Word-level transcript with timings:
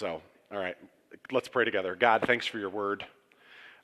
So, 0.00 0.22
all 0.52 0.58
right, 0.58 0.76
let's 1.32 1.48
pray 1.48 1.64
together. 1.64 1.96
God, 1.96 2.22
thanks 2.24 2.46
for 2.46 2.60
your 2.60 2.70
word. 2.70 3.04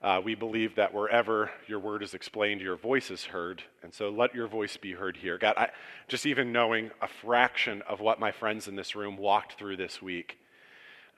Uh, 0.00 0.21
we 0.25 0.37
believe 0.37 0.76
that 0.76 0.94
wherever 0.94 1.50
your 1.67 1.80
word 1.80 2.04
is 2.04 2.14
explained, 2.14 2.60
your 2.60 2.76
voice 2.76 3.10
is 3.10 3.25
heard. 3.25 3.64
And 3.83 3.92
so 3.92 4.10
let 4.10 4.32
your 4.32 4.46
voice 4.46 4.77
be 4.77 4.92
heard 4.92 5.16
here. 5.16 5.38
God, 5.38 5.54
I, 5.56 5.71
just 6.06 6.24
even 6.24 6.53
knowing 6.53 6.92
a 7.03 7.08
fraction 7.08 7.82
of 7.88 7.98
what 7.98 8.21
my 8.21 8.30
friends 8.30 8.69
in 8.69 8.77
this 8.77 8.95
room 8.95 9.16
walked 9.16 9.58
through 9.58 9.77
this 9.77 10.00
week, 10.00 10.38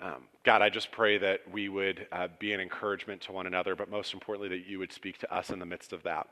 um, 0.00 0.22
God, 0.44 0.62
I 0.62 0.70
just 0.70 0.90
pray 0.92 1.18
that 1.18 1.40
we 1.52 1.68
would 1.68 2.06
uh, 2.10 2.28
be 2.38 2.54
an 2.54 2.60
encouragement 2.60 3.20
to 3.22 3.32
one 3.32 3.46
another, 3.46 3.76
but 3.76 3.90
most 3.90 4.14
importantly, 4.14 4.56
that 4.56 4.66
you 4.66 4.78
would 4.78 4.92
speak 4.94 5.18
to 5.18 5.34
us 5.34 5.50
in 5.50 5.58
the 5.58 5.66
midst 5.66 5.92
of 5.92 6.04
that. 6.04 6.26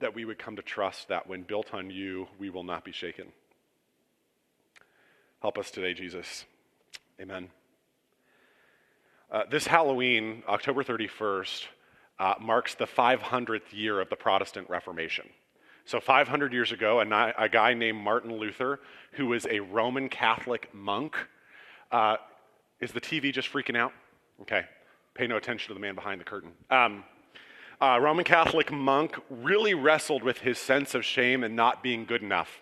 That 0.00 0.14
we 0.14 0.26
would 0.26 0.38
come 0.38 0.56
to 0.56 0.62
trust 0.62 1.08
that 1.08 1.26
when 1.26 1.42
built 1.42 1.72
on 1.72 1.88
you, 1.88 2.28
we 2.38 2.50
will 2.50 2.64
not 2.64 2.84
be 2.84 2.92
shaken. 2.92 3.32
Help 5.40 5.56
us 5.56 5.70
today, 5.70 5.94
Jesus. 5.94 6.44
Amen. 7.20 7.48
Uh, 9.28 9.42
this 9.50 9.66
Halloween, 9.66 10.44
October 10.46 10.84
31st, 10.84 11.64
uh, 12.20 12.34
marks 12.40 12.76
the 12.76 12.86
500th 12.86 13.72
year 13.72 14.00
of 14.00 14.08
the 14.08 14.14
Protestant 14.14 14.70
Reformation. 14.70 15.28
So, 15.84 15.98
500 15.98 16.52
years 16.52 16.70
ago, 16.70 17.00
a, 17.00 17.34
a 17.36 17.48
guy 17.48 17.74
named 17.74 17.98
Martin 17.98 18.36
Luther, 18.36 18.78
who 19.12 19.26
was 19.26 19.46
a 19.50 19.58
Roman 19.58 20.08
Catholic 20.08 20.72
monk, 20.72 21.16
uh, 21.90 22.18
is 22.78 22.92
the 22.92 23.00
TV 23.00 23.32
just 23.32 23.52
freaking 23.52 23.76
out? 23.76 23.92
Okay, 24.42 24.64
pay 25.14 25.26
no 25.26 25.36
attention 25.36 25.68
to 25.68 25.74
the 25.74 25.80
man 25.80 25.96
behind 25.96 26.20
the 26.20 26.24
curtain. 26.24 26.52
Um, 26.70 27.02
uh, 27.80 27.98
Roman 28.00 28.24
Catholic 28.24 28.70
monk 28.70 29.16
really 29.28 29.74
wrestled 29.74 30.22
with 30.22 30.38
his 30.38 30.58
sense 30.58 30.94
of 30.94 31.04
shame 31.04 31.42
and 31.42 31.56
not 31.56 31.82
being 31.82 32.04
good 32.04 32.22
enough. 32.22 32.60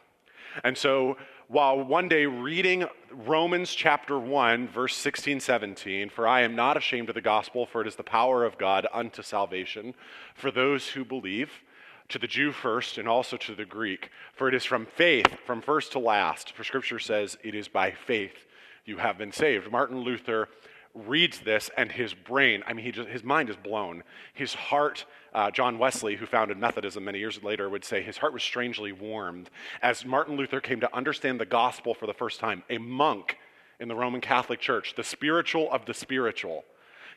And 0.65 0.79
so, 0.79 1.19
while 1.49 1.81
one 1.81 2.09
day 2.09 2.27
reading 2.27 2.87
Romans 3.13 3.73
chapter 3.73 4.19
1, 4.19 4.67
verse 4.69 4.97
16, 4.97 5.39
17, 5.39 6.09
for 6.11 6.27
I 6.27 6.41
am 6.41 6.57
not 6.57 6.77
ashamed 6.77 7.09
of 7.09 7.15
the 7.15 7.21
gospel, 7.21 7.67
for 7.67 7.81
it 7.81 7.87
is 7.87 7.95
the 7.95 8.03
power 8.03 8.45
of 8.45 8.59
God 8.59 8.87
unto 8.93 9.23
salvation 9.23 9.95
for 10.35 10.51
those 10.51 10.89
who 10.89 11.05
believe, 11.05 11.51
to 12.09 12.19
the 12.19 12.27
Jew 12.27 12.53
first 12.53 12.99
and 12.99 13.09
also 13.09 13.37
to 13.37 13.55
the 13.55 13.65
Greek. 13.65 14.11
For 14.35 14.49
it 14.49 14.55
is 14.55 14.65
from 14.65 14.87
faith, 14.87 15.39
from 15.45 15.61
first 15.61 15.93
to 15.93 15.99
last. 15.99 16.53
For 16.53 16.65
scripture 16.65 16.99
says, 16.99 17.37
it 17.43 17.55
is 17.55 17.69
by 17.69 17.91
faith 17.93 18.47
you 18.85 18.97
have 18.99 19.19
been 19.19 19.33
saved. 19.33 19.71
Martin 19.71 20.01
Luther 20.01 20.49
reads 20.97 21.41
this 21.41 21.71
and 21.77 21.93
his 21.93 22.15
brain, 22.15 22.63
I 22.67 22.73
mean, 22.73 22.91
just, 22.93 23.09
his 23.09 23.23
mind 23.23 23.51
is 23.51 23.57
blown. 23.57 24.03
His 24.33 24.55
heart, 24.55 25.05
uh, 25.35 25.51
John 25.51 25.79
Wesley, 25.79 26.17
who 26.17 26.27
founded 26.27 26.59
Methodism 26.59 27.05
many 27.05 27.19
years 27.19 27.43
later, 27.43 27.69
would 27.69 27.85
say 27.85 28.03
his 28.03 28.19
heart 28.19 28.33
was 28.33 28.43
strangely 28.43 28.93
warmed 28.93 29.51
as 29.83 30.05
Martin 30.05 30.37
Luther 30.37 30.61
came 30.61 30.81
to 30.81 30.97
understand 30.97 31.39
the 31.39 31.47
gospel 31.47 31.95
for 31.95 32.07
the 32.07 32.15
first 32.15 32.41
time. 32.41 32.63
A 32.71 32.79
monk 32.79 33.39
in 33.79 33.89
the 33.89 33.95
Roman 33.95 34.21
Catholic 34.21 34.61
Church, 34.61 34.95
the 34.97 35.05
spiritual 35.05 35.71
of 35.71 35.85
the 35.85 35.95
spiritual 35.95 36.65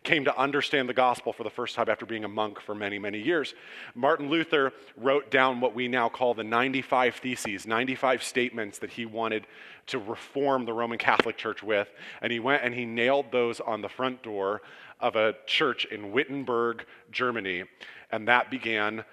came 0.04 0.26
to 0.26 0.38
understand 0.38 0.88
the 0.88 0.94
gospel 0.94 1.34
for 1.34 1.44
the 1.44 1.50
first 1.50 1.76
time 1.76 1.90
after 1.90 2.06
being 2.06 2.24
a 2.24 2.28
monk 2.28 2.60
for 2.60 2.74
many, 2.74 3.00
many 3.00 3.20
years. 3.20 3.54
Martin 3.96 4.30
Luther 4.30 4.74
wrote 4.98 5.30
down 5.30 5.60
what 5.60 5.76
we 5.76 5.88
now 5.88 6.10
call 6.10 6.34
the 6.34 6.44
95 6.44 7.16
Theses, 7.16 7.68
95 7.68 8.24
statements 8.24 8.80
that 8.80 8.92
he 8.92 9.06
wanted 9.06 9.46
to 9.88 10.00
reform 10.00 10.66
the 10.66 10.74
Roman 10.74 10.98
Catholic 10.98 11.38
Church 11.38 11.62
with. 11.64 11.90
And 12.22 12.32
he 12.32 12.40
went 12.40 12.64
and 12.64 12.74
he 12.74 12.86
nailed 12.86 13.32
those 13.32 13.60
on 13.60 13.82
the 13.82 13.90
front 13.90 14.24
door 14.24 14.62
of 15.00 15.16
a 15.16 15.36
church 15.46 15.86
in 15.86 16.12
Wittenberg, 16.12 16.86
Germany. 17.12 17.64
And 18.12 18.28
that 18.28 18.50
began 18.50 19.04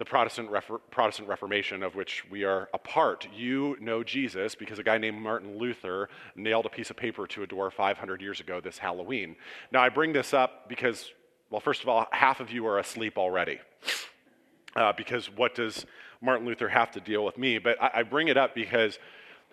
the 0.00 0.04
Protestant, 0.06 0.50
Refor- 0.50 0.80
Protestant 0.90 1.28
Reformation, 1.28 1.82
of 1.82 1.94
which 1.94 2.24
we 2.30 2.42
are 2.42 2.70
a 2.72 2.78
part. 2.78 3.28
You 3.36 3.76
know 3.80 4.02
Jesus 4.02 4.54
because 4.54 4.78
a 4.78 4.82
guy 4.82 4.96
named 4.96 5.20
Martin 5.20 5.58
Luther 5.58 6.08
nailed 6.34 6.64
a 6.64 6.70
piece 6.70 6.88
of 6.88 6.96
paper 6.96 7.26
to 7.26 7.42
a 7.42 7.46
door 7.46 7.70
500 7.70 8.22
years 8.22 8.40
ago 8.40 8.62
this 8.62 8.78
Halloween. 8.78 9.36
Now, 9.70 9.82
I 9.82 9.90
bring 9.90 10.14
this 10.14 10.32
up 10.32 10.70
because, 10.70 11.12
well, 11.50 11.60
first 11.60 11.82
of 11.82 11.90
all, 11.90 12.06
half 12.12 12.40
of 12.40 12.50
you 12.50 12.66
are 12.66 12.78
asleep 12.78 13.18
already. 13.18 13.60
Uh, 14.74 14.94
because 14.96 15.26
what 15.36 15.54
does 15.54 15.84
Martin 16.22 16.46
Luther 16.46 16.70
have 16.70 16.90
to 16.92 17.00
deal 17.00 17.22
with 17.22 17.36
me? 17.36 17.58
But 17.58 17.76
I, 17.82 17.90
I 17.96 18.02
bring 18.02 18.28
it 18.28 18.38
up 18.38 18.54
because 18.54 18.98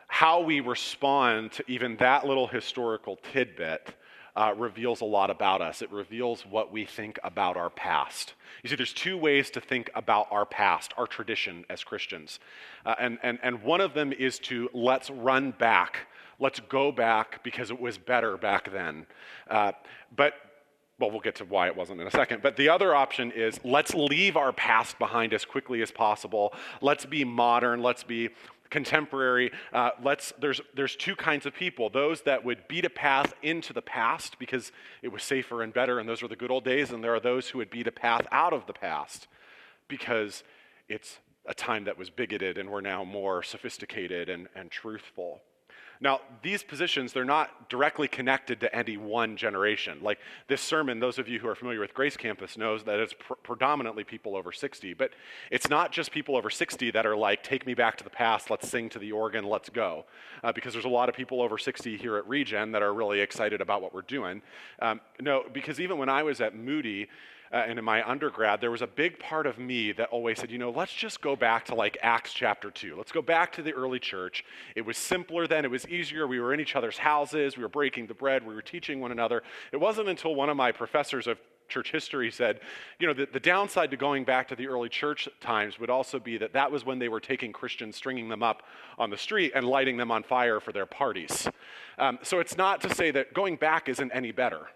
how 0.08 0.40
we 0.40 0.62
respond 0.62 1.52
to 1.54 1.64
even 1.70 1.98
that 1.98 2.26
little 2.26 2.48
historical 2.48 3.18
tidbit 3.34 3.94
uh, 4.38 4.54
reveals 4.56 5.02
a 5.02 5.06
lot 5.06 5.32
about 5.32 5.62
us. 5.62 5.82
It 5.82 5.92
reveals 5.92 6.46
what 6.46 6.72
we 6.72 6.86
think 6.86 7.18
about 7.24 7.58
our 7.58 7.72
past. 7.72 8.36
You 8.64 8.70
see, 8.70 8.76
there's 8.76 8.94
two 8.94 9.18
ways 9.18 9.50
to 9.52 9.62
think 9.62 9.90
about 9.96 10.28
our 10.30 10.46
past, 10.46 10.94
our 10.96 11.08
tradition 11.08 11.66
as 11.72 11.84
Christians. 11.84 12.40
Uh, 12.86 12.94
and, 13.00 13.18
and, 13.24 13.40
and 13.42 13.64
one 13.64 13.82
of 13.82 13.96
them 13.96 14.14
is 14.14 14.38
to 14.40 14.70
let's 14.74 15.10
run 15.10 15.52
back. 15.52 16.08
Let's 16.40 16.60
go 16.60 16.92
back 16.92 17.44
because 17.44 17.72
it 17.72 17.82
was 17.82 17.98
better 17.98 18.38
back 18.38 18.72
then. 18.72 19.08
Uh, 19.50 19.72
but 20.16 20.34
well, 21.00 21.12
we'll 21.12 21.20
get 21.20 21.36
to 21.36 21.46
why 21.46 21.68
it 21.68 21.76
wasn't 21.76 22.02
in 22.02 22.08
a 22.08 22.12
second. 22.12 22.42
But 22.42 22.56
the 22.56 22.70
other 22.70 22.96
option 22.96 23.32
is 23.32 23.60
let's 23.64 23.94
leave 23.94 24.36
our 24.36 24.52
past 24.52 24.98
behind 24.98 25.34
as 25.34 25.46
quickly 25.46 25.82
as 25.82 25.92
possible. 25.92 26.54
Let's 26.82 27.06
be 27.06 27.24
modern. 27.24 27.84
Let's 27.84 28.04
be 28.04 28.30
contemporary 28.70 29.52
uh, 29.72 29.92
let's 30.04 30.34
there's 30.40 30.60
there's 30.76 30.96
two 30.96 31.16
kinds 31.16 31.46
of 31.46 31.54
people 31.54 31.90
those 31.90 32.22
that 32.24 32.44
would 32.44 32.68
beat 32.68 32.84
a 32.84 32.90
path 32.90 33.34
into 33.42 33.72
the 33.72 33.82
past 33.82 34.38
because 34.40 34.74
it 35.02 35.08
was 35.08 35.24
safer 35.24 35.64
and 35.64 35.74
better 35.74 36.00
and 36.00 36.10
those 36.10 36.22
were 36.22 36.28
the 36.28 36.36
good 36.36 36.52
old 36.52 36.66
days 36.66 36.92
and 36.92 37.04
there 37.04 37.16
are 37.16 37.20
those 37.20 37.48
who 37.48 37.60
would 37.60 37.70
beat 37.70 37.88
a 37.88 37.92
path 37.92 38.28
out 38.30 38.52
of 38.52 38.66
the 38.66 38.74
past 38.74 39.28
because 39.88 40.44
it's 40.90 41.20
a 41.46 41.54
time 41.54 41.86
that 41.86 41.98
was 41.98 42.10
bigoted 42.10 42.58
and 42.58 42.70
we're 42.70 42.82
now 42.82 43.06
more 43.06 43.42
sophisticated 43.42 44.28
and, 44.28 44.50
and 44.54 44.70
truthful 44.70 45.42
now, 46.00 46.22
these 46.44 46.64
positions, 46.64 47.14
they're 47.14 47.26
not 47.26 47.70
directly 47.70 48.08
connected 48.08 48.60
to 48.62 48.76
any 48.76 48.98
one 48.98 49.36
generation. 49.36 50.00
Like 50.02 50.20
this 50.48 50.62
sermon, 50.62 51.00
those 51.00 51.18
of 51.18 51.28
you 51.28 51.40
who 51.40 51.48
are 51.48 51.56
familiar 51.56 51.80
with 51.80 51.94
Grace 51.94 52.16
Campus 52.16 52.58
knows 52.58 52.84
that 52.84 53.00
it's 53.00 53.14
pr- 53.14 53.34
predominantly 53.44 54.04
people 54.04 54.36
over 54.36 54.52
60. 54.52 54.94
But 54.94 55.12
it's 55.52 55.70
not 55.70 55.92
just 55.92 56.12
people 56.12 56.38
over 56.38 56.50
60 56.50 56.92
that 56.92 57.06
are 57.06 57.16
like, 57.16 57.44
take 57.44 57.66
me 57.66 57.74
back 57.74 57.98
to 57.98 58.04
the 58.04 58.10
past, 58.10 58.50
let's 58.50 58.70
sing 58.70 58.90
to 58.90 59.00
the 59.00 59.12
organ, 59.12 59.44
let's 59.44 59.70
go. 59.70 60.06
Uh, 60.44 60.52
because 60.52 60.74
there's 60.74 60.86
a 60.86 60.90
lot 60.90 61.10
of 61.10 61.16
people 61.16 61.42
over 61.42 61.58
60 61.58 61.98
here 61.98 62.18
at 62.18 62.28
Regen 62.28 62.72
that 62.74 62.84
are 62.84 62.94
really 62.94 63.20
excited 63.20 63.62
about 63.62 63.82
what 63.82 63.94
we're 63.94 64.02
doing. 64.02 64.42
Um, 64.82 65.02
no, 65.20 65.44
because 65.52 65.80
even 65.80 65.98
when 65.98 66.10
I 66.10 66.24
was 66.24 66.42
at 66.42 66.56
Moody, 66.56 67.08
uh, 67.52 67.58
and 67.58 67.80
in 67.80 67.86
my 67.86 68.08
undergrad, 68.08 68.62
there 68.62 68.72
was 68.72 68.82
a 68.82 68.88
big 68.88 69.20
part 69.20 69.46
of 69.46 69.58
me 69.58 69.92
that 69.94 70.10
always 70.10 70.40
said, 70.40 70.52
you 70.52 70.58
know, 70.58 70.70
let's 70.70 70.94
just 70.94 71.22
go 71.22 71.36
back 71.36 71.66
to 71.66 71.76
like 71.76 71.98
Acts 72.02 72.34
chapter 72.34 72.72
2. 72.72 72.96
Let's 72.96 73.12
go 73.12 73.22
back 73.22 73.52
to 73.54 73.62
the 73.62 73.74
early 73.74 74.00
church. 74.00 74.44
It 74.76 74.86
was 74.86 74.98
simpler 74.98 75.48
then, 75.48 75.66
it 75.66 75.72
was 75.72 75.88
easier. 75.88 76.28
We 76.28 76.40
were 76.40 76.54
in 76.54 76.60
each 76.60 76.76
other's 76.76 76.98
houses, 76.98 77.58
we 77.58 77.64
were 77.64 77.70
breaking 77.70 78.08
the 78.08 78.14
bread, 78.14 78.46
we 78.46 78.54
were 78.54 78.62
teaching 78.62 79.00
one 79.00 79.12
another. 79.12 79.44
It 79.72 79.78
wasn't 79.78 80.10
until 80.10 80.36
one 80.36 80.50
of 80.50 80.58
my 80.58 80.72
professors 80.72 81.28
of 81.28 81.38
church 81.68 81.92
history 81.92 82.32
said, 82.32 82.62
you 83.00 83.08
know, 83.08 83.14
the, 83.14 83.28
the 83.32 83.40
downside 83.40 83.92
to 83.92 83.98
going 83.98 84.24
back 84.24 84.48
to 84.48 84.56
the 84.56 84.68
early 84.68 84.90
church 84.90 85.28
times 85.42 85.80
would 85.80 85.90
also 85.90 86.20
be 86.20 86.38
that 86.38 86.54
that 86.54 86.72
was 86.72 86.86
when 86.86 87.00
they 87.00 87.10
were 87.10 87.20
taking 87.20 87.52
Christians, 87.52 87.96
stringing 87.96 88.30
them 88.30 88.44
up 88.44 88.64
on 88.98 89.10
the 89.10 89.18
street, 89.18 89.52
and 89.56 89.68
lighting 89.68 89.98
them 89.98 90.12
on 90.12 90.24
fire 90.24 90.60
for 90.60 90.72
their 90.72 90.86
parties. 90.86 91.48
Um, 91.98 92.20
so 92.24 92.40
it's 92.40 92.58
not 92.58 92.82
to 92.82 92.94
say 92.94 93.12
that 93.12 93.34
going 93.34 93.58
back 93.58 93.90
isn't 93.90 94.12
any 94.12 94.32
better. 94.32 94.68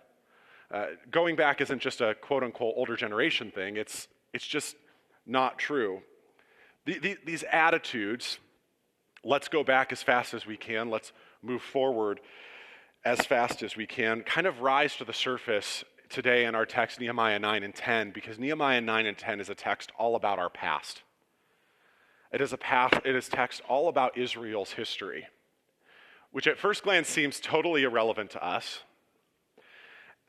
Uh, 0.72 0.86
going 1.10 1.36
back 1.36 1.60
isn't 1.60 1.82
just 1.82 2.00
a 2.00 2.16
quote 2.16 2.44
unquote 2.44 2.74
older 2.78 2.96
generation 2.96 3.52
thing, 3.52 3.76
it's, 3.76 4.08
it's 4.34 4.48
just 4.48 4.76
not 5.26 5.60
true. 5.60 6.02
The, 6.86 6.98
the, 7.00 7.18
these 7.26 7.44
attitudes, 7.52 8.40
let's 9.24 9.50
go 9.50 9.64
back 9.64 9.92
as 9.92 10.02
fast 10.02 10.34
as 10.34 10.46
we 10.46 10.56
can, 10.56 10.90
let's 10.90 11.12
move 11.42 11.62
forward 11.62 12.22
as 13.04 13.26
fast 13.26 13.64
as 13.64 13.76
we 13.76 13.86
can, 13.86 14.22
kind 14.22 14.48
of 14.48 14.62
rise 14.62 14.96
to 14.98 15.04
the 15.04 15.14
surface 15.14 15.84
today 16.10 16.46
in 16.46 16.56
our 16.56 16.66
text, 16.66 17.00
Nehemiah 17.00 17.40
9 17.40 17.64
and 17.64 17.76
10, 17.76 18.12
because 18.12 18.40
Nehemiah 18.40 18.82
9 18.82 19.06
and 19.06 19.18
10 19.18 19.40
is 19.40 19.50
a 19.50 19.56
text 19.56 19.92
all 19.98 20.16
about 20.16 20.40
our 20.40 20.50
past. 20.50 21.02
It 22.32 22.40
is 22.40 22.54
a 22.54 22.58
path, 22.58 23.02
it 23.04 23.16
is 23.16 23.28
text 23.28 23.62
all 23.68 23.90
about 23.90 24.18
Israel's 24.18 24.72
history, 24.72 25.28
which 26.32 26.48
at 26.48 26.58
first 26.58 26.84
glance 26.84 27.10
seems 27.10 27.42
totally 27.42 27.84
irrelevant 27.84 28.30
to 28.32 28.46
us 28.46 28.84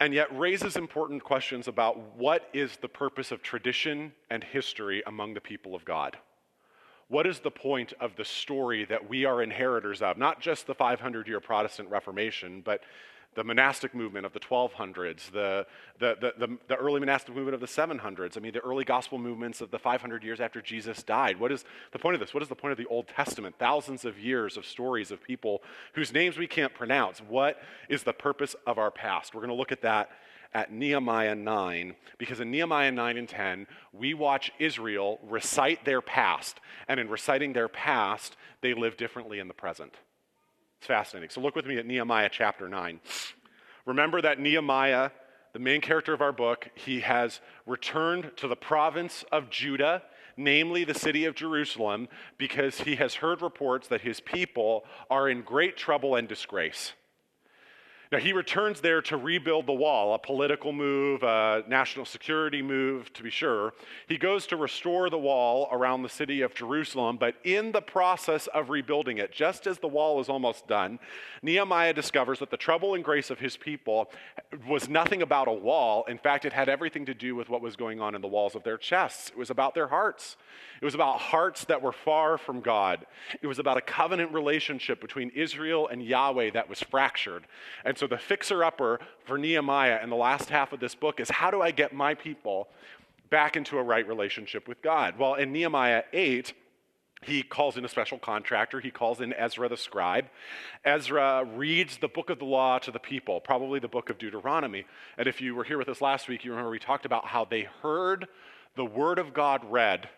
and 0.02 0.12
yet 0.12 0.36
raises 0.36 0.76
important 0.76 1.22
questions 1.22 1.68
about 1.68 2.16
what 2.16 2.48
is 2.52 2.76
the 2.78 2.88
purpose 2.88 3.30
of 3.30 3.40
tradition 3.40 4.12
and 4.30 4.42
history 4.42 5.00
among 5.06 5.32
the 5.32 5.40
people 5.40 5.76
of 5.76 5.84
God. 5.84 6.18
What 7.06 7.24
is 7.24 7.38
the 7.38 7.52
point 7.52 7.92
of 8.00 8.16
the 8.16 8.24
story 8.24 8.84
that 8.86 9.08
we 9.08 9.26
are 9.26 9.40
inheritors 9.40 10.02
of? 10.02 10.18
Not 10.18 10.40
just 10.40 10.66
the 10.66 10.74
500 10.74 11.28
year 11.28 11.38
Protestant 11.38 11.88
Reformation, 11.88 12.62
but 12.64 12.80
the 13.34 13.44
monastic 13.44 13.94
movement 13.94 14.26
of 14.26 14.32
the 14.32 14.40
1200s, 14.40 15.30
the, 15.30 15.66
the, 15.98 16.16
the, 16.38 16.58
the, 16.68 16.76
early 16.76 17.00
monastic 17.00 17.34
movement 17.34 17.54
of 17.54 17.60
the 17.60 17.66
700s, 17.66 18.36
I 18.36 18.40
mean, 18.40 18.52
the 18.52 18.60
early 18.60 18.84
gospel 18.84 19.18
movements 19.18 19.60
of 19.60 19.70
the 19.70 19.78
500 19.78 20.22
years 20.22 20.40
after 20.40 20.60
Jesus 20.60 21.02
died. 21.02 21.40
What 21.40 21.50
is 21.50 21.64
the 21.92 21.98
point 21.98 22.14
of 22.14 22.20
this? 22.20 22.34
What 22.34 22.42
is 22.42 22.48
the 22.48 22.54
point 22.54 22.72
of 22.72 22.78
the 22.78 22.86
Old 22.86 23.08
Testament? 23.08 23.56
Thousands 23.58 24.04
of 24.04 24.18
years 24.18 24.56
of 24.56 24.66
stories 24.66 25.10
of 25.10 25.22
people 25.22 25.62
whose 25.94 26.12
names 26.12 26.36
we 26.36 26.46
can't 26.46 26.74
pronounce. 26.74 27.20
What 27.20 27.58
is 27.88 28.02
the 28.02 28.12
purpose 28.12 28.54
of 28.66 28.78
our 28.78 28.90
past? 28.90 29.34
We're 29.34 29.40
going 29.40 29.48
to 29.48 29.56
look 29.56 29.72
at 29.72 29.82
that 29.82 30.10
at 30.54 30.70
Nehemiah 30.70 31.34
9, 31.34 31.94
because 32.18 32.40
in 32.40 32.50
Nehemiah 32.50 32.92
9 32.92 33.16
and 33.16 33.28
10, 33.28 33.66
we 33.92 34.12
watch 34.12 34.52
Israel 34.58 35.18
recite 35.22 35.84
their 35.86 36.02
past. 36.02 36.60
And 36.88 37.00
in 37.00 37.08
reciting 37.08 37.54
their 37.54 37.68
past, 37.68 38.36
they 38.60 38.74
live 38.74 38.98
differently 38.98 39.38
in 39.38 39.48
the 39.48 39.54
present. 39.54 39.94
It's 40.82 40.88
fascinating. 40.88 41.30
So 41.30 41.40
look 41.40 41.54
with 41.54 41.64
me 41.64 41.78
at 41.78 41.86
Nehemiah 41.86 42.28
chapter 42.28 42.68
9. 42.68 42.98
Remember 43.86 44.20
that 44.20 44.40
Nehemiah, 44.40 45.10
the 45.52 45.60
main 45.60 45.80
character 45.80 46.12
of 46.12 46.20
our 46.20 46.32
book, 46.32 46.70
he 46.74 46.98
has 47.02 47.40
returned 47.66 48.32
to 48.38 48.48
the 48.48 48.56
province 48.56 49.24
of 49.30 49.48
Judah, 49.48 50.02
namely 50.36 50.82
the 50.82 50.92
city 50.92 51.24
of 51.24 51.36
Jerusalem, 51.36 52.08
because 52.36 52.80
he 52.80 52.96
has 52.96 53.14
heard 53.14 53.42
reports 53.42 53.86
that 53.86 54.00
his 54.00 54.18
people 54.18 54.82
are 55.08 55.28
in 55.28 55.42
great 55.42 55.76
trouble 55.76 56.16
and 56.16 56.26
disgrace. 56.26 56.94
Now, 58.12 58.18
he 58.18 58.34
returns 58.34 58.82
there 58.82 59.00
to 59.00 59.16
rebuild 59.16 59.66
the 59.66 59.72
wall, 59.72 60.12
a 60.12 60.18
political 60.18 60.70
move, 60.70 61.22
a 61.22 61.64
national 61.66 62.04
security 62.04 62.60
move, 62.60 63.10
to 63.14 63.22
be 63.22 63.30
sure. 63.30 63.72
He 64.06 64.18
goes 64.18 64.46
to 64.48 64.56
restore 64.56 65.08
the 65.08 65.16
wall 65.16 65.66
around 65.72 66.02
the 66.02 66.10
city 66.10 66.42
of 66.42 66.52
Jerusalem, 66.52 67.16
but 67.16 67.36
in 67.42 67.72
the 67.72 67.80
process 67.80 68.48
of 68.48 68.68
rebuilding 68.68 69.16
it, 69.16 69.32
just 69.32 69.66
as 69.66 69.78
the 69.78 69.88
wall 69.88 70.20
is 70.20 70.28
almost 70.28 70.68
done, 70.68 70.98
Nehemiah 71.40 71.94
discovers 71.94 72.38
that 72.40 72.50
the 72.50 72.58
trouble 72.58 72.92
and 72.92 73.02
grace 73.02 73.30
of 73.30 73.38
his 73.38 73.56
people 73.56 74.10
was 74.68 74.90
nothing 74.90 75.22
about 75.22 75.48
a 75.48 75.52
wall. 75.52 76.04
In 76.06 76.18
fact, 76.18 76.44
it 76.44 76.52
had 76.52 76.68
everything 76.68 77.06
to 77.06 77.14
do 77.14 77.34
with 77.34 77.48
what 77.48 77.62
was 77.62 77.76
going 77.76 78.02
on 78.02 78.14
in 78.14 78.20
the 78.20 78.28
walls 78.28 78.54
of 78.54 78.62
their 78.62 78.76
chests. 78.76 79.30
It 79.30 79.38
was 79.38 79.48
about 79.48 79.74
their 79.74 79.88
hearts. 79.88 80.36
It 80.82 80.84
was 80.84 80.94
about 80.94 81.18
hearts 81.18 81.64
that 81.66 81.80
were 81.80 81.92
far 81.92 82.36
from 82.36 82.60
God. 82.60 83.06
It 83.40 83.46
was 83.46 83.58
about 83.58 83.78
a 83.78 83.80
covenant 83.80 84.32
relationship 84.32 85.00
between 85.00 85.30
Israel 85.30 85.88
and 85.88 86.02
Yahweh 86.02 86.50
that 86.50 86.68
was 86.68 86.82
fractured. 86.82 87.46
And 87.86 87.96
the 88.06 88.18
fixer 88.18 88.64
upper 88.64 89.00
for 89.24 89.38
Nehemiah 89.38 90.00
in 90.02 90.10
the 90.10 90.16
last 90.16 90.50
half 90.50 90.72
of 90.72 90.80
this 90.80 90.94
book 90.94 91.20
is 91.20 91.30
how 91.30 91.50
do 91.50 91.62
I 91.62 91.70
get 91.70 91.92
my 91.92 92.14
people 92.14 92.68
back 93.30 93.56
into 93.56 93.78
a 93.78 93.82
right 93.82 94.06
relationship 94.06 94.68
with 94.68 94.82
God? 94.82 95.18
Well, 95.18 95.34
in 95.34 95.52
Nehemiah 95.52 96.04
8, 96.12 96.52
he 97.22 97.42
calls 97.42 97.76
in 97.76 97.84
a 97.84 97.88
special 97.88 98.18
contractor. 98.18 98.80
He 98.80 98.90
calls 98.90 99.20
in 99.20 99.32
Ezra 99.32 99.68
the 99.68 99.76
scribe. 99.76 100.26
Ezra 100.84 101.44
reads 101.44 101.98
the 101.98 102.08
book 102.08 102.30
of 102.30 102.38
the 102.38 102.44
law 102.44 102.78
to 102.80 102.90
the 102.90 102.98
people, 102.98 103.40
probably 103.40 103.78
the 103.78 103.88
book 103.88 104.10
of 104.10 104.18
Deuteronomy. 104.18 104.84
And 105.16 105.28
if 105.28 105.40
you 105.40 105.54
were 105.54 105.64
here 105.64 105.78
with 105.78 105.88
us 105.88 106.00
last 106.00 106.28
week, 106.28 106.44
you 106.44 106.50
remember 106.50 106.70
we 106.70 106.78
talked 106.78 107.06
about 107.06 107.26
how 107.26 107.44
they 107.44 107.68
heard 107.82 108.26
the 108.74 108.84
word 108.84 109.18
of 109.18 109.32
God 109.32 109.62
read 109.70 110.08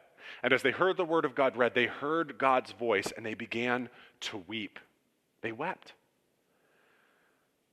and 0.42 0.52
as 0.52 0.62
they 0.62 0.70
heard 0.70 0.96
the 0.96 1.04
word 1.04 1.24
of 1.24 1.34
God 1.34 1.56
read, 1.56 1.74
they 1.74 1.86
heard 1.86 2.38
God's 2.38 2.72
voice 2.72 3.12
and 3.16 3.24
they 3.24 3.34
began 3.34 3.88
to 4.20 4.38
weep. 4.46 4.78
They 5.42 5.52
wept. 5.52 5.92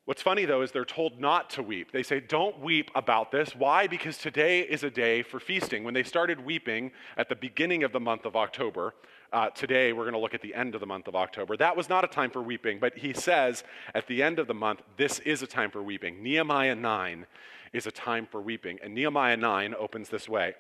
What's 0.06 0.21
funny 0.21 0.45
though 0.45 0.62
is 0.62 0.71
they're 0.71 0.83
told 0.83 1.19
not 1.19 1.50
to 1.51 1.63
weep. 1.63 1.92
They 1.92 2.03
say, 2.03 2.19
Don't 2.19 2.59
weep 2.59 2.89
about 2.95 3.31
this. 3.31 3.56
Why? 3.56 3.88
Because 3.88 4.18
today 4.18 4.62
is 4.62 4.83
a 4.83 4.89
day 4.89 5.21
for 5.21 5.39
feasting. 5.39 5.83
When 5.83 5.94
they 5.94 6.03
started 6.03 6.44
weeping 6.44 6.92
at 7.18 7.30
the 7.30 7.36
beginning 7.36 7.83
of 7.83 7.92
the 7.92 8.00
month 8.00 8.25
of 8.25 8.36
October, 8.36 8.95
uh, 9.31 9.50
today 9.51 9.94
we're 9.94 10.03
going 10.03 10.13
to 10.13 10.19
look 10.19 10.33
at 10.33 10.42
the 10.42 10.56
end 10.56 10.74
of 10.74 10.81
the 10.81 10.88
month 10.88 11.07
of 11.07 11.15
October. 11.15 11.56
That 11.56 11.77
was 11.77 11.88
not 11.88 12.03
a 12.03 12.07
time 12.07 12.31
for 12.31 12.42
weeping, 12.42 12.80
but 12.80 12.98
he 12.98 13.13
says 13.13 13.63
at 13.94 14.07
the 14.07 14.24
end 14.24 14.39
of 14.39 14.48
the 14.48 14.53
month, 14.53 14.81
this 14.98 15.19
is 15.19 15.42
a 15.42 15.48
time 15.48 15.71
for 15.71 15.81
weeping. 15.81 16.21
Nehemiah 16.21 16.75
9 16.75 17.25
is 17.71 17.86
a 17.86 17.92
time 17.92 18.27
for 18.30 18.42
weeping. 18.42 18.80
And 18.83 18.94
Nehemiah 18.94 19.38
9 19.38 19.75
opens 19.77 20.09
this 20.09 20.27
way 20.27 20.56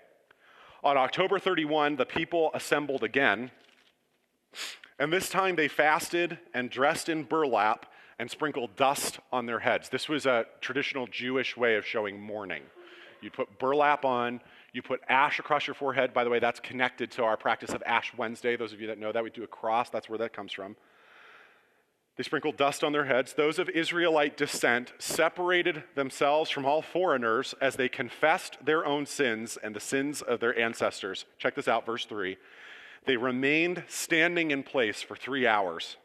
on 0.83 0.97
October 0.97 1.37
31, 1.37 1.97
the 1.97 2.05
people 2.05 2.49
assembled 2.53 3.03
again, 3.03 3.51
and 4.97 5.13
this 5.13 5.29
time 5.29 5.55
they 5.55 5.67
fasted 5.67 6.39
and 6.53 6.69
dressed 6.69 7.07
in 7.07 7.23
burlap 7.23 7.85
and 8.21 8.29
sprinkled 8.29 8.75
dust 8.75 9.19
on 9.31 9.47
their 9.47 9.57
heads. 9.57 9.89
This 9.89 10.07
was 10.07 10.27
a 10.27 10.45
traditional 10.61 11.07
Jewish 11.07 11.57
way 11.57 11.75
of 11.75 11.87
showing 11.87 12.21
mourning. 12.21 12.61
You'd 13.19 13.33
put 13.33 13.57
burlap 13.57 14.05
on, 14.05 14.41
you 14.73 14.83
put 14.83 15.01
ash 15.09 15.39
across 15.39 15.65
your 15.65 15.73
forehead. 15.73 16.13
By 16.13 16.23
the 16.23 16.29
way, 16.29 16.37
that's 16.37 16.59
connected 16.59 17.09
to 17.13 17.23
our 17.23 17.35
practice 17.35 17.71
of 17.71 17.81
Ash 17.83 18.13
Wednesday. 18.15 18.55
Those 18.55 18.73
of 18.73 18.79
you 18.79 18.85
that 18.87 18.99
know 18.99 19.11
that, 19.11 19.23
we 19.23 19.31
do 19.31 19.41
a 19.41 19.47
cross, 19.47 19.89
that's 19.89 20.07
where 20.07 20.19
that 20.19 20.33
comes 20.33 20.51
from. 20.51 20.75
They 22.15 22.21
sprinkled 22.21 22.57
dust 22.57 22.83
on 22.83 22.91
their 22.91 23.05
heads. 23.05 23.33
Those 23.33 23.57
of 23.57 23.69
Israelite 23.69 24.37
descent 24.37 24.93
separated 24.99 25.81
themselves 25.95 26.51
from 26.51 26.63
all 26.63 26.83
foreigners 26.83 27.55
as 27.59 27.75
they 27.75 27.89
confessed 27.89 28.63
their 28.63 28.85
own 28.85 29.07
sins 29.07 29.57
and 29.63 29.75
the 29.75 29.79
sins 29.79 30.21
of 30.21 30.39
their 30.39 30.55
ancestors. 30.59 31.25
Check 31.39 31.55
this 31.55 31.67
out, 31.67 31.87
verse 31.87 32.05
3. 32.05 32.37
They 33.07 33.17
remained 33.17 33.83
standing 33.87 34.51
in 34.51 34.61
place 34.61 35.01
for 35.01 35.15
three 35.15 35.47
hours 35.47 35.97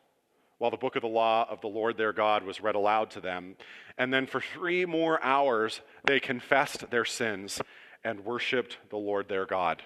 while 0.58 0.70
the 0.70 0.76
book 0.76 0.96
of 0.96 1.02
the 1.02 1.08
law 1.08 1.46
of 1.50 1.60
the 1.60 1.66
Lord 1.66 1.96
their 1.96 2.12
God 2.12 2.42
was 2.42 2.60
read 2.60 2.74
aloud 2.74 3.10
to 3.10 3.20
them. 3.20 3.56
And 3.98 4.12
then 4.12 4.26
for 4.26 4.40
three 4.40 4.84
more 4.86 5.22
hours, 5.22 5.80
they 6.04 6.20
confessed 6.20 6.90
their 6.90 7.04
sins 7.04 7.60
and 8.04 8.24
worshiped 8.24 8.78
the 8.90 8.96
Lord 8.96 9.28
their 9.28 9.46
God. 9.46 9.82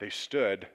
They 0.00 0.10
stood 0.10 0.66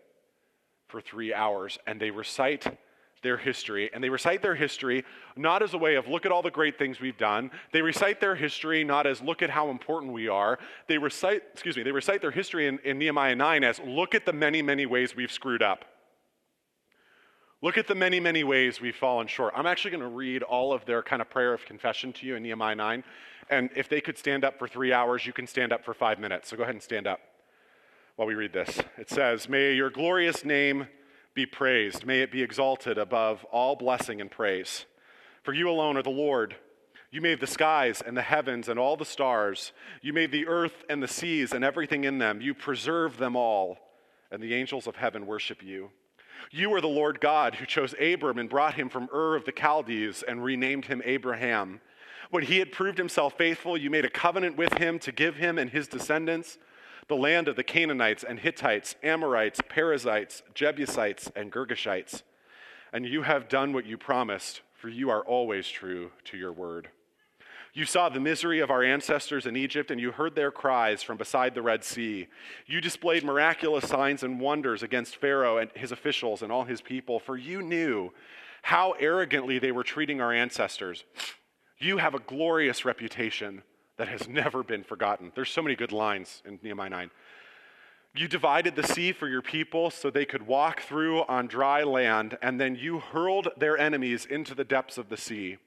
for 0.88 1.02
three 1.02 1.34
hours 1.34 1.78
and 1.88 2.00
they 2.00 2.12
recite 2.12 2.78
their 3.22 3.38
history. 3.38 3.90
And 3.94 4.04
they 4.04 4.10
recite 4.10 4.42
their 4.42 4.56
history 4.56 5.04
not 5.36 5.62
as 5.62 5.74
a 5.74 5.78
way 5.78 5.96
of 5.96 6.08
look 6.08 6.26
at 6.26 6.32
all 6.32 6.42
the 6.42 6.52
great 6.52 6.78
things 6.78 7.00
we've 7.00 7.18
done. 7.18 7.52
They 7.74 7.82
recite 7.82 8.22
their 8.22 8.36
history 8.36 8.84
not 8.84 9.06
as 9.06 9.22
look 9.22 9.42
at 9.42 9.50
how 9.50 9.70
important 9.70 10.14
we 10.14 10.28
are. 10.28 10.60
They 10.88 10.98
recite, 10.98 11.44
excuse 11.54 11.76
me, 11.76 11.84
they 11.84 11.92
recite 11.92 12.22
their 12.22 12.32
history 12.32 12.68
in, 12.68 12.80
in 12.80 12.98
Nehemiah 12.98 13.36
9 13.36 13.64
as 13.64 13.80
look 13.80 14.16
at 14.16 14.26
the 14.26 14.34
many, 14.34 14.62
many 14.62 14.86
ways 14.86 15.16
we've 15.16 15.32
screwed 15.32 15.62
up. 15.62 15.86
Look 17.62 17.78
at 17.78 17.88
the 17.88 17.96
many, 17.96 18.22
many 18.22 18.46
ways 18.46 18.80
we've 18.80 18.96
fallen 18.96 19.28
short. 19.28 19.54
I'm 19.54 19.66
actually 19.66 19.92
going 19.92 20.04
to 20.04 20.08
read 20.08 20.44
all 20.44 20.72
of 20.72 20.86
their 20.86 21.04
kind 21.04 21.22
of 21.22 21.30
prayer 21.30 21.54
of 21.54 21.66
confession 21.66 22.14
to 22.14 22.26
you 22.26 22.38
in 22.38 22.44
Nehemiah 22.44 22.76
9. 22.76 23.04
And 23.50 23.70
if 23.76 23.90
they 23.90 24.00
could 24.00 24.18
stand 24.18 24.46
up 24.46 24.58
for 24.58 24.66
three 24.66 24.94
hours, 24.94 25.26
you 25.26 25.34
can 25.34 25.46
stand 25.46 25.74
up 25.74 25.84
for 25.84 25.94
five 25.94 26.20
minutes. 26.20 26.50
So 26.50 26.56
go 26.56 26.64
ahead 26.64 26.76
and 26.76 26.82
stand 26.82 27.06
up 27.06 27.20
while 28.16 28.30
we 28.30 28.36
read 28.36 28.54
this. 28.54 28.80
It 28.98 29.10
says, 29.10 29.50
May 29.50 29.74
your 29.74 29.90
glorious 29.90 30.46
name 30.46 30.88
be 31.34 31.46
praised. 31.46 32.06
May 32.06 32.22
it 32.22 32.32
be 32.32 32.42
exalted 32.42 32.98
above 32.98 33.44
all 33.52 33.76
blessing 33.76 34.22
and 34.22 34.32
praise. 34.32 34.86
For 35.44 35.54
you 35.54 35.70
alone 35.70 35.98
are 35.98 36.04
the 36.04 36.10
Lord. 36.10 36.56
You 37.12 37.20
made 37.20 37.42
the 37.42 37.48
skies 37.48 38.02
and 38.02 38.16
the 38.16 38.22
heavens 38.22 38.70
and 38.70 38.80
all 38.80 38.96
the 38.96 39.04
stars. 39.04 39.74
You 40.02 40.14
made 40.14 40.32
the 40.32 40.48
earth 40.48 40.86
and 40.90 41.04
the 41.04 41.08
seas 41.10 41.52
and 41.52 41.66
everything 41.66 42.06
in 42.06 42.20
them. 42.20 42.40
You 42.40 42.54
preserve 42.54 43.18
them 43.18 43.36
all, 43.36 43.80
and 44.32 44.42
the 44.42 44.54
angels 44.54 44.88
of 44.88 44.96
heaven 44.96 45.26
worship 45.26 45.62
you. 45.62 45.92
You 46.52 46.74
are 46.74 46.82
the 46.82 46.88
Lord 46.88 47.22
God 47.22 47.56
who 47.56 47.66
chose 47.66 47.94
Abram 48.00 48.38
and 48.38 48.50
brought 48.50 48.76
him 48.76 48.90
from 48.90 49.10
Ur 49.14 49.36
of 49.36 49.46
the 49.46 49.54
Chaldees 49.58 50.24
and 50.24 50.44
renamed 50.44 50.86
him 50.86 51.02
Abraham. 51.06 51.82
When 52.30 52.44
he 52.44 52.60
had 52.60 52.72
proved 52.72 52.98
himself 52.98 53.38
faithful, 53.38 53.78
you 53.78 53.90
made 53.90 54.06
a 54.06 54.10
covenant 54.10 54.58
with 54.58 54.78
him 54.78 55.00
to 55.00 55.12
give 55.12 55.36
him 55.36 55.58
and 55.58 55.70
his 55.70 55.88
descendants 55.88 56.58
the 57.10 57.16
land 57.16 57.48
of 57.48 57.56
the 57.56 57.64
Canaanites 57.64 58.24
and 58.24 58.40
Hittites, 58.40 58.96
Amorites, 59.02 59.60
Perizzites, 59.68 60.44
Jebusites, 60.54 61.32
and 61.36 61.52
Girgashites. 61.52 62.22
And 62.94 63.06
you 63.06 63.24
have 63.24 63.50
done 63.50 63.74
what 63.74 63.88
you 63.88 63.98
promised, 63.98 64.62
for 64.76 64.90
you 64.90 65.10
are 65.10 65.26
always 65.26 65.68
true 65.68 66.12
to 66.26 66.38
your 66.38 66.54
word. 66.54 66.90
You 67.74 67.86
saw 67.86 68.10
the 68.10 68.20
misery 68.20 68.60
of 68.60 68.72
our 68.72 68.84
ancestors 68.84 69.46
in 69.46 69.56
Egypt, 69.56 69.92
and 69.92 70.02
you 70.02 70.12
heard 70.12 70.36
their 70.36 70.52
cries 70.52 71.04
from 71.04 71.18
beside 71.18 71.54
the 71.54 71.62
Red 71.62 71.84
Sea. 71.84 72.28
You 72.66 72.82
displayed 72.82 73.24
miraculous 73.24 73.88
signs 73.88 74.24
and 74.24 74.40
wonders 74.40 74.82
against 74.82 75.18
Pharaoh 75.18 75.58
and 75.58 75.70
his 75.76 75.92
officials 75.92 76.42
and 76.42 76.52
all 76.52 76.64
his 76.64 76.82
people, 76.82 77.20
for 77.20 77.38
you 77.38 77.62
knew 77.62 78.12
how 78.64 78.94
arrogantly 79.00 79.60
they 79.60 79.72
were 79.72 79.84
treating 79.84 80.20
our 80.20 80.34
ancestors. 80.34 81.06
You 81.78 81.98
have 81.98 82.16
a 82.16 82.20
glorious 82.20 82.86
reputation 82.86 83.62
that 83.98 84.08
has 84.08 84.28
never 84.28 84.64
been 84.64 84.84
forgotten. 84.84 85.32
There's 85.36 85.52
so 85.52 85.62
many 85.62 85.76
good 85.76 85.92
lines 85.92 86.42
in 86.46 86.60
Nehemiah 86.64 86.90
9. 86.90 87.12
You 88.16 88.28
divided 88.28 88.76
the 88.76 88.84
sea 88.84 89.12
for 89.12 89.28
your 89.28 89.44
people 89.44 89.92
so 89.92 90.10
they 90.10 90.26
could 90.26 90.48
walk 90.48 90.82
through 90.82 91.22
on 91.24 91.48
dry 91.48 91.84
land, 91.84 92.38
and 92.42 92.60
then 92.60 92.76
you 92.76 93.00
hurled 93.00 93.50
their 93.58 93.78
enemies 93.78 94.26
into 94.26 94.56
the 94.56 94.64
depths 94.64 94.98
of 94.98 95.10
the 95.10 95.18
sea. 95.18 95.58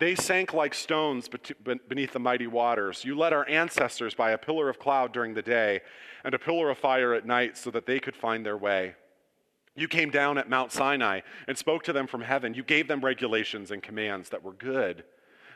They 0.00 0.14
sank 0.14 0.54
like 0.54 0.72
stones 0.72 1.28
beneath 1.28 2.14
the 2.14 2.18
mighty 2.18 2.46
waters. 2.46 3.04
You 3.04 3.14
led 3.14 3.34
our 3.34 3.46
ancestors 3.46 4.14
by 4.14 4.30
a 4.30 4.38
pillar 4.38 4.70
of 4.70 4.78
cloud 4.78 5.12
during 5.12 5.34
the 5.34 5.42
day 5.42 5.82
and 6.24 6.34
a 6.34 6.38
pillar 6.38 6.70
of 6.70 6.78
fire 6.78 7.12
at 7.12 7.26
night 7.26 7.58
so 7.58 7.70
that 7.70 7.84
they 7.84 8.00
could 8.00 8.16
find 8.16 8.44
their 8.44 8.56
way. 8.56 8.94
You 9.76 9.88
came 9.88 10.08
down 10.08 10.38
at 10.38 10.48
Mount 10.48 10.72
Sinai 10.72 11.20
and 11.46 11.58
spoke 11.58 11.82
to 11.84 11.92
them 11.92 12.06
from 12.06 12.22
heaven. 12.22 12.54
You 12.54 12.62
gave 12.62 12.88
them 12.88 13.04
regulations 13.04 13.70
and 13.70 13.82
commands 13.82 14.30
that 14.30 14.42
were 14.42 14.54
good. 14.54 15.04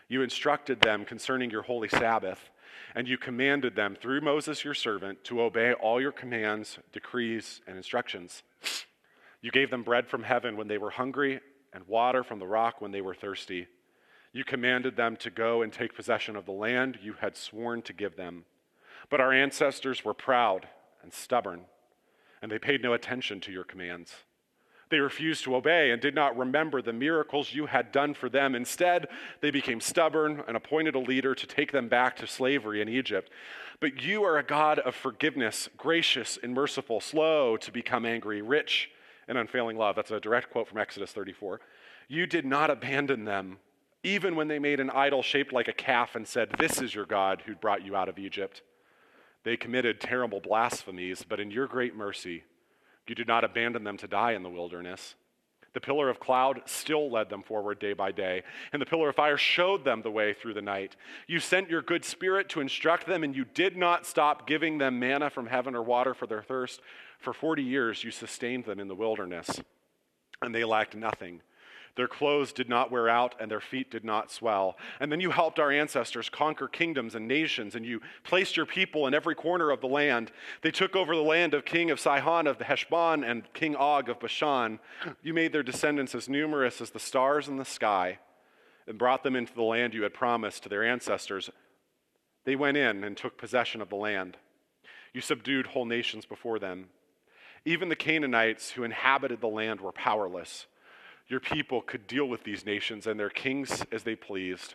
You 0.08 0.20
instructed 0.20 0.82
them 0.82 1.06
concerning 1.06 1.48
your 1.48 1.62
holy 1.62 1.88
Sabbath, 1.88 2.50
and 2.94 3.08
you 3.08 3.16
commanded 3.16 3.74
them 3.74 3.96
through 3.98 4.20
Moses 4.20 4.62
your 4.62 4.74
servant 4.74 5.24
to 5.24 5.40
obey 5.40 5.72
all 5.72 6.02
your 6.02 6.12
commands, 6.12 6.78
decrees, 6.92 7.62
and 7.66 7.78
instructions. 7.78 8.42
You 9.40 9.50
gave 9.50 9.70
them 9.70 9.84
bread 9.84 10.06
from 10.06 10.22
heaven 10.22 10.58
when 10.58 10.68
they 10.68 10.78
were 10.78 10.90
hungry, 10.90 11.40
and 11.72 11.88
water 11.88 12.22
from 12.22 12.40
the 12.40 12.46
rock 12.46 12.82
when 12.82 12.92
they 12.92 13.00
were 13.00 13.14
thirsty. 13.14 13.68
You 14.34 14.44
commanded 14.44 14.96
them 14.96 15.16
to 15.18 15.30
go 15.30 15.62
and 15.62 15.72
take 15.72 15.94
possession 15.94 16.34
of 16.34 16.44
the 16.44 16.52
land 16.52 16.98
you 17.00 17.14
had 17.20 17.36
sworn 17.36 17.82
to 17.82 17.92
give 17.92 18.16
them. 18.16 18.44
But 19.08 19.20
our 19.20 19.32
ancestors 19.32 20.04
were 20.04 20.12
proud 20.12 20.66
and 21.04 21.12
stubborn, 21.12 21.66
and 22.42 22.50
they 22.50 22.58
paid 22.58 22.82
no 22.82 22.94
attention 22.94 23.40
to 23.42 23.52
your 23.52 23.62
commands. 23.62 24.12
They 24.90 24.98
refused 24.98 25.44
to 25.44 25.54
obey 25.54 25.92
and 25.92 26.02
did 26.02 26.16
not 26.16 26.36
remember 26.36 26.82
the 26.82 26.92
miracles 26.92 27.54
you 27.54 27.66
had 27.66 27.92
done 27.92 28.12
for 28.12 28.28
them. 28.28 28.56
Instead, 28.56 29.06
they 29.40 29.52
became 29.52 29.80
stubborn 29.80 30.42
and 30.48 30.56
appointed 30.56 30.96
a 30.96 30.98
leader 30.98 31.34
to 31.34 31.46
take 31.46 31.70
them 31.70 31.88
back 31.88 32.16
to 32.16 32.26
slavery 32.26 32.82
in 32.82 32.88
Egypt. 32.88 33.30
But 33.78 34.02
you 34.02 34.24
are 34.24 34.38
a 34.38 34.42
God 34.42 34.80
of 34.80 34.96
forgiveness, 34.96 35.68
gracious 35.76 36.38
and 36.42 36.52
merciful, 36.52 37.00
slow 37.00 37.56
to 37.56 37.70
become 37.70 38.04
angry, 38.04 38.42
rich 38.42 38.90
in 39.28 39.36
unfailing 39.36 39.76
love. 39.76 39.94
That's 39.94 40.10
a 40.10 40.20
direct 40.20 40.50
quote 40.50 40.68
from 40.68 40.78
Exodus 40.78 41.12
34. 41.12 41.60
You 42.08 42.26
did 42.26 42.44
not 42.44 42.70
abandon 42.70 43.24
them, 43.24 43.58
even 44.04 44.36
when 44.36 44.48
they 44.48 44.58
made 44.58 44.78
an 44.78 44.90
idol 44.90 45.22
shaped 45.22 45.52
like 45.52 45.66
a 45.66 45.72
calf 45.72 46.14
and 46.14 46.28
said, 46.28 46.50
This 46.58 46.80
is 46.80 46.94
your 46.94 47.06
God 47.06 47.42
who 47.46 47.56
brought 47.56 47.84
you 47.84 47.96
out 47.96 48.08
of 48.08 48.18
Egypt. 48.18 48.62
They 49.42 49.56
committed 49.56 50.00
terrible 50.00 50.40
blasphemies, 50.40 51.24
but 51.28 51.40
in 51.40 51.50
your 51.50 51.66
great 51.66 51.96
mercy, 51.96 52.44
you 53.08 53.14
did 53.14 53.26
not 53.26 53.44
abandon 53.44 53.84
them 53.84 53.96
to 53.98 54.06
die 54.06 54.32
in 54.32 54.42
the 54.42 54.50
wilderness. 54.50 55.16
The 55.72 55.80
pillar 55.80 56.08
of 56.08 56.20
cloud 56.20 56.62
still 56.66 57.10
led 57.10 57.28
them 57.28 57.42
forward 57.42 57.80
day 57.80 57.94
by 57.94 58.12
day, 58.12 58.44
and 58.72 58.80
the 58.80 58.86
pillar 58.86 59.08
of 59.08 59.16
fire 59.16 59.36
showed 59.36 59.84
them 59.84 60.02
the 60.02 60.10
way 60.10 60.32
through 60.32 60.54
the 60.54 60.62
night. 60.62 60.94
You 61.26 61.40
sent 61.40 61.68
your 61.68 61.82
good 61.82 62.04
spirit 62.04 62.48
to 62.50 62.60
instruct 62.60 63.06
them, 63.06 63.24
and 63.24 63.34
you 63.34 63.44
did 63.44 63.76
not 63.76 64.06
stop 64.06 64.46
giving 64.46 64.78
them 64.78 65.00
manna 65.00 65.30
from 65.30 65.46
heaven 65.46 65.74
or 65.74 65.82
water 65.82 66.14
for 66.14 66.28
their 66.28 66.42
thirst. 66.42 66.80
For 67.18 67.32
40 67.32 67.62
years 67.62 68.04
you 68.04 68.12
sustained 68.12 68.66
them 68.66 68.78
in 68.78 68.86
the 68.86 68.94
wilderness, 68.94 69.60
and 70.40 70.54
they 70.54 70.64
lacked 70.64 70.94
nothing. 70.94 71.42
Their 71.96 72.08
clothes 72.08 72.52
did 72.52 72.68
not 72.68 72.90
wear 72.90 73.08
out, 73.08 73.36
and 73.38 73.48
their 73.48 73.60
feet 73.60 73.90
did 73.90 74.04
not 74.04 74.32
swell. 74.32 74.76
And 74.98 75.12
then 75.12 75.20
you 75.20 75.30
helped 75.30 75.60
our 75.60 75.70
ancestors 75.70 76.28
conquer 76.28 76.66
kingdoms 76.66 77.14
and 77.14 77.28
nations, 77.28 77.76
and 77.76 77.86
you 77.86 78.00
placed 78.24 78.56
your 78.56 78.66
people 78.66 79.06
in 79.06 79.14
every 79.14 79.36
corner 79.36 79.70
of 79.70 79.80
the 79.80 79.86
land. 79.86 80.32
They 80.62 80.72
took 80.72 80.96
over 80.96 81.14
the 81.14 81.22
land 81.22 81.54
of 81.54 81.64
King 81.64 81.92
of 81.92 82.00
Sihon 82.00 82.48
of 82.48 82.58
the 82.58 82.64
Heshbon 82.64 83.22
and 83.22 83.52
King 83.52 83.76
Og 83.76 84.08
of 84.08 84.18
Bashan. 84.18 84.80
You 85.22 85.34
made 85.34 85.52
their 85.52 85.62
descendants 85.62 86.16
as 86.16 86.28
numerous 86.28 86.80
as 86.80 86.90
the 86.90 86.98
stars 86.98 87.46
in 87.46 87.58
the 87.58 87.64
sky, 87.64 88.18
and 88.88 88.98
brought 88.98 89.22
them 89.22 89.36
into 89.36 89.54
the 89.54 89.62
land 89.62 89.94
you 89.94 90.02
had 90.02 90.14
promised 90.14 90.64
to 90.64 90.68
their 90.68 90.84
ancestors. 90.84 91.48
They 92.44 92.56
went 92.56 92.76
in 92.76 93.04
and 93.04 93.16
took 93.16 93.38
possession 93.38 93.80
of 93.80 93.88
the 93.88 93.96
land. 93.96 94.36
You 95.12 95.20
subdued 95.20 95.68
whole 95.68 95.84
nations 95.84 96.26
before 96.26 96.58
them. 96.58 96.88
Even 97.64 97.88
the 97.88 97.96
Canaanites 97.96 98.72
who 98.72 98.82
inhabited 98.82 99.40
the 99.40 99.46
land 99.46 99.80
were 99.80 99.92
powerless 99.92 100.66
your 101.28 101.40
people 101.40 101.80
could 101.80 102.06
deal 102.06 102.26
with 102.26 102.44
these 102.44 102.66
nations 102.66 103.06
and 103.06 103.18
their 103.18 103.30
kings 103.30 103.84
as 103.90 104.02
they 104.02 104.14
pleased. 104.14 104.74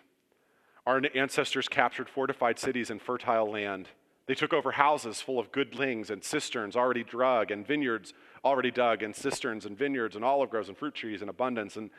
Our 0.86 1.02
ancestors 1.14 1.68
captured 1.68 2.10
fortified 2.10 2.58
cities 2.58 2.90
and 2.90 3.02
fertile 3.02 3.52
land. 3.52 3.90
They 4.26 4.36
took 4.36 4.54
over 4.54 4.72
houses 4.72 5.22
full 5.22 5.40
of 5.40 5.52
good 5.52 5.74
things 5.74 6.10
and 6.10 6.24
cisterns 6.24 6.76
already 6.76 7.04
dug, 7.04 7.52
and 7.52 7.66
vineyards 7.66 8.14
already 8.44 8.72
dug, 8.72 9.04
and 9.04 9.16
cisterns 9.16 9.66
and 9.66 9.78
vineyards 9.78 10.16
and 10.16 10.26
olive 10.26 10.50
groves 10.50 10.70
and 10.70 10.78
fruit 10.78 10.96
trees 10.96 11.22
in 11.22 11.30
abundance. 11.30 11.78
And 11.78 11.90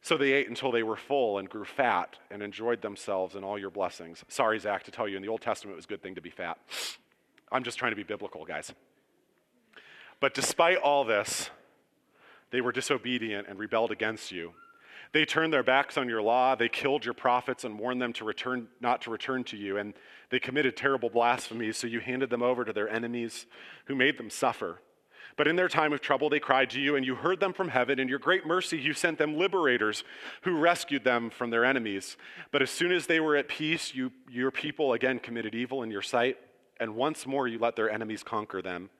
so 0.00 0.16
they 0.16 0.32
ate 0.32 0.48
until 0.48 0.70
they 0.70 0.82
were 0.82 0.96
full 0.96 1.38
and 1.38 1.48
grew 1.48 1.64
fat 1.64 2.16
and 2.30 2.42
enjoyed 2.42 2.82
themselves 2.82 3.34
and 3.34 3.44
all 3.44 3.58
your 3.58 3.70
blessings. 3.70 4.24
Sorry, 4.28 4.58
Zach, 4.58 4.84
to 4.84 4.90
tell 4.90 5.08
you, 5.08 5.16
in 5.16 5.22
the 5.22 5.28
Old 5.28 5.40
Testament, 5.40 5.74
it 5.74 5.76
was 5.76 5.84
a 5.84 5.88
good 5.88 6.02
thing 6.02 6.14
to 6.14 6.20
be 6.20 6.30
fat. 6.30 6.58
I'm 7.50 7.64
just 7.64 7.78
trying 7.78 7.92
to 7.92 7.96
be 7.96 8.04
biblical, 8.04 8.44
guys. 8.44 8.72
But 10.20 10.34
despite 10.34 10.78
all 10.78 11.04
this, 11.04 11.50
they 12.50 12.60
were 12.60 12.72
disobedient 12.72 13.48
and 13.48 13.58
rebelled 13.58 13.90
against 13.90 14.32
you. 14.32 14.52
They 15.12 15.24
turned 15.24 15.52
their 15.52 15.62
backs 15.62 15.96
on 15.96 16.08
your 16.08 16.20
law. 16.20 16.54
They 16.54 16.68
killed 16.68 17.04
your 17.04 17.14
prophets 17.14 17.64
and 17.64 17.78
warned 17.78 18.02
them 18.02 18.12
to 18.14 18.24
return, 18.24 18.68
not 18.80 19.02
to 19.02 19.10
return 19.10 19.44
to 19.44 19.56
you. 19.56 19.78
And 19.78 19.94
they 20.30 20.38
committed 20.38 20.76
terrible 20.76 21.08
blasphemies, 21.08 21.78
so 21.78 21.86
you 21.86 22.00
handed 22.00 22.30
them 22.30 22.42
over 22.42 22.64
to 22.64 22.72
their 22.72 22.88
enemies 22.88 23.46
who 23.86 23.94
made 23.94 24.18
them 24.18 24.28
suffer. 24.28 24.80
But 25.36 25.46
in 25.46 25.56
their 25.56 25.68
time 25.68 25.92
of 25.92 26.00
trouble, 26.00 26.28
they 26.28 26.40
cried 26.40 26.68
to 26.70 26.80
you, 26.80 26.96
and 26.96 27.06
you 27.06 27.14
heard 27.14 27.38
them 27.38 27.52
from 27.52 27.68
heaven. 27.68 28.00
In 28.00 28.08
your 28.08 28.18
great 28.18 28.44
mercy, 28.44 28.76
you 28.76 28.92
sent 28.92 29.18
them 29.18 29.38
liberators 29.38 30.02
who 30.42 30.58
rescued 30.58 31.04
them 31.04 31.30
from 31.30 31.50
their 31.50 31.64
enemies. 31.64 32.16
But 32.50 32.60
as 32.60 32.70
soon 32.70 32.92
as 32.92 33.06
they 33.06 33.20
were 33.20 33.36
at 33.36 33.48
peace, 33.48 33.94
you, 33.94 34.10
your 34.28 34.50
people 34.50 34.92
again 34.92 35.20
committed 35.20 35.54
evil 35.54 35.82
in 35.82 35.90
your 35.90 36.02
sight, 36.02 36.38
and 36.80 36.96
once 36.96 37.24
more 37.24 37.46
you 37.46 37.58
let 37.58 37.76
their 37.76 37.88
enemies 37.88 38.22
conquer 38.22 38.60
them. 38.60 38.90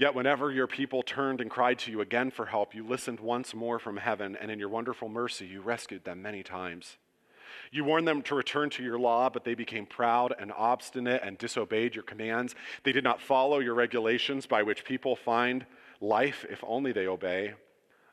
Yet, 0.00 0.14
whenever 0.14 0.50
your 0.50 0.66
people 0.66 1.02
turned 1.02 1.42
and 1.42 1.50
cried 1.50 1.78
to 1.80 1.90
you 1.90 2.00
again 2.00 2.30
for 2.30 2.46
help, 2.46 2.74
you 2.74 2.82
listened 2.82 3.20
once 3.20 3.52
more 3.54 3.78
from 3.78 3.98
heaven, 3.98 4.34
and 4.34 4.50
in 4.50 4.58
your 4.58 4.70
wonderful 4.70 5.10
mercy, 5.10 5.46
you 5.46 5.60
rescued 5.60 6.04
them 6.04 6.22
many 6.22 6.42
times. 6.42 6.96
You 7.70 7.84
warned 7.84 8.08
them 8.08 8.22
to 8.22 8.34
return 8.34 8.70
to 8.70 8.82
your 8.82 8.98
law, 8.98 9.28
but 9.28 9.44
they 9.44 9.52
became 9.52 9.84
proud 9.84 10.32
and 10.38 10.52
obstinate 10.56 11.20
and 11.22 11.36
disobeyed 11.36 11.94
your 11.94 12.02
commands. 12.02 12.54
They 12.82 12.92
did 12.92 13.04
not 13.04 13.20
follow 13.20 13.58
your 13.58 13.74
regulations 13.74 14.46
by 14.46 14.62
which 14.62 14.86
people 14.86 15.16
find 15.16 15.66
life 16.00 16.46
if 16.48 16.64
only 16.66 16.92
they 16.92 17.06
obey. 17.06 17.52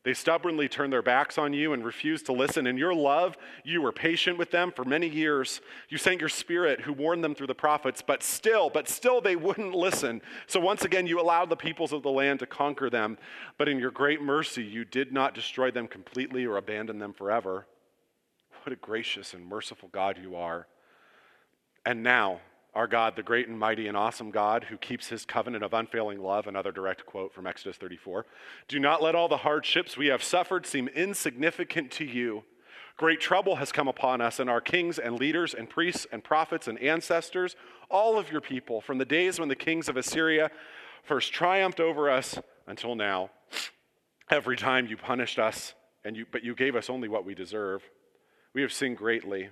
They 0.07 0.13
stubbornly 0.13 0.69
turned 0.69 0.93
their 0.93 1.01
backs 1.01 1.37
on 1.37 1.51
you 1.51 1.73
and 1.73 1.83
refused 1.83 2.27
to 2.27 2.31
listen. 2.31 2.65
In 2.65 2.77
your 2.77 2.93
love, 2.93 3.35
you 3.65 3.81
were 3.81 3.91
patient 3.91 4.37
with 4.37 4.51
them 4.51 4.71
for 4.71 4.85
many 4.85 5.05
years. 5.05 5.59
You 5.89 5.97
sent 5.97 6.21
your 6.21 6.29
spirit 6.29 6.79
who 6.79 6.93
warned 6.93 7.25
them 7.25 7.35
through 7.35 7.47
the 7.47 7.53
prophets, 7.53 8.01
but 8.01 8.23
still, 8.23 8.69
but 8.69 8.87
still 8.87 9.19
they 9.19 9.35
wouldn't 9.35 9.75
listen. 9.75 10.21
So 10.45 10.61
once 10.61 10.85
again, 10.85 11.07
you 11.07 11.19
allowed 11.19 11.49
the 11.49 11.57
peoples 11.57 11.91
of 11.91 12.03
the 12.03 12.09
land 12.09 12.39
to 12.39 12.45
conquer 12.45 12.89
them. 12.89 13.17
But 13.57 13.67
in 13.67 13.79
your 13.79 13.91
great 13.91 14.21
mercy, 14.21 14.63
you 14.63 14.85
did 14.85 15.11
not 15.11 15.33
destroy 15.33 15.71
them 15.71 15.89
completely 15.89 16.45
or 16.45 16.55
abandon 16.55 16.99
them 16.99 17.11
forever. 17.11 17.67
What 18.63 18.71
a 18.71 18.77
gracious 18.77 19.33
and 19.33 19.45
merciful 19.45 19.89
God 19.91 20.17
you 20.23 20.37
are. 20.37 20.67
And 21.85 22.01
now, 22.01 22.39
our 22.77 22.85
God, 22.85 23.15
the 23.15 23.23
great 23.23 23.47
and 23.47 23.57
mighty 23.57 23.87
and 23.87 23.97
awesome 23.97 24.29
God 24.29 24.65
who 24.65 24.77
keeps 24.77 25.07
his 25.07 25.25
covenant 25.25 25.63
of 25.63 25.73
unfailing 25.73 26.21
love, 26.21 26.45
another 26.45 26.71
direct 26.71 27.07
quote 27.07 27.33
from 27.33 27.47
Exodus 27.47 27.75
34. 27.77 28.27
Do 28.67 28.79
not 28.79 29.01
let 29.01 29.15
all 29.15 29.27
the 29.27 29.37
hardships 29.37 29.97
we 29.97 30.07
have 30.07 30.21
suffered 30.21 30.67
seem 30.67 30.87
insignificant 30.89 31.89
to 31.93 32.05
you. 32.05 32.43
Great 32.95 33.19
trouble 33.19 33.55
has 33.55 33.71
come 33.71 33.87
upon 33.87 34.21
us 34.21 34.39
and 34.39 34.47
our 34.47 34.61
kings 34.61 34.99
and 34.99 35.19
leaders 35.19 35.55
and 35.55 35.67
priests 35.67 36.05
and 36.11 36.23
prophets 36.23 36.67
and 36.67 36.79
ancestors, 36.79 37.55
all 37.89 38.19
of 38.19 38.31
your 38.31 38.41
people, 38.41 38.79
from 38.79 38.99
the 38.99 39.05
days 39.05 39.39
when 39.39 39.49
the 39.49 39.55
kings 39.55 39.89
of 39.89 39.97
Assyria 39.97 40.51
first 41.01 41.33
triumphed 41.33 41.79
over 41.79 42.11
us 42.11 42.37
until 42.67 42.93
now. 42.93 43.31
Every 44.29 44.55
time 44.55 44.85
you 44.85 44.97
punished 44.97 45.39
us, 45.39 45.73
and 46.05 46.15
you, 46.15 46.27
but 46.31 46.43
you 46.43 46.53
gave 46.53 46.75
us 46.75 46.91
only 46.91 47.07
what 47.07 47.25
we 47.25 47.33
deserve. 47.33 47.81
We 48.53 48.61
have 48.61 48.71
sinned 48.71 48.97
greatly. 48.97 49.49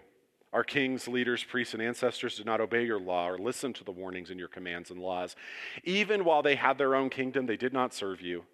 Our 0.56 0.64
kings, 0.64 1.06
leaders, 1.10 1.44
priests, 1.44 1.74
and 1.74 1.84
ancestors 1.84 2.38
did 2.38 2.46
not 2.46 2.62
obey 2.62 2.86
your 2.86 2.98
law 2.98 3.28
or 3.28 3.38
listen 3.38 3.74
to 3.74 3.84
the 3.84 3.92
warnings 3.92 4.30
in 4.30 4.40
your 4.40 4.48
commands 4.48 4.90
and 4.90 5.02
laws. 5.02 5.36
Even 5.84 6.24
while 6.24 6.42
they 6.42 6.56
had 6.56 6.78
their 6.78 6.96
own 6.96 7.10
kingdom, 7.10 7.46
they 7.46 7.58
did 7.58 7.74
not 7.74 7.94
serve 7.94 8.22
you. 8.22 8.46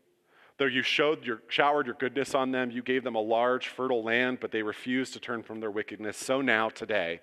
Though 0.58 0.66
you 0.66 0.82
showed 0.82 1.24
your, 1.24 1.44
showered 1.48 1.86
your 1.86 1.94
goodness 1.94 2.34
on 2.34 2.52
them, 2.52 2.72
you 2.72 2.82
gave 2.82 3.04
them 3.04 3.14
a 3.14 3.22
large, 3.22 3.68
fertile 3.68 4.04
land, 4.04 4.40
but 4.42 4.52
they 4.52 4.64
refused 4.64 5.14
to 5.14 5.20
turn 5.20 5.44
from 5.44 5.60
their 5.60 5.70
wickedness. 5.70 6.18
So 6.18 6.42
now, 6.42 6.70
today, 6.70 7.20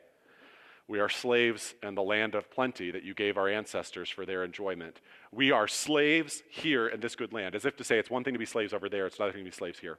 we 0.87 1.00
are 1.00 1.08
slaves 1.08 1.75
in 1.82 1.97
the 1.97 2.02
land 2.02 2.37
of 2.37 2.49
plenty 2.49 2.92
that 2.92 3.02
you 3.02 3.14
gave 3.14 3.37
our 3.37 3.49
ancestors 3.49 4.08
for 4.08 4.25
their 4.25 4.44
enjoyment. 4.44 5.00
We 5.32 5.50
are 5.50 5.66
slaves 5.66 6.44
here 6.49 6.87
in 6.87 7.00
this 7.00 7.16
good 7.16 7.32
land, 7.32 7.56
as 7.56 7.64
if 7.64 7.76
to 7.78 7.85
say 7.85 7.99
it's 7.99 8.11
one 8.11 8.23
thing 8.23 8.35
to 8.35 8.38
be 8.38 8.47
slaves 8.47 8.73
over 8.73 8.88
there, 8.88 9.06
it's 9.06 9.16
another 9.16 9.32
thing 9.32 9.44
to 9.44 9.50
be 9.50 9.56
slaves 9.56 9.80
here. 9.80 9.99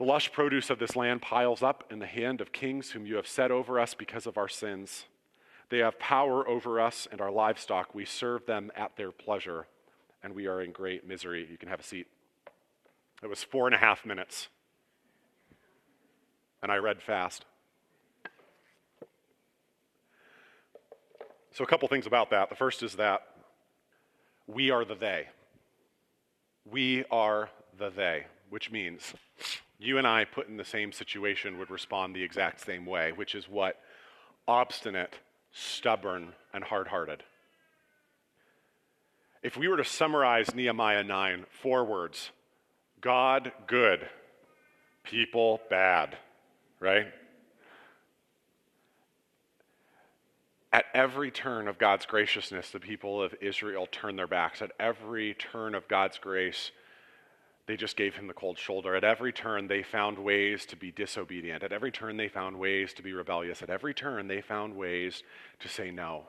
The 0.00 0.06
lush 0.06 0.32
produce 0.32 0.70
of 0.70 0.78
this 0.78 0.96
land 0.96 1.20
piles 1.20 1.62
up 1.62 1.84
in 1.90 1.98
the 1.98 2.06
hand 2.06 2.40
of 2.40 2.52
kings 2.52 2.92
whom 2.92 3.04
you 3.04 3.16
have 3.16 3.26
set 3.26 3.50
over 3.50 3.78
us 3.78 3.92
because 3.92 4.26
of 4.26 4.38
our 4.38 4.48
sins. 4.48 5.04
They 5.68 5.76
have 5.80 5.98
power 5.98 6.48
over 6.48 6.80
us 6.80 7.06
and 7.12 7.20
our 7.20 7.30
livestock. 7.30 7.94
We 7.94 8.06
serve 8.06 8.46
them 8.46 8.72
at 8.74 8.96
their 8.96 9.12
pleasure, 9.12 9.66
and 10.22 10.34
we 10.34 10.46
are 10.46 10.62
in 10.62 10.72
great 10.72 11.06
misery. 11.06 11.46
You 11.50 11.58
can 11.58 11.68
have 11.68 11.80
a 11.80 11.82
seat. 11.82 12.06
It 13.22 13.26
was 13.26 13.44
four 13.44 13.66
and 13.66 13.74
a 13.74 13.78
half 13.78 14.06
minutes, 14.06 14.48
and 16.62 16.72
I 16.72 16.76
read 16.76 17.02
fast. 17.02 17.44
So, 21.52 21.62
a 21.62 21.66
couple 21.66 21.86
things 21.88 22.06
about 22.06 22.30
that. 22.30 22.48
The 22.48 22.56
first 22.56 22.82
is 22.82 22.94
that 22.94 23.20
we 24.46 24.70
are 24.70 24.86
the 24.86 24.94
they. 24.94 25.26
We 26.64 27.04
are 27.10 27.50
the 27.78 27.90
they, 27.90 28.24
which 28.48 28.70
means 28.70 29.12
you 29.80 29.96
and 29.96 30.06
I, 30.06 30.24
put 30.24 30.48
in 30.48 30.58
the 30.58 30.64
same 30.64 30.92
situation, 30.92 31.58
would 31.58 31.70
respond 31.70 32.14
the 32.14 32.22
exact 32.22 32.60
same 32.60 32.84
way, 32.84 33.12
which 33.12 33.34
is 33.34 33.48
what? 33.48 33.80
Obstinate, 34.46 35.18
stubborn, 35.52 36.34
and 36.52 36.62
hard 36.62 36.88
hearted. 36.88 37.22
If 39.42 39.56
we 39.56 39.68
were 39.68 39.78
to 39.78 39.84
summarize 39.84 40.54
Nehemiah 40.54 41.02
9, 41.02 41.46
four 41.62 41.84
words 41.84 42.30
God, 43.00 43.52
good, 43.66 44.06
people, 45.02 45.62
bad, 45.70 46.18
right? 46.78 47.06
At 50.72 50.84
every 50.92 51.30
turn 51.30 51.66
of 51.66 51.78
God's 51.78 52.04
graciousness, 52.04 52.70
the 52.70 52.80
people 52.80 53.22
of 53.22 53.34
Israel 53.40 53.88
turn 53.90 54.16
their 54.16 54.26
backs. 54.26 54.60
At 54.60 54.72
every 54.78 55.34
turn 55.34 55.74
of 55.74 55.88
God's 55.88 56.18
grace, 56.18 56.70
they 57.70 57.76
just 57.76 57.96
gave 57.96 58.16
him 58.16 58.26
the 58.26 58.34
cold 58.34 58.58
shoulder. 58.58 58.96
At 58.96 59.04
every 59.04 59.32
turn, 59.32 59.68
they 59.68 59.84
found 59.84 60.18
ways 60.18 60.66
to 60.66 60.76
be 60.76 60.90
disobedient. 60.90 61.62
At 61.62 61.72
every 61.72 61.92
turn, 61.92 62.16
they 62.16 62.26
found 62.26 62.58
ways 62.58 62.92
to 62.94 63.02
be 63.02 63.12
rebellious. 63.12 63.62
At 63.62 63.70
every 63.70 63.94
turn, 63.94 64.26
they 64.26 64.40
found 64.40 64.74
ways 64.74 65.22
to 65.60 65.68
say 65.68 65.92
no. 65.92 66.24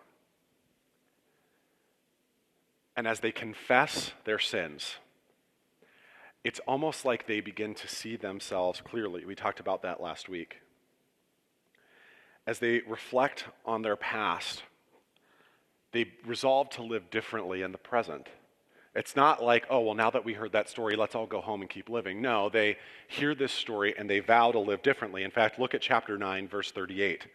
And 2.95 3.07
as 3.07 3.21
they 3.21 3.31
confess 3.31 4.12
their 4.24 4.38
sins, 4.38 4.98
it's 6.43 6.60
almost 6.67 7.05
like 7.05 7.25
they 7.25 7.41
begin 7.41 7.74
to 7.74 7.88
see 7.88 8.15
themselves 8.17 8.79
clearly. 8.79 9.25
We 9.25 9.33
talked 9.33 9.60
about 9.60 9.81
that 9.81 10.00
last 10.00 10.29
week. 10.29 10.57
As 12.45 12.60
they 12.60 12.81
reflect 12.88 13.45
on 13.65 13.81
their 13.81 13.95
past, 13.95 14.62
they 15.91 16.05
resolve 16.24 16.69
to 16.71 16.83
live 16.83 17.10
differently 17.10 17.63
in 17.63 17.71
the 17.71 17.79
present. 17.79 18.27
It's 18.93 19.15
not 19.15 19.41
like, 19.41 19.65
oh, 19.69 19.79
well, 19.79 19.95
now 19.95 20.10
that 20.10 20.25
we 20.25 20.33
heard 20.33 20.51
that 20.51 20.69
story, 20.69 20.98
let's 20.98 21.15
all 21.15 21.25
go 21.25 21.39
home 21.39 21.62
and 21.62 21.69
keep 21.69 21.89
living. 21.89 22.21
No, 22.21 22.50
they 22.50 22.77
hear 23.07 23.33
this 23.33 23.53
story 23.53 23.95
and 23.98 24.10
they 24.10 24.19
vow 24.19 24.51
to 24.51 24.60
live 24.60 24.81
differently. 24.81 25.24
In 25.24 25.31
fact, 25.31 25.60
look 25.60 25.74
at 25.74 25.81
chapter 25.81 26.17
9, 26.17 26.48
verse 26.50 26.71
38. 26.71 27.27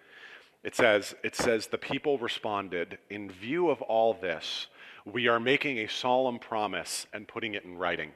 It 0.62 0.74
says, 0.74 1.14
it 1.22 1.34
says, 1.34 1.68
the 1.68 1.78
people 1.78 2.18
responded, 2.18 2.98
in 3.08 3.30
view 3.30 3.70
of 3.70 3.80
all 3.82 4.14
this, 4.14 4.66
we 5.06 5.28
are 5.28 5.40
making 5.40 5.78
a 5.78 5.86
solemn 5.86 6.38
promise 6.38 7.06
and 7.12 7.28
putting 7.28 7.54
it 7.54 7.64
in 7.64 7.78
writing. 7.78 8.10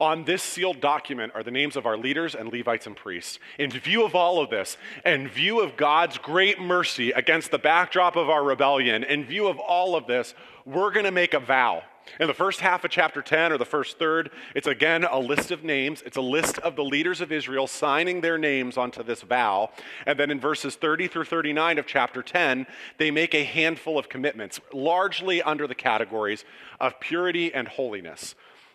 On 0.00 0.24
this 0.24 0.42
sealed 0.42 0.80
document 0.80 1.32
are 1.34 1.42
the 1.42 1.50
names 1.50 1.76
of 1.76 1.86
our 1.86 1.96
leaders 1.96 2.34
and 2.34 2.52
Levites 2.52 2.86
and 2.86 2.96
priests. 2.96 3.38
In 3.58 3.70
view 3.70 4.04
of 4.04 4.14
all 4.14 4.40
of 4.40 4.50
this, 4.50 4.76
in 5.04 5.28
view 5.28 5.60
of 5.60 5.76
God's 5.76 6.18
great 6.18 6.60
mercy 6.60 7.12
against 7.12 7.50
the 7.50 7.58
backdrop 7.58 8.16
of 8.16 8.28
our 8.28 8.44
rebellion, 8.44 9.02
in 9.04 9.24
view 9.24 9.46
of 9.46 9.58
all 9.58 9.96
of 9.96 10.06
this, 10.06 10.34
we're 10.64 10.92
going 10.92 11.06
to 11.06 11.12
make 11.12 11.34
a 11.34 11.40
vow. 11.40 11.82
In 12.20 12.28
the 12.28 12.34
first 12.34 12.60
half 12.60 12.84
of 12.84 12.90
chapter 12.90 13.22
10 13.22 13.52
or 13.52 13.58
the 13.58 13.64
first 13.64 13.98
third, 13.98 14.30
it's 14.54 14.66
again 14.66 15.04
a 15.04 15.18
list 15.18 15.50
of 15.50 15.64
names. 15.64 16.02
It's 16.06 16.16
a 16.16 16.22
list 16.22 16.58
of 16.58 16.76
the 16.76 16.84
leaders 16.84 17.20
of 17.20 17.32
Israel 17.32 17.66
signing 17.66 18.20
their 18.20 18.38
names 18.38 18.76
onto 18.76 19.02
this 19.02 19.22
vow. 19.22 19.70
And 20.06 20.18
then 20.18 20.30
in 20.30 20.40
verses 20.40 20.76
30 20.76 21.08
through 21.08 21.24
39 21.24 21.78
of 21.78 21.86
chapter 21.86 22.22
10, 22.22 22.66
they 22.98 23.10
make 23.10 23.34
a 23.34 23.44
handful 23.44 23.98
of 23.98 24.08
commitments, 24.08 24.60
largely 24.72 25.42
under 25.42 25.66
the 25.66 25.74
categories 25.74 26.44
of 26.80 27.00
purity 27.00 27.52
and 27.52 27.68
holiness 27.68 28.34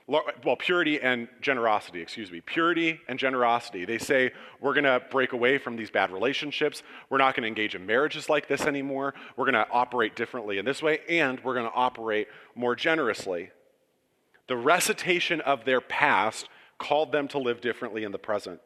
well, 0.09 0.55
purity 0.57 0.99
and 0.99 1.27
generosity, 1.39 2.01
excuse 2.01 2.31
me, 2.31 2.41
purity 2.41 2.99
and 3.07 3.19
generosity. 3.19 3.85
They 3.85 3.99
say 3.99 4.31
we're 4.59 4.73
going 4.73 4.85
to 4.85 5.01
break 5.11 5.33
away 5.33 5.59
from 5.59 5.75
these 5.75 5.91
bad 5.91 6.11
relationships. 6.11 6.81
We're 7.09 7.19
not 7.19 7.35
going 7.35 7.43
to 7.43 7.47
engage 7.47 7.75
in 7.75 7.85
marriages 7.85 8.27
like 8.27 8.47
this 8.47 8.61
anymore. 8.61 9.13
We're 9.37 9.45
going 9.45 9.53
to 9.53 9.69
operate 9.71 10.15
differently 10.15 10.57
in 10.57 10.65
this 10.65 10.81
way, 10.81 10.99
and 11.07 11.39
we're 11.43 11.53
going 11.53 11.67
to 11.67 11.75
operate 11.75 12.27
more 12.55 12.75
generously. 12.75 13.51
The 14.47 14.57
recitation 14.57 15.41
of 15.41 15.63
their 15.65 15.79
past 15.79 16.49
called 16.79 17.11
them 17.11 17.27
to 17.27 17.37
live 17.37 17.61
differently 17.61 18.03
in 18.03 18.11
the 18.11 18.17
present. 18.17 18.59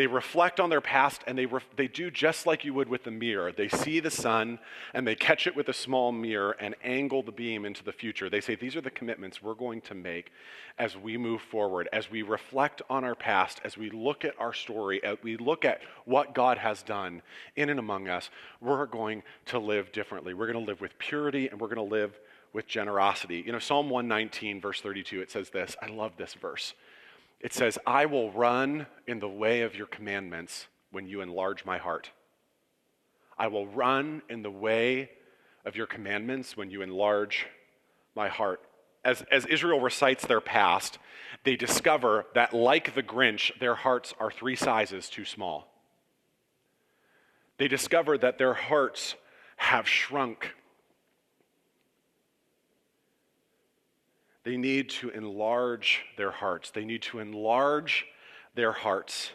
They 0.00 0.06
reflect 0.06 0.60
on 0.60 0.70
their 0.70 0.80
past 0.80 1.22
and 1.26 1.36
they, 1.36 1.46
they 1.76 1.86
do 1.86 2.10
just 2.10 2.46
like 2.46 2.64
you 2.64 2.72
would 2.72 2.88
with 2.88 3.04
the 3.04 3.10
mirror. 3.10 3.52
They 3.52 3.68
see 3.68 4.00
the 4.00 4.10
sun 4.10 4.58
and 4.94 5.06
they 5.06 5.14
catch 5.14 5.46
it 5.46 5.54
with 5.54 5.68
a 5.68 5.74
small 5.74 6.10
mirror 6.10 6.56
and 6.58 6.74
angle 6.82 7.22
the 7.22 7.32
beam 7.32 7.66
into 7.66 7.84
the 7.84 7.92
future. 7.92 8.30
They 8.30 8.40
say, 8.40 8.54
These 8.54 8.76
are 8.76 8.80
the 8.80 8.90
commitments 8.90 9.42
we're 9.42 9.52
going 9.52 9.82
to 9.82 9.94
make 9.94 10.32
as 10.78 10.96
we 10.96 11.18
move 11.18 11.42
forward, 11.42 11.86
as 11.92 12.10
we 12.10 12.22
reflect 12.22 12.80
on 12.88 13.04
our 13.04 13.14
past, 13.14 13.60
as 13.62 13.76
we 13.76 13.90
look 13.90 14.24
at 14.24 14.32
our 14.40 14.54
story, 14.54 15.04
as 15.04 15.18
we 15.22 15.36
look 15.36 15.66
at 15.66 15.82
what 16.06 16.34
God 16.34 16.56
has 16.56 16.82
done 16.82 17.20
in 17.54 17.68
and 17.68 17.78
among 17.78 18.08
us. 18.08 18.30
We're 18.62 18.86
going 18.86 19.22
to 19.48 19.58
live 19.58 19.92
differently. 19.92 20.32
We're 20.32 20.50
going 20.50 20.64
to 20.64 20.66
live 20.66 20.80
with 20.80 20.98
purity 20.98 21.48
and 21.48 21.60
we're 21.60 21.68
going 21.68 21.76
to 21.76 21.94
live 21.94 22.18
with 22.54 22.66
generosity. 22.66 23.42
You 23.44 23.52
know, 23.52 23.58
Psalm 23.58 23.90
119, 23.90 24.62
verse 24.62 24.80
32, 24.80 25.20
it 25.20 25.30
says 25.30 25.50
this. 25.50 25.76
I 25.82 25.88
love 25.88 26.12
this 26.16 26.32
verse. 26.32 26.72
It 27.40 27.54
says, 27.54 27.78
I 27.86 28.06
will 28.06 28.30
run 28.32 28.86
in 29.06 29.20
the 29.20 29.28
way 29.28 29.62
of 29.62 29.74
your 29.74 29.86
commandments 29.86 30.66
when 30.90 31.06
you 31.06 31.20
enlarge 31.22 31.64
my 31.64 31.78
heart. 31.78 32.10
I 33.38 33.46
will 33.46 33.66
run 33.66 34.22
in 34.28 34.42
the 34.42 34.50
way 34.50 35.10
of 35.64 35.76
your 35.76 35.86
commandments 35.86 36.56
when 36.56 36.70
you 36.70 36.82
enlarge 36.82 37.46
my 38.14 38.28
heart. 38.28 38.60
As, 39.04 39.22
as 39.32 39.46
Israel 39.46 39.80
recites 39.80 40.26
their 40.26 40.42
past, 40.42 40.98
they 41.44 41.56
discover 41.56 42.26
that, 42.34 42.52
like 42.52 42.94
the 42.94 43.02
Grinch, 43.02 43.58
their 43.58 43.74
hearts 43.74 44.12
are 44.20 44.30
three 44.30 44.56
sizes 44.56 45.08
too 45.08 45.24
small. 45.24 45.72
They 47.56 47.68
discover 47.68 48.18
that 48.18 48.36
their 48.36 48.54
hearts 48.54 49.14
have 49.56 49.88
shrunk 49.88 50.54
They 54.50 54.56
need 54.56 54.88
to 54.90 55.10
enlarge 55.10 56.02
their 56.16 56.32
hearts. 56.32 56.72
They 56.72 56.84
need 56.84 57.02
to 57.02 57.20
enlarge 57.20 58.04
their 58.56 58.72
hearts 58.72 59.30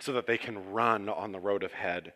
so 0.00 0.12
that 0.14 0.26
they 0.26 0.36
can 0.36 0.72
run 0.72 1.08
on 1.08 1.30
the 1.30 1.38
road 1.38 1.62
ahead. 1.62 2.12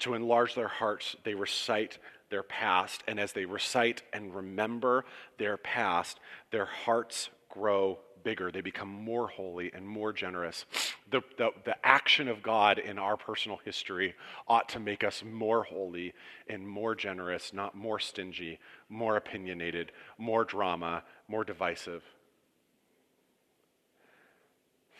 To 0.00 0.14
enlarge 0.14 0.56
their 0.56 0.66
hearts, 0.66 1.14
they 1.22 1.34
recite 1.34 1.98
their 2.30 2.42
past. 2.42 3.04
And 3.06 3.20
as 3.20 3.34
they 3.34 3.44
recite 3.44 4.02
and 4.12 4.34
remember 4.34 5.04
their 5.38 5.56
past, 5.56 6.18
their 6.50 6.66
hearts 6.66 7.30
grow 7.48 8.00
bigger. 8.24 8.50
They 8.50 8.60
become 8.60 8.88
more 8.88 9.28
holy 9.28 9.70
and 9.72 9.86
more 9.86 10.12
generous. 10.12 10.64
The, 11.10 11.22
the, 11.36 11.50
the, 11.64 11.76
action 11.86 12.28
of 12.28 12.42
God 12.42 12.78
in 12.78 12.98
our 12.98 13.16
personal 13.16 13.58
history 13.64 14.14
ought 14.48 14.68
to 14.70 14.80
make 14.80 15.04
us 15.04 15.22
more 15.24 15.64
holy 15.64 16.14
and 16.48 16.66
more 16.66 16.94
generous, 16.94 17.52
not 17.52 17.74
more 17.74 17.98
stingy, 17.98 18.58
more 18.88 19.16
opinionated, 19.16 19.92
more 20.18 20.44
drama, 20.44 21.02
more 21.28 21.44
divisive. 21.44 22.02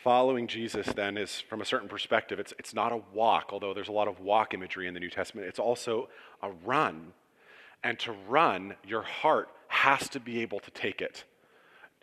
Following 0.02 0.48
Jesus, 0.48 0.87
then, 0.88 1.16
is 1.16 1.40
from 1.40 1.61
a 1.61 1.64
certain 1.64 1.88
perspective, 1.88 2.40
it's, 2.40 2.52
it's 2.58 2.74
not 2.74 2.92
a 2.92 3.00
walk, 3.14 3.50
although 3.52 3.72
there's 3.72 3.88
a 3.88 3.92
lot 3.92 4.08
of 4.08 4.18
walk 4.18 4.52
imagery 4.52 4.88
in 4.88 4.94
the 4.94 5.00
New 5.00 5.11
Testament. 5.11 5.46
It's 5.46 5.61
also 5.61 6.08
a 6.42 6.50
run. 6.50 7.12
And 7.85 7.98
to 8.00 8.12
run, 8.28 8.74
your 8.87 9.02
heart 9.02 9.48
has 9.68 10.08
to 10.11 10.20
be 10.20 10.42
able 10.42 10.58
to 10.61 10.70
take 10.72 11.00
it 11.00 11.24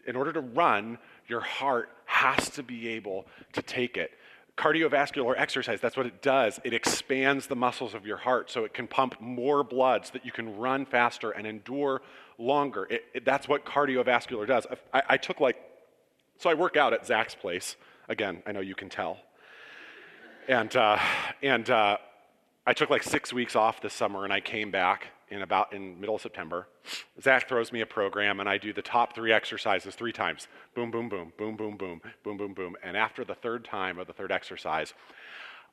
in 0.08 0.16
order 0.16 0.34
to 0.34 0.42
run, 0.42 0.98
your 1.28 1.42
heart 1.42 1.90
has 2.06 2.50
to 2.52 2.64
be 2.64 2.88
able 2.90 3.26
to 3.54 3.62
take 3.62 3.98
it. 3.98 4.12
Cardiovascular 4.58 5.36
exercise, 5.38 5.80
that's 5.80 5.96
what 5.96 6.06
it 6.06 6.22
does. 6.22 6.60
It 6.64 6.74
expands 6.74 7.48
the 7.48 7.56
muscles 7.56 7.94
of 7.94 8.06
your 8.06 8.18
heart 8.18 8.52
so 8.52 8.66
it 8.66 8.74
can 8.74 8.88
pump 8.88 9.22
more 9.22 9.64
blood 9.64 10.06
so 10.06 10.14
that 10.14 10.26
you 10.26 10.32
can 10.32 10.58
run 10.58 10.86
faster 10.86 11.32
and 11.32 11.48
endure 11.48 12.02
longer. 12.38 12.86
It, 12.90 13.06
it, 13.14 13.26
that's 13.26 13.48
what 13.48 13.66
cardiovascular 13.66 14.46
does. 14.46 14.68
I, 14.94 15.04
I 15.10 15.18
took 15.18 15.40
like, 15.40 15.58
so 16.38 16.50
I 16.50 16.56
work 16.56 16.76
out 16.76 16.94
at 16.94 17.06
Zach's 17.06 17.36
place. 17.36 17.78
Again, 18.10 18.44
I 18.46 18.52
know 18.52 18.60
you 18.60 18.76
can 18.76 18.90
tell. 18.90 19.20
And, 20.48 20.76
uh, 20.76 20.98
and 21.42 21.70
uh, 21.70 21.98
I 22.66 22.74
took 22.74 22.90
like 22.90 23.04
six 23.04 23.32
weeks 23.32 23.56
off 23.56 23.82
this 23.82 23.94
summer 23.94 24.26
and 24.26 24.34
I 24.34 24.42
came 24.42 24.72
back 24.72 25.08
in 25.32 25.42
about 25.42 25.74
in 25.74 26.00
middle 26.00 26.16
of 26.16 26.22
September. 26.22 26.68
Zach 27.22 27.48
throws 27.48 27.72
me 27.72 27.82
a 27.82 27.86
program, 27.86 28.40
and 28.40 28.50
I 28.50 28.58
do 28.58 28.74
the 28.74 28.82
top 28.82 29.14
three 29.14 29.32
exercises 29.32 29.96
three 29.96 30.12
times. 30.12 30.48
Boom, 30.76 30.92
boom, 30.92 31.10
boom, 31.10 31.34
boom, 31.38 31.56
boom, 31.56 31.78
boom, 31.78 32.02
boom, 32.24 32.38
boom, 32.38 32.54
boom. 32.54 32.76
And 32.84 32.98
after 32.98 33.24
the 33.24 33.36
third 33.36 33.66
time 33.66 34.00
of 34.00 34.08
the 34.08 34.14
third 34.14 34.32
exercise, 34.32 34.94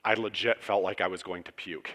I 0.04 0.14
legit 0.14 0.62
felt 0.62 0.82
like 0.82 1.00
I 1.00 1.08
was 1.08 1.22
going 1.22 1.42
to 1.44 1.52
puke. 1.52 1.90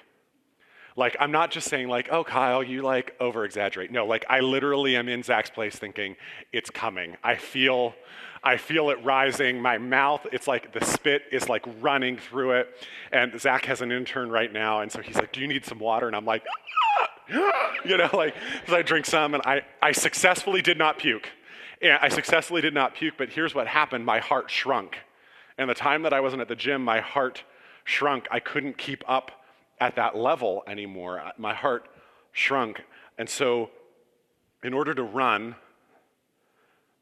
Like, 0.97 1.15
I'm 1.19 1.32
not 1.32 1.52
just 1.52 1.69
saying, 1.69 1.88
like, 1.88 2.10
oh, 2.12 2.24
Kyle, 2.24 2.62
you 2.62 2.82
like 2.82 3.15
over 3.21 3.45
exaggerate. 3.45 3.91
No, 3.91 4.06
like, 4.06 4.26
I 4.30 4.41
literally 4.41 4.97
am 4.97 5.08
in 5.08 5.24
Zach's 5.24 5.50
place 5.50 5.76
thinking, 5.76 6.17
it's 6.52 6.69
coming. 6.69 7.15
I 7.24 7.36
feel, 7.36 7.95
I 8.43 8.58
feel 8.58 8.89
it 8.89 9.02
rising. 9.02 9.62
My 9.62 9.78
mouth, 9.78 10.28
it's 10.34 10.47
like 10.50 10.74
the 10.74 10.84
spit 10.84 11.24
is 11.32 11.47
like 11.47 11.63
running 11.80 12.17
through 12.17 12.52
it. 12.52 12.88
And 13.13 13.39
Zach 13.39 13.63
has 13.65 13.82
an 13.82 13.91
intern 13.91 14.30
right 14.30 14.52
now. 14.52 14.82
And 14.82 14.91
so 14.91 15.02
he's 15.02 15.15
like, 15.15 15.32
do 15.32 15.39
you 15.39 15.47
need 15.47 15.65
some 15.65 15.80
water? 15.80 16.08
And 16.08 16.15
I'm 16.15 16.26
like, 16.26 16.43
you 17.86 17.98
know, 17.98 18.10
like, 18.13 18.36
so 18.67 18.76
I 18.76 18.82
drink 18.82 19.06
some 19.06 19.34
and 19.34 19.44
I, 19.46 19.62
I 19.82 19.91
successfully 19.91 20.62
did 20.62 20.78
not 20.78 20.98
puke. 20.98 21.30
And 21.82 21.98
I 22.02 22.10
successfully 22.10 22.62
did 22.62 22.74
not 22.74 22.94
puke, 22.94 23.15
but 23.17 23.30
here's 23.30 23.56
what 23.56 23.67
happened 23.67 24.06
my 24.06 24.20
heart 24.20 24.52
shrunk. 24.52 24.98
And 25.58 25.70
the 25.70 25.74
time 25.74 26.04
that 26.04 26.13
I 26.13 26.20
wasn't 26.20 26.41
at 26.41 26.48
the 26.48 26.56
gym, 26.56 26.84
my 26.84 27.00
heart 27.00 27.44
shrunk. 27.84 28.28
I 28.32 28.39
couldn't 28.39 28.78
keep 28.78 29.04
up 29.08 29.32
at 29.80 29.96
that 29.96 30.15
level 30.15 30.63
anymore. 30.67 31.22
My 31.38 31.54
heart 31.54 31.88
shrunk. 32.32 32.84
And 33.17 33.30
so, 33.30 33.72
in 34.63 34.74
order 34.74 34.94
to 34.94 35.04
run 35.04 35.56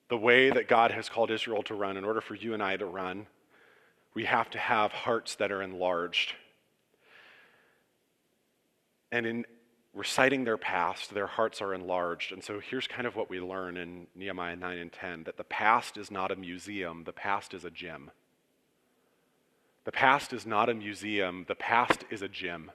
the 0.09 0.17
way 0.17 0.49
that 0.49 0.67
God 0.67 0.91
has 0.91 1.09
called 1.09 1.29
Israel 1.29 1.61
to 1.63 1.75
run, 1.75 1.97
in 1.97 2.05
order 2.05 2.21
for 2.21 2.35
you 2.35 2.53
and 2.53 2.63
I 2.63 2.77
to 2.77 2.85
run, 2.85 3.27
we 4.13 4.25
have 4.25 4.49
to 4.51 4.57
have 4.57 4.91
hearts 4.91 5.35
that 5.35 5.51
are 5.51 5.61
enlarged. 5.61 6.33
And 9.11 9.25
in 9.25 9.45
reciting 9.99 10.45
their 10.45 10.57
past, 10.57 11.13
their 11.13 11.27
hearts 11.27 11.61
are 11.61 11.73
enlarged. 11.73 12.31
And 12.31 12.41
so 12.41 12.61
here's 12.61 12.87
kind 12.87 13.05
of 13.05 13.17
what 13.17 13.29
we 13.29 13.41
learn 13.41 13.75
in 13.75 14.07
Nehemiah 14.15 14.55
9 14.55 14.77
and 14.77 14.91
10 14.93 15.25
that 15.25 15.35
the 15.35 15.43
past 15.43 15.97
is 15.97 16.09
not 16.09 16.31
a 16.31 16.37
museum, 16.37 17.03
the 17.03 17.11
past 17.11 17.53
is 17.53 17.65
a 17.65 17.69
gym. 17.69 18.09
The 19.83 19.91
past 19.91 20.31
is 20.31 20.45
not 20.45 20.69
a 20.69 20.73
museum, 20.73 21.43
the 21.49 21.55
past 21.55 22.05
is 22.09 22.21
a 22.21 22.29
gym. 22.29 22.71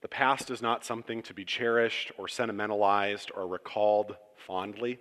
The 0.00 0.08
past 0.08 0.50
is 0.50 0.60
not 0.60 0.84
something 0.84 1.22
to 1.22 1.34
be 1.34 1.44
cherished 1.44 2.10
or 2.18 2.26
sentimentalized 2.26 3.30
or 3.36 3.46
recalled 3.46 4.16
fondly 4.36 4.98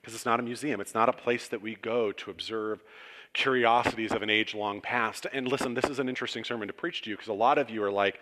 because 0.00 0.14
it's 0.14 0.26
not 0.26 0.38
a 0.38 0.44
museum. 0.44 0.80
It's 0.80 0.94
not 0.94 1.08
a 1.08 1.12
place 1.12 1.48
that 1.48 1.60
we 1.60 1.74
go 1.74 2.12
to 2.12 2.30
observe 2.30 2.84
curiosities 3.32 4.12
of 4.12 4.22
an 4.22 4.30
age 4.30 4.54
long 4.54 4.80
past. 4.80 5.26
And 5.32 5.46
listen, 5.46 5.74
this 5.74 5.84
is 5.84 5.98
an 5.98 6.08
interesting 6.08 6.44
sermon 6.44 6.68
to 6.68 6.74
preach 6.74 7.02
to 7.02 7.10
you 7.10 7.16
because 7.16 7.28
a 7.28 7.32
lot 7.32 7.58
of 7.58 7.70
you 7.70 7.82
are 7.82 7.92
like, 7.92 8.18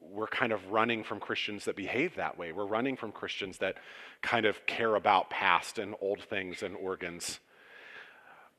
we're 0.00 0.26
kind 0.26 0.52
of 0.52 0.70
running 0.70 1.04
from 1.04 1.20
Christians 1.20 1.64
that 1.66 1.76
behave 1.76 2.16
that 2.16 2.36
way. 2.36 2.52
We're 2.52 2.66
running 2.66 2.96
from 2.96 3.12
Christians 3.12 3.58
that 3.58 3.76
kind 4.22 4.46
of 4.46 4.66
care 4.66 4.94
about 4.94 5.30
past 5.30 5.78
and 5.78 5.94
old 6.00 6.22
things 6.22 6.62
and 6.62 6.74
organs. 6.74 7.38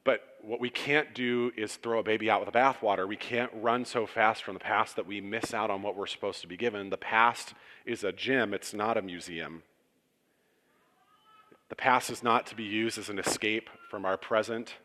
But 0.03 0.21
what 0.41 0.59
we 0.59 0.69
can't 0.69 1.13
do 1.13 1.51
is 1.55 1.75
throw 1.75 1.99
a 1.99 2.03
baby 2.03 2.29
out 2.29 2.43
with 2.43 2.51
the 2.51 2.57
bathwater. 2.57 3.07
We 3.07 3.17
can't 3.17 3.51
run 3.53 3.85
so 3.85 4.07
fast 4.07 4.43
from 4.43 4.55
the 4.55 4.59
past 4.59 4.95
that 4.95 5.05
we 5.05 5.21
miss 5.21 5.53
out 5.53 5.69
on 5.69 5.81
what 5.81 5.95
we're 5.95 6.07
supposed 6.07 6.41
to 6.41 6.47
be 6.47 6.57
given. 6.57 6.89
The 6.89 6.97
past 6.97 7.53
is 7.85 8.03
a 8.03 8.11
gym, 8.11 8.53
it's 8.53 8.73
not 8.73 8.97
a 8.97 9.01
museum. 9.01 9.63
The 11.69 11.75
past 11.75 12.09
is 12.09 12.23
not 12.23 12.47
to 12.47 12.55
be 12.55 12.63
used 12.63 12.97
as 12.97 13.09
an 13.09 13.19
escape 13.19 13.69
from 13.89 14.05
our 14.05 14.17
present. 14.17 14.75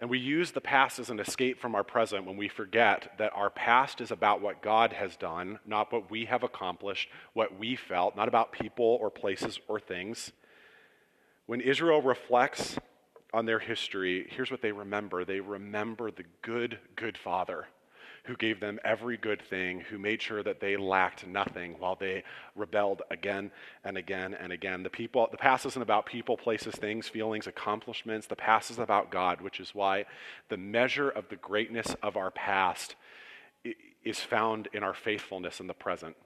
And 0.00 0.08
we 0.08 0.18
use 0.18 0.52
the 0.52 0.60
past 0.60 0.98
as 1.00 1.10
an 1.10 1.18
escape 1.18 1.60
from 1.60 1.74
our 1.74 1.82
present 1.82 2.24
when 2.24 2.36
we 2.36 2.48
forget 2.48 3.12
that 3.18 3.32
our 3.34 3.50
past 3.50 4.00
is 4.00 4.12
about 4.12 4.40
what 4.40 4.62
God 4.62 4.92
has 4.92 5.16
done, 5.16 5.58
not 5.66 5.92
what 5.92 6.10
we 6.10 6.26
have 6.26 6.44
accomplished, 6.44 7.08
what 7.32 7.58
we 7.58 7.74
felt, 7.74 8.14
not 8.14 8.28
about 8.28 8.52
people 8.52 8.98
or 9.00 9.10
places 9.10 9.58
or 9.66 9.80
things. 9.80 10.32
When 11.46 11.60
Israel 11.60 12.00
reflects 12.00 12.78
on 13.34 13.46
their 13.46 13.58
history, 13.58 14.28
here's 14.30 14.50
what 14.50 14.62
they 14.62 14.72
remember 14.72 15.24
they 15.24 15.40
remember 15.40 16.10
the 16.10 16.24
good, 16.42 16.78
good 16.94 17.18
father 17.18 17.66
who 18.24 18.36
gave 18.36 18.60
them 18.60 18.78
every 18.84 19.16
good 19.16 19.42
thing, 19.42 19.80
who 19.80 19.98
made 19.98 20.20
sure 20.20 20.42
that 20.42 20.60
they 20.60 20.76
lacked 20.76 21.26
nothing 21.26 21.76
while 21.78 21.96
they 21.96 22.24
rebelled 22.54 23.02
again 23.10 23.50
and 23.84 23.96
again 23.96 24.34
and 24.34 24.52
again. 24.52 24.82
The 24.82 24.90
people 24.90 25.28
the 25.30 25.36
past 25.36 25.66
isn't 25.66 25.82
about 25.82 26.06
people, 26.06 26.36
places, 26.36 26.74
things, 26.74 27.08
feelings, 27.08 27.46
accomplishments. 27.46 28.26
The 28.26 28.36
past 28.36 28.70
is 28.70 28.78
about 28.78 29.10
God, 29.10 29.40
which 29.40 29.60
is 29.60 29.74
why 29.74 30.04
the 30.48 30.56
measure 30.56 31.08
of 31.08 31.28
the 31.28 31.36
greatness 31.36 31.94
of 32.02 32.16
our 32.16 32.30
past 32.30 32.96
is 34.04 34.20
found 34.20 34.68
in 34.72 34.82
our 34.82 34.94
faithfulness 34.94 35.60
in 35.60 35.66
the 35.66 35.74
present. 35.74 36.16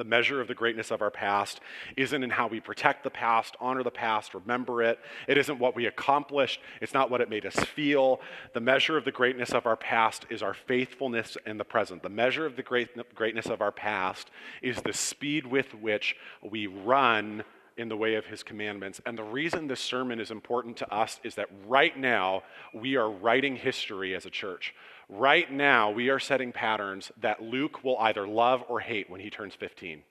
The 0.00 0.04
measure 0.04 0.40
of 0.40 0.48
the 0.48 0.54
greatness 0.54 0.90
of 0.90 1.02
our 1.02 1.10
past 1.10 1.60
isn't 1.94 2.24
in 2.24 2.30
how 2.30 2.46
we 2.46 2.58
protect 2.58 3.04
the 3.04 3.10
past, 3.10 3.54
honor 3.60 3.82
the 3.82 3.90
past, 3.90 4.32
remember 4.32 4.82
it. 4.82 4.98
It 5.28 5.36
isn't 5.36 5.58
what 5.58 5.76
we 5.76 5.84
accomplished. 5.84 6.62
It's 6.80 6.94
not 6.94 7.10
what 7.10 7.20
it 7.20 7.28
made 7.28 7.44
us 7.44 7.54
feel. 7.56 8.22
The 8.54 8.60
measure 8.60 8.96
of 8.96 9.04
the 9.04 9.12
greatness 9.12 9.50
of 9.50 9.66
our 9.66 9.76
past 9.76 10.24
is 10.30 10.42
our 10.42 10.54
faithfulness 10.54 11.36
in 11.44 11.58
the 11.58 11.66
present. 11.66 12.02
The 12.02 12.08
measure 12.08 12.46
of 12.46 12.56
the 12.56 12.62
great, 12.62 13.14
greatness 13.14 13.44
of 13.44 13.60
our 13.60 13.72
past 13.72 14.30
is 14.62 14.80
the 14.80 14.94
speed 14.94 15.44
with 15.46 15.74
which 15.74 16.16
we 16.40 16.66
run 16.66 17.44
in 17.76 17.90
the 17.90 17.96
way 17.96 18.14
of 18.14 18.24
his 18.24 18.42
commandments. 18.42 19.02
And 19.04 19.18
the 19.18 19.22
reason 19.22 19.66
this 19.66 19.80
sermon 19.80 20.18
is 20.18 20.30
important 20.30 20.78
to 20.78 20.90
us 20.90 21.20
is 21.24 21.34
that 21.34 21.50
right 21.66 21.94
now 21.94 22.42
we 22.72 22.96
are 22.96 23.10
writing 23.10 23.54
history 23.54 24.14
as 24.14 24.24
a 24.24 24.30
church. 24.30 24.74
Right 25.10 25.50
now 25.50 25.90
we 25.90 26.08
are 26.08 26.20
setting 26.20 26.52
patterns 26.52 27.10
that 27.20 27.42
Luke 27.42 27.82
will 27.82 27.98
either 27.98 28.28
love 28.28 28.62
or 28.68 28.78
hate 28.78 29.10
when 29.10 29.20
he 29.20 29.28
turns 29.28 29.54
15. 29.56 30.02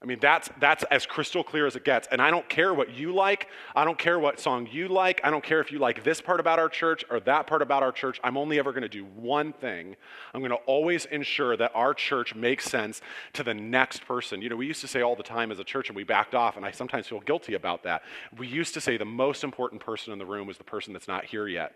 I 0.00 0.06
mean, 0.06 0.18
that's, 0.20 0.50
that's 0.60 0.84
as 0.90 1.06
crystal 1.06 1.42
clear 1.42 1.66
as 1.66 1.76
it 1.76 1.84
gets. 1.84 2.06
And 2.12 2.20
I 2.20 2.30
don't 2.30 2.46
care 2.46 2.74
what 2.74 2.94
you 2.94 3.14
like. 3.14 3.48
I 3.74 3.86
don't 3.86 3.98
care 3.98 4.18
what 4.18 4.38
song 4.38 4.68
you 4.70 4.86
like. 4.86 5.20
I 5.24 5.30
don't 5.30 5.42
care 5.42 5.60
if 5.60 5.72
you 5.72 5.78
like 5.78 6.04
this 6.04 6.20
part 6.20 6.40
about 6.40 6.58
our 6.58 6.68
church 6.68 7.06
or 7.10 7.20
that 7.20 7.46
part 7.46 7.62
about 7.62 7.82
our 7.82 7.90
church. 7.90 8.20
I'm 8.22 8.36
only 8.36 8.58
ever 8.58 8.70
going 8.72 8.82
to 8.82 8.88
do 8.88 9.04
one 9.04 9.54
thing. 9.54 9.96
I'm 10.34 10.42
going 10.42 10.50
to 10.50 10.58
always 10.66 11.06
ensure 11.06 11.56
that 11.56 11.72
our 11.74 11.94
church 11.94 12.34
makes 12.34 12.66
sense 12.66 13.00
to 13.32 13.42
the 13.42 13.54
next 13.54 14.06
person. 14.06 14.42
You 14.42 14.50
know, 14.50 14.56
we 14.56 14.66
used 14.66 14.82
to 14.82 14.88
say 14.88 15.00
all 15.00 15.16
the 15.16 15.22
time 15.22 15.50
as 15.50 15.58
a 15.58 15.64
church, 15.64 15.88
and 15.88 15.96
we 15.96 16.04
backed 16.04 16.34
off, 16.34 16.58
and 16.58 16.66
I 16.66 16.70
sometimes 16.70 17.08
feel 17.08 17.20
guilty 17.20 17.54
about 17.54 17.82
that. 17.84 18.02
We 18.36 18.46
used 18.46 18.74
to 18.74 18.82
say 18.82 18.98
the 18.98 19.06
most 19.06 19.42
important 19.42 19.80
person 19.80 20.12
in 20.12 20.18
the 20.18 20.26
room 20.26 20.46
was 20.46 20.58
the 20.58 20.64
person 20.64 20.92
that's 20.92 21.08
not 21.08 21.24
here 21.24 21.48
yet. 21.48 21.74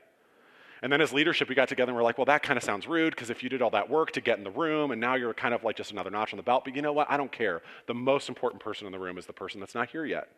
And 0.83 0.93
then 0.93 1.01
as 1.01 1.13
leadership, 1.13 1.49
we 1.49 1.55
got 1.55 1.69
together 1.69 1.91
and 1.91 1.97
we're 1.97 2.05
like, 2.05 2.19
well, 2.19 2.27
that 2.27 2.43
kind 2.43 2.57
of 2.57 2.63
sounds 2.63 2.87
rude 2.87 3.15
because 3.15 3.31
if 3.31 3.43
you 3.43 3.49
did 3.49 3.63
all 3.63 3.71
that 3.71 3.91
work 3.91 4.13
to 4.13 4.21
get 4.21 4.39
in 4.39 4.45
the 4.45 4.51
room 4.51 4.91
and 4.91 5.01
now 5.01 5.17
you're 5.17 5.35
kind 5.35 5.55
of 5.55 5.65
like 5.65 5.77
just 5.77 5.91
another 5.91 6.11
notch 6.11 6.33
on 6.33 6.37
the 6.37 6.43
belt. 6.43 6.65
But 6.65 6.77
you 6.77 6.83
know 6.83 6.93
what? 6.93 7.11
I 7.11 7.17
don't 7.17 7.33
care. 7.33 7.63
The 7.87 7.95
most 7.95 8.29
important 8.29 8.63
person 8.63 8.87
in 8.87 8.93
the 8.93 8.99
room 8.99 9.19
is 9.19 9.27
the 9.27 9.33
person 9.33 9.61
that's 9.61 9.75
not 9.75 9.91
here 9.91 10.05
yet. 10.05 10.29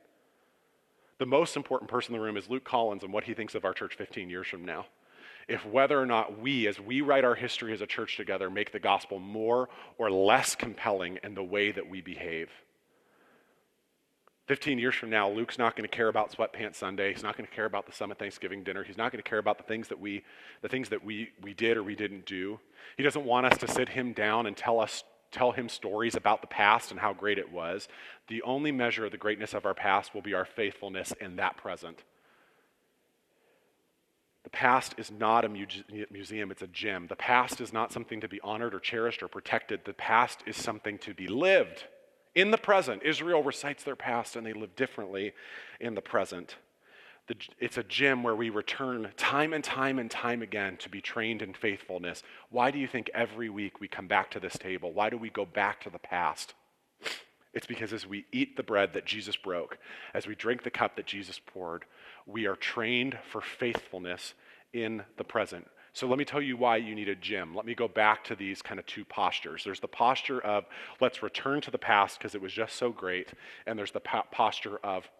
The 1.18 1.26
most 1.26 1.56
important 1.56 1.90
person 1.90 2.14
in 2.14 2.20
the 2.20 2.24
room 2.24 2.38
is 2.38 2.48
Luke 2.48 2.64
Collins 2.64 3.02
and 3.02 3.12
what 3.12 3.24
he 3.24 3.34
thinks 3.34 3.54
of 3.54 3.66
our 3.66 3.74
church 3.74 3.94
15 3.94 4.30
years 4.30 4.46
from 4.46 4.64
now. 4.64 4.86
If 5.48 5.66
whether 5.66 6.00
or 6.00 6.06
not 6.06 6.38
we, 6.38 6.66
as 6.66 6.80
we 6.80 7.02
write 7.02 7.24
our 7.24 7.34
history 7.34 7.74
as 7.74 7.80
a 7.82 7.86
church 7.86 8.16
together, 8.16 8.48
make 8.48 8.72
the 8.72 8.78
gospel 8.78 9.18
more 9.18 9.68
or 9.98 10.10
less 10.10 10.54
compelling 10.54 11.18
in 11.22 11.34
the 11.34 11.42
way 11.42 11.72
that 11.72 11.90
we 11.90 12.00
behave. 12.00 12.48
15 14.50 14.80
years 14.80 14.96
from 14.96 15.10
now, 15.10 15.30
Luke's 15.30 15.58
not 15.58 15.76
going 15.76 15.88
to 15.88 15.96
care 15.96 16.08
about 16.08 16.32
Sweatpants 16.32 16.74
Sunday. 16.74 17.12
He's 17.12 17.22
not 17.22 17.36
going 17.36 17.48
to 17.48 17.54
care 17.54 17.66
about 17.66 17.86
the 17.86 17.92
Summit 17.92 18.18
Thanksgiving 18.18 18.64
dinner. 18.64 18.82
He's 18.82 18.96
not 18.96 19.12
going 19.12 19.22
to 19.22 19.30
care 19.30 19.38
about 19.38 19.58
the 19.58 19.62
things 19.62 19.86
that 19.86 20.00
we, 20.00 20.24
the 20.60 20.68
things 20.68 20.88
that 20.88 21.04
we, 21.04 21.30
we 21.40 21.54
did 21.54 21.76
or 21.76 21.84
we 21.84 21.94
didn't 21.94 22.26
do. 22.26 22.58
He 22.96 23.04
doesn't 23.04 23.24
want 23.24 23.46
us 23.46 23.56
to 23.58 23.68
sit 23.68 23.90
him 23.90 24.12
down 24.12 24.46
and 24.46 24.56
tell 24.56 24.80
us 24.80 25.04
tell 25.30 25.52
him 25.52 25.68
stories 25.68 26.16
about 26.16 26.40
the 26.40 26.48
past 26.48 26.90
and 26.90 26.98
how 26.98 27.12
great 27.12 27.38
it 27.38 27.52
was. 27.52 27.86
The 28.26 28.42
only 28.42 28.72
measure 28.72 29.04
of 29.04 29.12
the 29.12 29.18
greatness 29.18 29.54
of 29.54 29.64
our 29.66 29.72
past 29.72 30.16
will 30.16 30.22
be 30.22 30.34
our 30.34 30.44
faithfulness 30.44 31.14
in 31.20 31.36
that 31.36 31.56
present. 31.56 32.02
The 34.42 34.50
past 34.50 34.96
is 34.98 35.12
not 35.12 35.44
a 35.44 35.48
museum, 35.48 36.50
it's 36.50 36.62
a 36.62 36.66
gym. 36.66 37.06
The 37.06 37.14
past 37.14 37.60
is 37.60 37.72
not 37.72 37.92
something 37.92 38.20
to 38.20 38.28
be 38.28 38.40
honored 38.40 38.74
or 38.74 38.80
cherished 38.80 39.22
or 39.22 39.28
protected. 39.28 39.84
The 39.84 39.92
past 39.92 40.42
is 40.44 40.56
something 40.56 40.98
to 40.98 41.14
be 41.14 41.28
lived. 41.28 41.84
In 42.34 42.50
the 42.50 42.58
present, 42.58 43.02
Israel 43.02 43.42
recites 43.42 43.82
their 43.82 43.96
past 43.96 44.36
and 44.36 44.46
they 44.46 44.52
live 44.52 44.76
differently 44.76 45.32
in 45.80 45.94
the 45.94 46.00
present. 46.00 46.56
It's 47.60 47.78
a 47.78 47.84
gym 47.84 48.24
where 48.24 48.34
we 48.34 48.50
return 48.50 49.12
time 49.16 49.52
and 49.52 49.62
time 49.62 50.00
and 50.00 50.10
time 50.10 50.42
again 50.42 50.76
to 50.78 50.88
be 50.88 51.00
trained 51.00 51.42
in 51.42 51.54
faithfulness. 51.54 52.24
Why 52.48 52.72
do 52.72 52.78
you 52.78 52.88
think 52.88 53.08
every 53.14 53.48
week 53.48 53.80
we 53.80 53.86
come 53.86 54.08
back 54.08 54.30
to 54.32 54.40
this 54.40 54.58
table? 54.58 54.92
Why 54.92 55.10
do 55.10 55.16
we 55.16 55.30
go 55.30 55.44
back 55.44 55.80
to 55.82 55.90
the 55.90 55.98
past? 55.98 56.54
It's 57.52 57.66
because 57.66 57.92
as 57.92 58.06
we 58.06 58.26
eat 58.32 58.56
the 58.56 58.62
bread 58.62 58.92
that 58.94 59.06
Jesus 59.06 59.36
broke, 59.36 59.78
as 60.14 60.26
we 60.26 60.34
drink 60.34 60.62
the 60.62 60.70
cup 60.70 60.96
that 60.96 61.06
Jesus 61.06 61.40
poured, 61.44 61.84
we 62.26 62.46
are 62.46 62.56
trained 62.56 63.18
for 63.30 63.40
faithfulness 63.40 64.34
in 64.72 65.04
the 65.16 65.24
present. 65.24 65.68
So 66.00 66.06
let 66.06 66.18
me 66.18 66.24
tell 66.24 66.40
you 66.40 66.56
why 66.56 66.78
you 66.78 66.94
need 66.94 67.10
a 67.10 67.14
gym. 67.14 67.54
Let 67.54 67.66
me 67.66 67.74
go 67.74 67.86
back 67.86 68.24
to 68.24 68.34
these 68.34 68.62
kind 68.62 68.80
of 68.80 68.86
two 68.86 69.04
postures. 69.04 69.64
There's 69.64 69.80
the 69.80 69.86
posture 69.86 70.40
of 70.40 70.64
let's 70.98 71.22
return 71.22 71.60
to 71.60 71.70
the 71.70 71.76
past 71.76 72.16
because 72.16 72.34
it 72.34 72.40
was 72.40 72.54
just 72.54 72.76
so 72.76 72.90
great, 72.90 73.34
and 73.66 73.78
there's 73.78 73.90
the 73.90 74.00
posture 74.00 74.78
of 74.78 75.10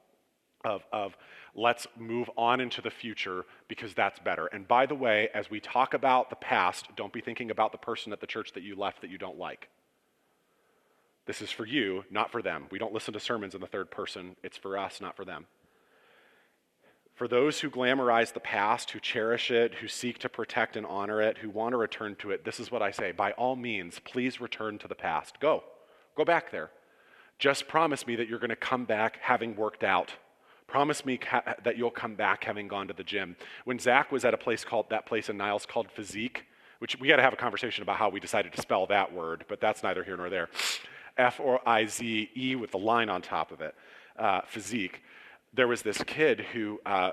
of, 0.65 0.83
of 0.91 1.19
let's 1.55 1.87
move 1.99 2.31
on 2.35 2.63
into 2.63 2.81
the 2.81 2.89
future 2.89 3.45
because 3.69 3.93
that's 3.93 4.21
better. 4.21 4.47
And 4.47 4.67
by 4.67 4.87
the 4.87 4.95
way, 4.95 5.29
as 5.35 5.51
we 5.51 5.61
talk 5.61 5.93
about 5.93 6.31
the 6.31 6.37
past, 6.37 6.87
don't 6.97 7.13
be 7.13 7.21
thinking 7.21 7.51
about 7.51 7.73
the 7.73 7.79
person 7.79 8.11
at 8.15 8.23
the 8.23 8.27
church 8.27 8.53
that 8.55 8.63
you 8.63 8.75
left 8.75 9.03
that 9.03 9.11
you 9.11 9.19
don't 9.19 9.39
like. 9.39 9.69
This 11.27 11.43
is 11.43 11.51
for 11.51 11.67
you, 11.67 12.05
not 12.11 12.33
for 12.33 12.41
them. 12.41 12.69
We 12.71 12.79
don't 12.79 12.95
listen 12.95 13.13
to 13.13 13.21
sermons 13.21 13.55
in 13.55 13.61
the 13.61 13.67
third 13.67 13.91
person. 13.91 14.35
It's 14.43 14.57
for 14.57 14.79
us, 14.79 14.99
not 14.99 15.15
for 15.15 15.27
them. 15.27 15.45
For 17.15 17.29
those 17.29 17.61
who 17.61 17.71
glamorize 17.71 18.33
the 18.33 18.41
past, 18.41 18.93
who 18.93 18.99
cherish 18.99 19.51
it, 19.51 19.75
who 19.75 19.89
seek 19.89 20.19
to 20.21 20.29
protect 20.29 20.77
and 20.77 20.87
honor 20.87 21.21
it, 21.21 21.39
who 21.39 21.51
want 21.51 21.75
to 21.75 21.77
return 21.77 22.17
to 22.17 22.31
it, 22.31 22.45
this 22.45 22.59
is 22.59 22.71
what 22.71 22.81
I 22.81 22.91
say. 22.91 23.13
By 23.13 23.33
all 23.33 23.57
means, 23.57 23.99
please 23.99 24.41
return 24.41 24.79
to 24.79 24.89
the 24.89 24.95
past. 24.95 25.39
Go. 25.39 25.63
Go 26.17 26.25
back 26.25 26.51
there. 26.51 26.71
Just 27.39 27.69
promise 27.69 28.07
me 28.07 28.17
that 28.17 28.29
you're 28.29 28.39
going 28.39 28.51
to 28.51 28.57
come 28.57 28.87
back 28.87 29.19
having 29.21 29.55
worked 29.55 29.85
out. 29.85 30.15
Promise 30.67 31.05
me 31.05 31.19
ca- 31.19 31.57
that 31.65 31.77
you'll 31.77 31.91
come 31.91 32.15
back 32.15 32.45
having 32.45 32.69
gone 32.69 32.89
to 32.89 32.95
the 32.95 33.05
gym. 33.05 33.37
When 33.65 33.79
Zach 33.79 34.11
was 34.11 34.25
at 34.25 34.33
a 34.33 34.39
place 34.39 34.65
called, 34.65 34.89
that 34.91 35.05
place 35.05 35.29
in 35.29 35.37
Niles 35.37 35.67
called 35.67 35.91
Physique, 35.91 36.45
which 36.79 36.99
we 36.99 37.09
got 37.09 37.17
to 37.17 37.23
have 37.23 37.33
a 37.33 37.37
conversation 37.37 37.83
about 37.83 37.97
how 37.97 38.09
we 38.09 38.21
decided 38.21 38.53
to 38.55 38.63
spell 38.63 38.87
that 38.87 39.13
word, 39.13 39.45
but 39.49 39.61
that's 39.61 39.83
neither 39.83 40.05
here 40.05 40.17
nor 40.17 40.31
there. 40.31 40.49
F 41.19 41.39
or 41.41 41.61
I 41.69 41.85
Z 41.85 42.31
E 42.35 42.57
with 42.57 42.71
the 42.71 42.79
line 42.79 43.11
on 43.11 43.21
top 43.21 43.53
of 43.53 43.61
it. 43.61 43.75
Uh, 44.19 44.41
physique 44.47 45.03
there 45.53 45.69
was 45.69 45.83
this 45.83 46.03
kid 46.05 46.41
who 46.53 46.81
uh, 46.87 47.11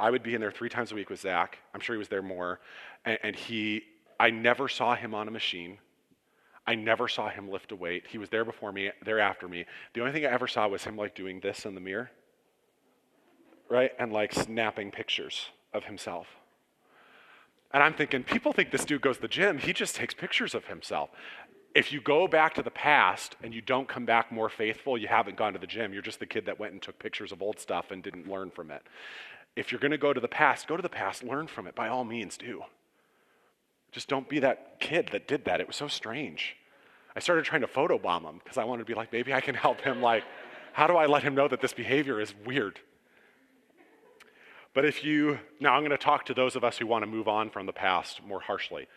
I 0.00 0.10
would 0.10 0.22
be 0.22 0.34
in 0.34 0.40
there 0.40 0.52
three 0.52 0.68
times 0.68 0.92
a 0.92 0.94
week 0.94 1.10
with 1.10 1.20
Zach. 1.20 1.58
I'm 1.74 1.80
sure 1.80 1.94
he 1.94 1.98
was 1.98 2.08
there 2.08 2.22
more. 2.22 2.60
And, 3.04 3.18
and 3.22 3.36
he, 3.36 3.82
I 4.20 4.30
never 4.30 4.68
saw 4.68 4.94
him 4.94 5.14
on 5.14 5.26
a 5.28 5.30
machine. 5.30 5.78
I 6.66 6.74
never 6.74 7.08
saw 7.08 7.28
him 7.28 7.50
lift 7.50 7.72
a 7.72 7.76
weight. 7.76 8.04
He 8.08 8.18
was 8.18 8.28
there 8.28 8.44
before 8.44 8.72
me, 8.72 8.90
there 9.04 9.18
after 9.18 9.48
me. 9.48 9.64
The 9.94 10.00
only 10.00 10.12
thing 10.12 10.24
I 10.24 10.28
ever 10.28 10.46
saw 10.46 10.68
was 10.68 10.84
him 10.84 10.96
like 10.96 11.14
doing 11.14 11.40
this 11.40 11.64
in 11.64 11.74
the 11.74 11.80
mirror, 11.80 12.10
right? 13.68 13.90
And 13.98 14.12
like 14.12 14.32
snapping 14.32 14.90
pictures 14.90 15.46
of 15.72 15.84
himself. 15.84 16.26
And 17.72 17.82
I'm 17.82 17.94
thinking, 17.94 18.22
people 18.22 18.52
think 18.52 18.70
this 18.70 18.84
dude 18.84 19.02
goes 19.02 19.16
to 19.16 19.22
the 19.22 19.28
gym. 19.28 19.58
He 19.58 19.72
just 19.72 19.96
takes 19.96 20.14
pictures 20.14 20.54
of 20.54 20.66
himself 20.66 21.10
if 21.78 21.92
you 21.92 22.00
go 22.00 22.26
back 22.26 22.54
to 22.54 22.62
the 22.62 22.72
past 22.72 23.36
and 23.40 23.54
you 23.54 23.60
don't 23.60 23.86
come 23.86 24.04
back 24.04 24.32
more 24.32 24.48
faithful, 24.48 24.98
you 24.98 25.06
haven't 25.06 25.36
gone 25.36 25.52
to 25.52 25.60
the 25.60 25.66
gym. 25.66 25.92
You're 25.92 26.02
just 26.02 26.18
the 26.18 26.26
kid 26.26 26.46
that 26.46 26.58
went 26.58 26.72
and 26.72 26.82
took 26.82 26.98
pictures 26.98 27.30
of 27.30 27.40
old 27.40 27.60
stuff 27.60 27.92
and 27.92 28.02
didn't 28.02 28.28
learn 28.28 28.50
from 28.50 28.72
it. 28.72 28.82
If 29.54 29.70
you're 29.70 29.78
going 29.78 29.92
to 29.92 29.98
go 29.98 30.12
to 30.12 30.18
the 30.18 30.26
past, 30.26 30.66
go 30.66 30.76
to 30.76 30.82
the 30.82 30.88
past, 30.88 31.22
learn 31.22 31.46
from 31.46 31.68
it. 31.68 31.76
By 31.76 31.86
all 31.86 32.02
means, 32.02 32.36
do. 32.36 32.64
Just 33.92 34.08
don't 34.08 34.28
be 34.28 34.40
that 34.40 34.80
kid 34.80 35.10
that 35.12 35.28
did 35.28 35.44
that. 35.44 35.60
It 35.60 35.68
was 35.68 35.76
so 35.76 35.86
strange. 35.86 36.56
I 37.14 37.20
started 37.20 37.44
trying 37.44 37.60
to 37.60 37.68
photobomb 37.68 38.22
him 38.22 38.40
because 38.42 38.58
I 38.58 38.64
wanted 38.64 38.82
to 38.82 38.92
be 38.92 38.94
like, 38.94 39.12
maybe 39.12 39.32
I 39.32 39.40
can 39.40 39.54
help 39.54 39.80
him. 39.80 40.02
Like, 40.02 40.24
how 40.72 40.88
do 40.88 40.96
I 40.96 41.06
let 41.06 41.22
him 41.22 41.36
know 41.36 41.46
that 41.46 41.60
this 41.60 41.74
behavior 41.74 42.20
is 42.20 42.34
weird? 42.44 42.80
But 44.74 44.84
if 44.84 45.04
you, 45.04 45.38
now 45.60 45.74
I'm 45.74 45.82
going 45.82 45.92
to 45.92 45.96
talk 45.96 46.26
to 46.26 46.34
those 46.34 46.56
of 46.56 46.64
us 46.64 46.78
who 46.78 46.88
want 46.88 47.04
to 47.04 47.06
move 47.06 47.28
on 47.28 47.50
from 47.50 47.66
the 47.66 47.72
past 47.72 48.20
more 48.26 48.40
harshly. 48.40 48.88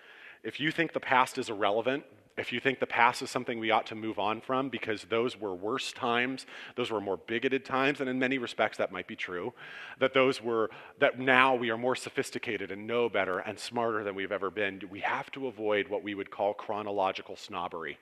If 0.44 0.60
you 0.60 0.72
think 0.72 0.94
the 0.94 1.00
past 1.00 1.38
is 1.38 1.48
irrelevant, 1.48 2.06
if 2.38 2.54
you 2.54 2.60
think 2.60 2.80
the 2.80 2.88
past 2.88 3.22
is 3.22 3.30
something 3.30 3.60
we 3.60 3.72
ought 3.72 3.86
to 3.88 3.96
move 3.96 4.18
on 4.18 4.42
from 4.42 4.70
because 4.70 5.04
those 5.04 5.40
were 5.40 5.54
worse 5.54 5.92
times, 5.92 6.46
those 6.76 6.90
were 6.90 7.02
more 7.02 7.18
bigoted 7.18 7.66
times, 7.66 8.00
and 8.00 8.10
in 8.10 8.18
many 8.18 8.38
respects 8.38 8.78
that 8.78 8.92
might 8.92 9.08
be 9.08 9.16
true, 9.16 9.54
that 10.00 10.14
those 10.14 10.42
were, 10.42 10.70
that 11.00 11.20
now 11.20 11.56
we 11.56 11.70
are 11.70 11.78
more 11.78 11.96
sophisticated 11.96 12.72
and 12.72 12.88
know 12.88 13.10
better 13.10 13.40
and 13.40 13.60
smarter 13.60 14.04
than 14.04 14.16
we've 14.16 14.32
ever 14.32 14.50
been, 14.50 14.82
we 14.90 15.02
have 15.02 15.30
to 15.32 15.48
avoid 15.48 15.88
what 15.88 16.04
we 16.04 16.16
would 16.16 16.32
call 16.32 16.54
chronological 16.54 17.36
snobbery. 17.36 17.98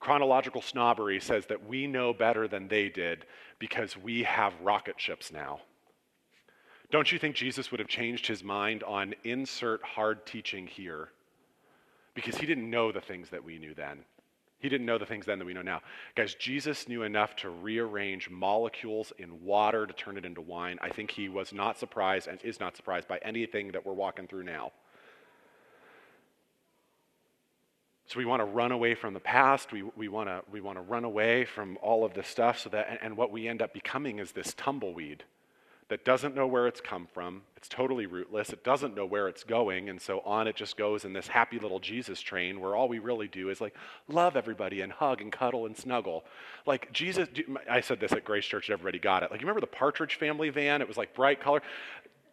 Chronological 0.00 0.62
snobbery 0.62 1.18
says 1.18 1.46
that 1.46 1.66
we 1.66 1.86
know 1.86 2.12
better 2.12 2.46
than 2.46 2.68
they 2.68 2.88
did 2.88 3.26
because 3.58 3.96
we 3.96 4.22
have 4.22 4.54
rocket 4.62 5.00
ships 5.00 5.32
now. 5.32 5.60
Don't 6.90 7.10
you 7.12 7.18
think 7.18 7.34
Jesus 7.34 7.70
would 7.70 7.80
have 7.80 7.88
changed 7.88 8.26
his 8.26 8.42
mind 8.42 8.82
on 8.84 9.14
insert 9.24 9.82
hard 9.82 10.24
teaching 10.24 10.66
here? 10.66 11.10
Because 12.18 12.36
he 12.36 12.46
didn't 12.46 12.68
know 12.68 12.90
the 12.90 13.00
things 13.00 13.30
that 13.30 13.44
we 13.44 13.60
knew 13.60 13.74
then. 13.74 14.00
He 14.58 14.68
didn't 14.68 14.88
know 14.88 14.98
the 14.98 15.06
things 15.06 15.24
then 15.24 15.38
that 15.38 15.44
we 15.44 15.54
know 15.54 15.62
now. 15.62 15.82
Guys, 16.16 16.34
Jesus 16.34 16.88
knew 16.88 17.04
enough 17.04 17.36
to 17.36 17.48
rearrange 17.48 18.28
molecules 18.28 19.12
in 19.18 19.44
water 19.44 19.86
to 19.86 19.92
turn 19.92 20.18
it 20.18 20.24
into 20.24 20.40
wine. 20.40 20.78
I 20.82 20.88
think 20.88 21.12
he 21.12 21.28
was 21.28 21.52
not 21.52 21.78
surprised 21.78 22.26
and 22.26 22.42
is 22.42 22.58
not 22.58 22.76
surprised 22.76 23.06
by 23.06 23.18
anything 23.18 23.70
that 23.70 23.86
we're 23.86 23.92
walking 23.92 24.26
through 24.26 24.42
now. 24.42 24.72
So 28.06 28.18
we 28.18 28.24
want 28.24 28.40
to 28.40 28.46
run 28.46 28.72
away 28.72 28.96
from 28.96 29.14
the 29.14 29.20
past. 29.20 29.70
We, 29.70 29.84
we, 29.94 30.08
want 30.08 30.28
to, 30.28 30.42
we 30.50 30.60
want 30.60 30.76
to 30.76 30.82
run 30.82 31.04
away 31.04 31.44
from 31.44 31.78
all 31.80 32.04
of 32.04 32.14
this 32.14 32.26
stuff 32.26 32.58
so 32.58 32.68
that, 32.70 32.88
and, 32.90 32.98
and 33.00 33.16
what 33.16 33.30
we 33.30 33.46
end 33.46 33.62
up 33.62 33.72
becoming 33.72 34.18
is 34.18 34.32
this 34.32 34.54
tumbleweed 34.54 35.22
that 35.88 36.04
doesn't 36.04 36.34
know 36.34 36.48
where 36.48 36.66
it's 36.66 36.80
come 36.80 37.06
from. 37.14 37.42
It's 37.58 37.68
totally 37.68 38.06
rootless. 38.06 38.50
It 38.50 38.62
doesn't 38.62 38.94
know 38.94 39.04
where 39.04 39.26
it's 39.26 39.42
going. 39.42 39.88
And 39.88 40.00
so 40.00 40.20
on 40.20 40.46
it 40.46 40.54
just 40.54 40.76
goes 40.76 41.04
in 41.04 41.12
this 41.12 41.26
happy 41.26 41.58
little 41.58 41.80
Jesus 41.80 42.20
train 42.20 42.60
where 42.60 42.76
all 42.76 42.86
we 42.86 43.00
really 43.00 43.26
do 43.26 43.50
is 43.50 43.60
like 43.60 43.74
love 44.06 44.36
everybody 44.36 44.80
and 44.80 44.92
hug 44.92 45.20
and 45.20 45.32
cuddle 45.32 45.66
and 45.66 45.76
snuggle. 45.76 46.24
Like 46.66 46.92
Jesus, 46.92 47.26
I 47.68 47.80
said 47.80 47.98
this 47.98 48.12
at 48.12 48.24
Grace 48.24 48.44
Church, 48.44 48.68
and 48.68 48.74
everybody 48.74 49.00
got 49.00 49.24
it. 49.24 49.32
Like, 49.32 49.40
you 49.40 49.44
remember 49.48 49.60
the 49.60 49.66
Partridge 49.66 50.14
Family 50.14 50.50
van? 50.50 50.80
It 50.80 50.86
was 50.86 50.96
like 50.96 51.14
bright 51.14 51.40
color. 51.40 51.60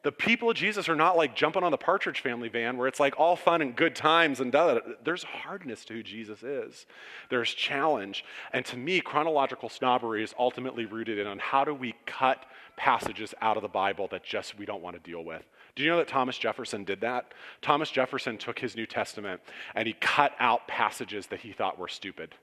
The 0.06 0.12
people 0.12 0.52
of 0.52 0.56
Jesus 0.56 0.88
are 0.88 0.96
not 0.96 1.18
like 1.18 1.36
jumping 1.36 1.64
on 1.64 1.72
the 1.72 1.80
Partridge 1.80 2.20
Family 2.20 2.48
van 2.48 2.78
where 2.78 2.88
it's 2.88 3.00
like 3.00 3.20
all 3.20 3.36
fun 3.36 3.64
and 3.64 3.76
good 3.76 3.96
times 3.96 4.40
and 4.40 4.52
da, 4.52 4.78
there's 5.04 5.24
hardness 5.24 5.84
to 5.86 5.96
who 5.96 6.04
Jesus 6.04 6.44
is. 6.44 6.86
There's 7.32 7.52
challenge. 7.52 8.24
And 8.54 8.64
to 8.68 8.78
me, 8.78 9.02
chronological 9.02 9.68
snobbery 9.68 10.24
is 10.24 10.36
ultimately 10.38 10.86
rooted 10.86 11.18
in 11.18 11.26
on 11.26 11.40
how 11.40 11.66
do 11.66 11.74
we 11.74 11.96
cut 12.06 12.46
passages 12.78 13.34
out 13.42 13.58
of 13.58 13.64
the 13.64 13.68
Bible 13.68 14.08
that 14.12 14.24
just 14.24 14.60
we 14.60 14.68
don't 14.68 14.84
want 14.84 14.96
to 14.96 15.02
deal 15.02 15.24
with. 15.24 15.42
Do 15.76 15.82
you 15.82 15.90
know 15.90 15.98
that 15.98 16.08
Thomas 16.08 16.38
Jefferson 16.38 16.84
did 16.84 17.02
that? 17.02 17.34
Thomas 17.64 17.90
Jefferson 17.90 18.38
took 18.38 18.60
his 18.60 18.76
New 18.76 18.86
Testament 18.86 19.42
and 19.74 19.88
he 19.88 19.94
cut 19.94 20.34
out 20.40 20.68
passages 20.68 21.26
that 21.28 21.40
he 21.40 21.52
thought 21.52 21.80
were 21.80 21.88
stupid. 21.88 22.36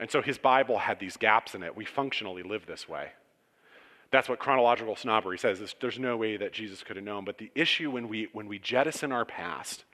And 0.00 0.10
so 0.10 0.20
his 0.20 0.36
Bible 0.36 0.78
had 0.78 0.98
these 0.98 1.16
gaps 1.16 1.54
in 1.54 1.62
it. 1.62 1.76
We 1.76 1.84
functionally 1.84 2.42
live 2.42 2.66
this 2.66 2.88
way. 2.88 3.10
That's 4.12 4.28
what 4.28 4.38
chronological 4.38 4.94
snobbery 4.94 5.38
says. 5.38 5.74
There's 5.80 5.98
no 5.98 6.18
way 6.18 6.36
that 6.36 6.52
Jesus 6.52 6.82
could 6.82 6.96
have 6.96 7.04
known. 7.04 7.24
But 7.24 7.38
the 7.38 7.50
issue 7.54 7.90
when 7.90 8.08
we, 8.08 8.28
when 8.32 8.46
we 8.46 8.58
jettison 8.58 9.10
our 9.10 9.24
past, 9.24 9.84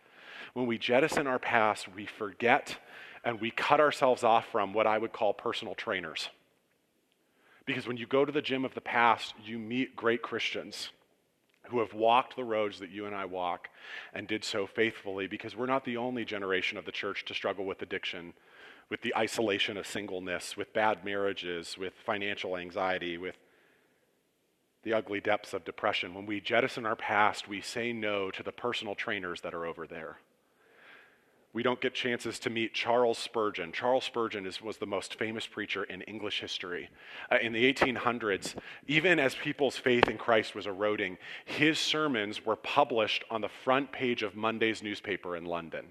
when 0.54 0.66
we 0.66 0.76
jettison 0.76 1.28
our 1.28 1.38
past, 1.38 1.86
we 1.94 2.04
forget 2.04 2.76
and 3.24 3.40
we 3.40 3.52
cut 3.52 3.80
ourselves 3.80 4.24
off 4.24 4.46
from 4.50 4.72
what 4.72 4.86
I 4.86 4.98
would 4.98 5.12
call 5.12 5.32
personal 5.32 5.74
trainers. 5.74 6.30
Because 7.64 7.86
when 7.86 7.96
you 7.96 8.06
go 8.06 8.24
to 8.24 8.32
the 8.32 8.42
gym 8.42 8.64
of 8.64 8.74
the 8.74 8.80
past, 8.80 9.34
you 9.44 9.58
meet 9.58 9.94
great 9.94 10.22
Christians 10.22 10.90
who 11.68 11.78
have 11.80 11.92
walked 11.92 12.34
the 12.34 12.44
roads 12.44 12.80
that 12.80 12.90
you 12.90 13.06
and 13.06 13.14
I 13.14 13.26
walk 13.26 13.68
and 14.14 14.26
did 14.26 14.42
so 14.42 14.66
faithfully 14.66 15.26
because 15.26 15.54
we're 15.54 15.66
not 15.66 15.84
the 15.84 15.98
only 15.98 16.24
generation 16.24 16.78
of 16.78 16.86
the 16.86 16.92
church 16.92 17.24
to 17.26 17.34
struggle 17.34 17.66
with 17.66 17.82
addiction, 17.82 18.32
with 18.88 19.02
the 19.02 19.14
isolation 19.14 19.76
of 19.76 19.86
singleness, 19.86 20.56
with 20.56 20.72
bad 20.72 21.04
marriages, 21.04 21.76
with 21.78 21.92
financial 22.06 22.56
anxiety, 22.56 23.18
with 23.18 23.36
the 24.88 24.96
ugly 24.96 25.20
depths 25.20 25.52
of 25.52 25.64
depression. 25.64 26.14
When 26.14 26.24
we 26.24 26.40
jettison 26.40 26.86
our 26.86 26.96
past, 26.96 27.48
we 27.48 27.60
say 27.60 27.92
no 27.92 28.30
to 28.30 28.42
the 28.42 28.52
personal 28.52 28.94
trainers 28.94 29.42
that 29.42 29.54
are 29.54 29.66
over 29.66 29.86
there 29.86 30.18
we 31.58 31.62
don't 31.62 31.80
get 31.80 31.94
chances 31.94 32.38
to 32.38 32.50
meet 32.50 32.74
Charles 32.74 33.18
Spurgeon. 33.18 33.72
Charles 33.72 34.04
Spurgeon 34.04 34.46
is, 34.46 34.60
was 34.60 34.76
the 34.76 34.86
most 34.86 35.18
famous 35.18 35.46
preacher 35.46 35.82
in 35.82 36.02
English 36.02 36.40
history. 36.40 36.90
Uh, 37.32 37.38
in 37.40 37.52
the 37.52 37.72
1800s, 37.72 38.54
even 38.86 39.18
as 39.18 39.34
people's 39.34 39.76
faith 39.76 40.08
in 40.08 40.18
Christ 40.18 40.54
was 40.54 40.66
eroding, 40.66 41.18
his 41.46 41.78
sermons 41.78 42.44
were 42.44 42.56
published 42.56 43.24
on 43.30 43.40
the 43.40 43.48
front 43.48 43.90
page 43.92 44.22
of 44.22 44.36
Monday's 44.36 44.82
newspaper 44.84 45.36
in 45.36 45.46
London. 45.46 45.86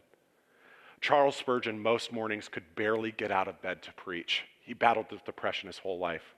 Charles 1.01 1.35
Spurgeon, 1.35 1.81
most 1.81 2.13
mornings, 2.13 2.47
could 2.47 2.75
barely 2.75 3.11
get 3.11 3.31
out 3.31 3.47
of 3.47 3.61
bed 3.61 3.81
to 3.83 3.93
preach. 3.93 4.45
He 4.61 4.73
battled 4.73 5.11
with 5.11 5.25
depression 5.25 5.67
his 5.67 5.79
whole 5.79 5.99
life. 5.99 6.33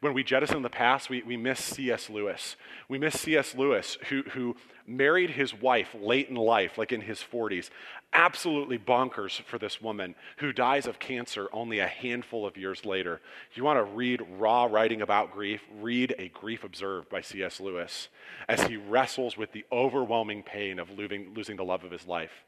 When 0.00 0.14
we 0.14 0.24
jettison 0.24 0.62
the 0.62 0.70
past, 0.70 1.08
we, 1.08 1.22
we 1.22 1.36
miss 1.36 1.60
C.S. 1.60 2.10
Lewis. 2.10 2.56
We 2.88 2.98
miss 2.98 3.20
C.S. 3.20 3.54
Lewis, 3.54 3.96
who, 4.08 4.22
who 4.32 4.56
married 4.86 5.30
his 5.30 5.54
wife 5.54 5.94
late 5.98 6.28
in 6.28 6.36
life, 6.36 6.76
like 6.76 6.92
in 6.92 7.00
his 7.00 7.18
40s. 7.20 7.70
Absolutely 8.12 8.78
bonkers 8.78 9.42
for 9.42 9.58
this 9.58 9.80
woman 9.80 10.14
who 10.38 10.52
dies 10.52 10.86
of 10.86 10.98
cancer 10.98 11.48
only 11.52 11.78
a 11.78 11.86
handful 11.86 12.46
of 12.46 12.56
years 12.56 12.84
later. 12.84 13.20
If 13.50 13.56
you 13.56 13.64
want 13.64 13.78
to 13.78 13.94
read 13.94 14.22
raw 14.38 14.64
writing 14.64 15.02
about 15.02 15.32
grief, 15.32 15.62
read 15.80 16.14
A 16.18 16.28
Grief 16.28 16.64
Observed 16.64 17.08
by 17.08 17.20
C.S. 17.20 17.60
Lewis 17.60 18.08
as 18.48 18.62
he 18.64 18.76
wrestles 18.76 19.36
with 19.36 19.52
the 19.52 19.64
overwhelming 19.72 20.42
pain 20.42 20.78
of 20.78 20.90
losing, 20.90 21.32
losing 21.34 21.56
the 21.56 21.64
love 21.64 21.84
of 21.84 21.90
his 21.90 22.06
life. 22.06 22.44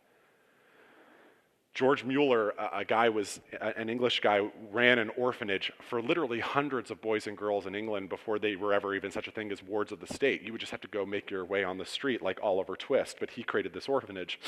George 1.77 2.05
Mueller, 2.05 2.55
a, 2.73 2.87
guy 2.87 3.11
was 3.11 3.39
an 3.61 3.91
English 3.91 4.21
guy, 4.21 4.49
ran 4.73 4.99
an 4.99 5.11
orphanage 5.11 5.71
for 5.91 6.01
literally 6.01 6.41
hundreds 6.41 6.91
of 6.91 7.03
boys 7.03 7.27
and 7.27 7.37
girls 7.37 7.67
in 7.67 7.75
England 7.75 8.09
before 8.09 8.39
they 8.39 8.57
were 8.57 8.73
ever 8.73 8.95
even 8.95 9.11
such 9.11 9.29
a 9.29 9.31
thing 9.31 9.53
as 9.53 9.63
wards 9.63 9.93
of 9.93 10.01
the 10.01 10.07
state. 10.07 10.41
You 10.41 10.53
would 10.53 10.61
just 10.63 10.73
have 10.73 10.81
to 10.81 10.89
go 10.89 11.05
make 11.05 11.31
your 11.31 11.45
way 11.45 11.65
on 11.65 11.77
the 11.77 11.85
street 11.85 12.23
like 12.23 12.41
Oliver 12.43 12.77
Twist, 12.77 13.19
but 13.21 13.29
he 13.29 13.43
created 13.43 13.75
this 13.75 13.91
orphanage. 13.91 14.41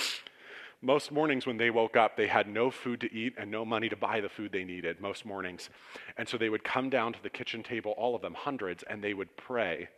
Most 0.80 1.12
mornings 1.12 1.44
when 1.44 1.58
they 1.58 1.68
woke 1.68 1.98
up, 1.98 2.16
they 2.16 2.28
had 2.28 2.48
no 2.48 2.70
food 2.70 2.98
to 3.02 3.12
eat 3.12 3.34
and 3.36 3.50
no 3.50 3.62
money 3.62 3.90
to 3.90 3.96
buy 3.96 4.22
the 4.22 4.30
food 4.30 4.50
they 4.50 4.64
needed, 4.64 4.98
most 4.98 5.26
mornings. 5.26 5.68
And 6.16 6.26
so 6.26 6.38
they 6.38 6.48
would 6.48 6.64
come 6.64 6.88
down 6.88 7.12
to 7.12 7.22
the 7.22 7.28
kitchen 7.28 7.62
table, 7.62 7.92
all 7.98 8.16
of 8.16 8.22
them, 8.22 8.32
hundreds, 8.32 8.84
and 8.84 9.04
they 9.04 9.12
would 9.12 9.36
pray. 9.36 9.90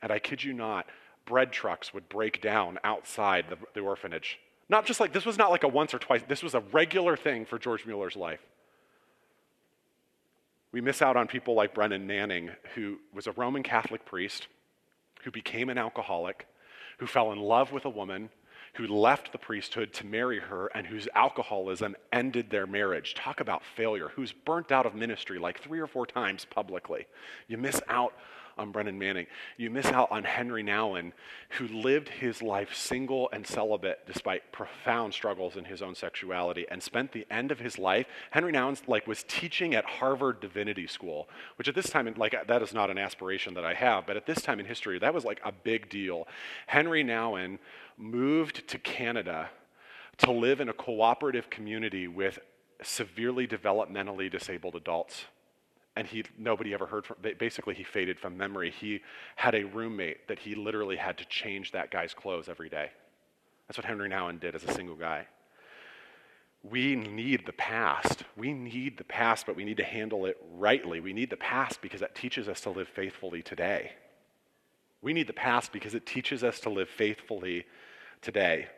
And 0.00 0.10
I 0.10 0.20
kid 0.20 0.42
you 0.42 0.54
not, 0.54 0.86
bread 1.26 1.52
trucks 1.52 1.92
would 1.92 2.08
break 2.08 2.40
down 2.40 2.78
outside 2.82 3.44
the, 3.50 3.58
the 3.74 3.80
orphanage 3.80 4.38
not 4.68 4.86
just 4.86 5.00
like, 5.00 5.12
this 5.12 5.24
was 5.24 5.38
not 5.38 5.50
like 5.50 5.64
a 5.64 5.68
once 5.68 5.94
or 5.94 5.98
twice, 5.98 6.22
this 6.28 6.42
was 6.42 6.54
a 6.54 6.60
regular 6.72 7.16
thing 7.16 7.46
for 7.46 7.58
George 7.58 7.86
Mueller's 7.86 8.16
life. 8.16 8.40
We 10.72 10.80
miss 10.80 11.00
out 11.00 11.16
on 11.16 11.26
people 11.26 11.54
like 11.54 11.74
Brennan 11.74 12.06
Manning, 12.06 12.50
who 12.74 12.98
was 13.14 13.26
a 13.26 13.32
Roman 13.32 13.62
Catholic 13.62 14.04
priest, 14.04 14.48
who 15.24 15.30
became 15.30 15.70
an 15.70 15.78
alcoholic, 15.78 16.46
who 16.98 17.06
fell 17.06 17.32
in 17.32 17.38
love 17.38 17.72
with 17.72 17.86
a 17.86 17.90
woman, 17.90 18.28
who 18.74 18.86
left 18.86 19.32
the 19.32 19.38
priesthood 19.38 19.92
to 19.94 20.06
marry 20.06 20.38
her, 20.38 20.66
and 20.74 20.86
whose 20.86 21.08
alcoholism 21.14 21.96
ended 22.12 22.50
their 22.50 22.66
marriage. 22.66 23.14
Talk 23.14 23.40
about 23.40 23.62
failure. 23.76 24.10
Who's 24.14 24.32
burnt 24.32 24.70
out 24.70 24.84
of 24.84 24.94
ministry 24.94 25.38
like 25.38 25.60
three 25.60 25.80
or 25.80 25.86
four 25.86 26.06
times 26.06 26.44
publicly. 26.44 27.06
You 27.48 27.56
miss 27.56 27.80
out 27.88 28.12
on 28.58 28.72
Brennan 28.72 28.98
Manning. 28.98 29.26
You 29.56 29.70
miss 29.70 29.86
out 29.86 30.10
on 30.10 30.24
Henri 30.24 30.62
Nouwen, 30.62 31.12
who 31.50 31.68
lived 31.68 32.08
his 32.08 32.42
life 32.42 32.74
single 32.74 33.28
and 33.32 33.46
celibate 33.46 34.06
despite 34.06 34.52
profound 34.52 35.14
struggles 35.14 35.56
in 35.56 35.64
his 35.64 35.82
own 35.82 35.94
sexuality 35.94 36.66
and 36.70 36.82
spent 36.82 37.12
the 37.12 37.26
end 37.30 37.50
of 37.50 37.60
his 37.60 37.78
life. 37.78 38.06
Henri 38.30 38.52
Nouwen 38.52 38.76
like 38.86 39.06
was 39.06 39.24
teaching 39.28 39.74
at 39.74 39.84
Harvard 39.84 40.40
Divinity 40.40 40.86
School, 40.86 41.28
which 41.56 41.68
at 41.68 41.74
this 41.74 41.90
time, 41.90 42.12
like 42.16 42.34
that 42.46 42.62
is 42.62 42.74
not 42.74 42.90
an 42.90 42.98
aspiration 42.98 43.54
that 43.54 43.64
I 43.64 43.74
have, 43.74 44.06
but 44.06 44.16
at 44.16 44.26
this 44.26 44.42
time 44.42 44.60
in 44.60 44.66
history, 44.66 44.98
that 44.98 45.14
was 45.14 45.24
like 45.24 45.40
a 45.44 45.52
big 45.52 45.88
deal. 45.88 46.26
Henri 46.66 47.04
Nouwen 47.04 47.58
moved 47.96 48.68
to 48.68 48.78
Canada 48.78 49.50
to 50.18 50.32
live 50.32 50.60
in 50.60 50.68
a 50.68 50.72
cooperative 50.72 51.48
community 51.50 52.08
with 52.08 52.38
severely 52.82 53.46
developmentally 53.46 54.30
disabled 54.30 54.74
adults 54.74 55.24
and 55.98 56.06
he 56.06 56.22
nobody 56.38 56.72
ever 56.72 56.86
heard 56.86 57.04
from 57.04 57.16
basically 57.38 57.74
he 57.74 57.82
faded 57.82 58.20
from 58.20 58.36
memory. 58.36 58.70
He 58.70 59.00
had 59.34 59.56
a 59.56 59.64
roommate 59.64 60.28
that 60.28 60.38
he 60.38 60.54
literally 60.54 60.94
had 60.94 61.18
to 61.18 61.24
change 61.24 61.72
that 61.72 61.90
guy's 61.90 62.14
clothes 62.14 62.48
every 62.48 62.68
day. 62.68 62.90
That's 63.66 63.76
what 63.76 63.84
henri 63.84 64.08
nouwen 64.08 64.38
did 64.38 64.54
as 64.54 64.62
a 64.62 64.72
single 64.72 64.94
guy. 64.94 65.26
We 66.62 66.94
need 66.94 67.46
the 67.46 67.52
past. 67.52 68.22
We 68.36 68.52
need 68.52 68.96
the 68.96 69.04
past 69.04 69.44
but 69.44 69.56
we 69.56 69.64
need 69.64 69.78
to 69.78 69.84
handle 69.84 70.24
it 70.26 70.36
rightly. 70.54 71.00
We 71.00 71.12
need 71.12 71.30
the 71.30 71.36
past 71.36 71.82
because 71.82 71.98
that 71.98 72.14
teaches 72.14 72.48
us 72.48 72.60
to 72.60 72.70
live 72.70 72.88
faithfully 72.88 73.42
today. 73.42 73.90
We 75.02 75.12
need 75.12 75.26
the 75.26 75.32
past 75.32 75.72
because 75.72 75.96
it 75.96 76.06
teaches 76.06 76.44
us 76.44 76.60
to 76.60 76.70
live 76.70 76.88
faithfully 76.88 77.66
today 78.22 78.68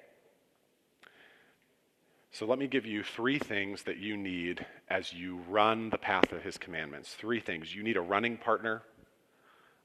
so 2.32 2.46
let 2.46 2.58
me 2.58 2.66
give 2.66 2.86
you 2.86 3.02
three 3.02 3.38
things 3.38 3.82
that 3.82 3.98
you 3.98 4.16
need 4.16 4.64
as 4.88 5.12
you 5.12 5.40
run 5.48 5.90
the 5.90 5.98
path 5.98 6.32
of 6.32 6.42
his 6.42 6.56
commandments. 6.58 7.14
Three 7.14 7.40
things. 7.40 7.74
You 7.74 7.82
need 7.82 7.96
a 7.96 8.00
running 8.00 8.36
partner, 8.36 8.82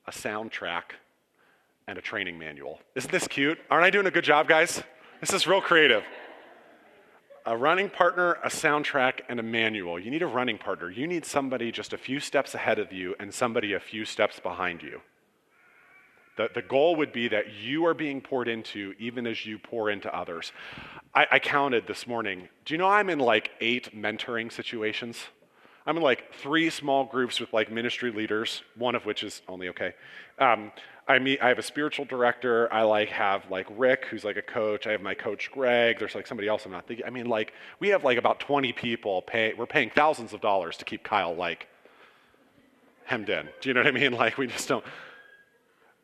a 0.08 0.12
soundtrack, 0.12 0.84
and 1.88 1.98
a 1.98 2.02
training 2.02 2.38
manual. 2.38 2.80
Isn't 2.96 3.12
this 3.12 3.28
cute? 3.28 3.58
Aren't 3.70 3.86
I 3.86 3.90
doing 3.90 4.06
a 4.08 4.12
good 4.12 4.24
job, 4.24 4.48
guys? 4.48 4.82
This 5.22 5.34
is 5.34 5.48
real 5.48 5.62
creative. 5.62 6.04
a 7.48 7.56
running 7.56 7.90
partner, 7.90 8.34
a 8.44 8.50
soundtrack, 8.50 9.22
and 9.30 9.40
a 9.40 9.44
manual. 9.44 10.00
You 10.00 10.10
need 10.10 10.24
a 10.24 10.28
running 10.28 10.58
partner. 10.58 10.90
You 10.90 11.06
need 11.06 11.26
somebody 11.26 11.72
just 11.72 11.94
a 11.94 11.98
few 11.98 12.20
steps 12.20 12.56
ahead 12.56 12.80
of 12.80 12.92
you 12.92 13.16
and 13.20 13.32
somebody 13.34 13.74
a 13.74 13.80
few 13.80 14.04
steps 14.04 14.40
behind 14.40 14.82
you. 14.82 15.02
The, 16.38 16.50
the 16.54 16.62
goal 16.62 16.98
would 16.98 17.14
be 17.14 17.28
that 17.30 17.54
you 17.54 17.86
are 17.86 17.94
being 17.94 18.22
poured 18.22 18.48
into 18.48 18.94
even 19.00 19.26
as 19.26 19.46
you 19.46 19.58
pour 19.58 19.90
into 19.90 20.14
others. 20.14 20.52
I, 21.14 21.28
I 21.32 21.40
counted 21.40 21.88
this 21.88 22.06
morning. 22.08 22.50
Do 22.66 22.74
you 22.74 22.78
know 22.78 22.90
I'm 22.90 23.10
in 23.10 23.20
like 23.20 23.52
eight 23.62 23.96
mentoring 23.96 24.52
situations? 24.52 25.18
I'm 25.86 25.98
in 25.98 26.04
like 26.04 26.34
three 26.34 26.70
small 26.70 27.06
groups 27.06 27.40
with 27.40 27.54
like 27.54 27.72
ministry 27.72 28.12
leaders, 28.12 28.64
one 28.76 28.96
of 28.96 29.06
which 29.06 29.24
is 29.24 29.42
only 29.48 29.70
okay. 29.70 29.94
Um, 30.40 30.72
I 31.08 31.20
meet, 31.20 31.40
I 31.42 31.50
have 31.50 31.60
a 31.60 31.64
spiritual 31.64 32.06
director. 32.06 32.72
I 32.74 32.82
like 32.82 33.10
have 33.10 33.50
like 33.52 33.68
Rick, 33.70 34.06
who's 34.10 34.24
like 34.24 34.38
a 34.38 34.42
coach. 34.42 34.88
I 34.88 34.92
have 34.92 35.02
my 35.02 35.14
coach 35.14 35.52
Greg. 35.52 36.00
There's 36.00 36.16
like 36.16 36.26
somebody 36.26 36.48
else 36.48 36.66
I'm 36.66 36.72
not 36.72 36.88
thinking. 36.88 37.06
I 37.06 37.12
mean, 37.12 37.28
like 37.28 37.54
we 37.80 37.90
have 37.90 38.04
like 38.04 38.18
about 38.18 38.40
20 38.40 38.74
people 38.74 39.22
pay. 39.22 39.54
We're 39.54 39.68
paying 39.68 39.92
thousands 39.92 40.34
of 40.34 40.42
dollars 40.42 40.78
to 40.78 40.86
keep 40.86 41.04
Kyle 41.04 41.36
like 41.36 41.68
hemmed 43.04 43.30
in. 43.30 43.48
Do 43.62 43.70
you 43.70 43.76
know 43.76 43.82
what 43.82 43.88
I 43.88 43.92
mean? 43.92 44.14
Like 44.18 44.38
we 44.38 44.48
just 44.48 44.68
don't. 44.68 44.84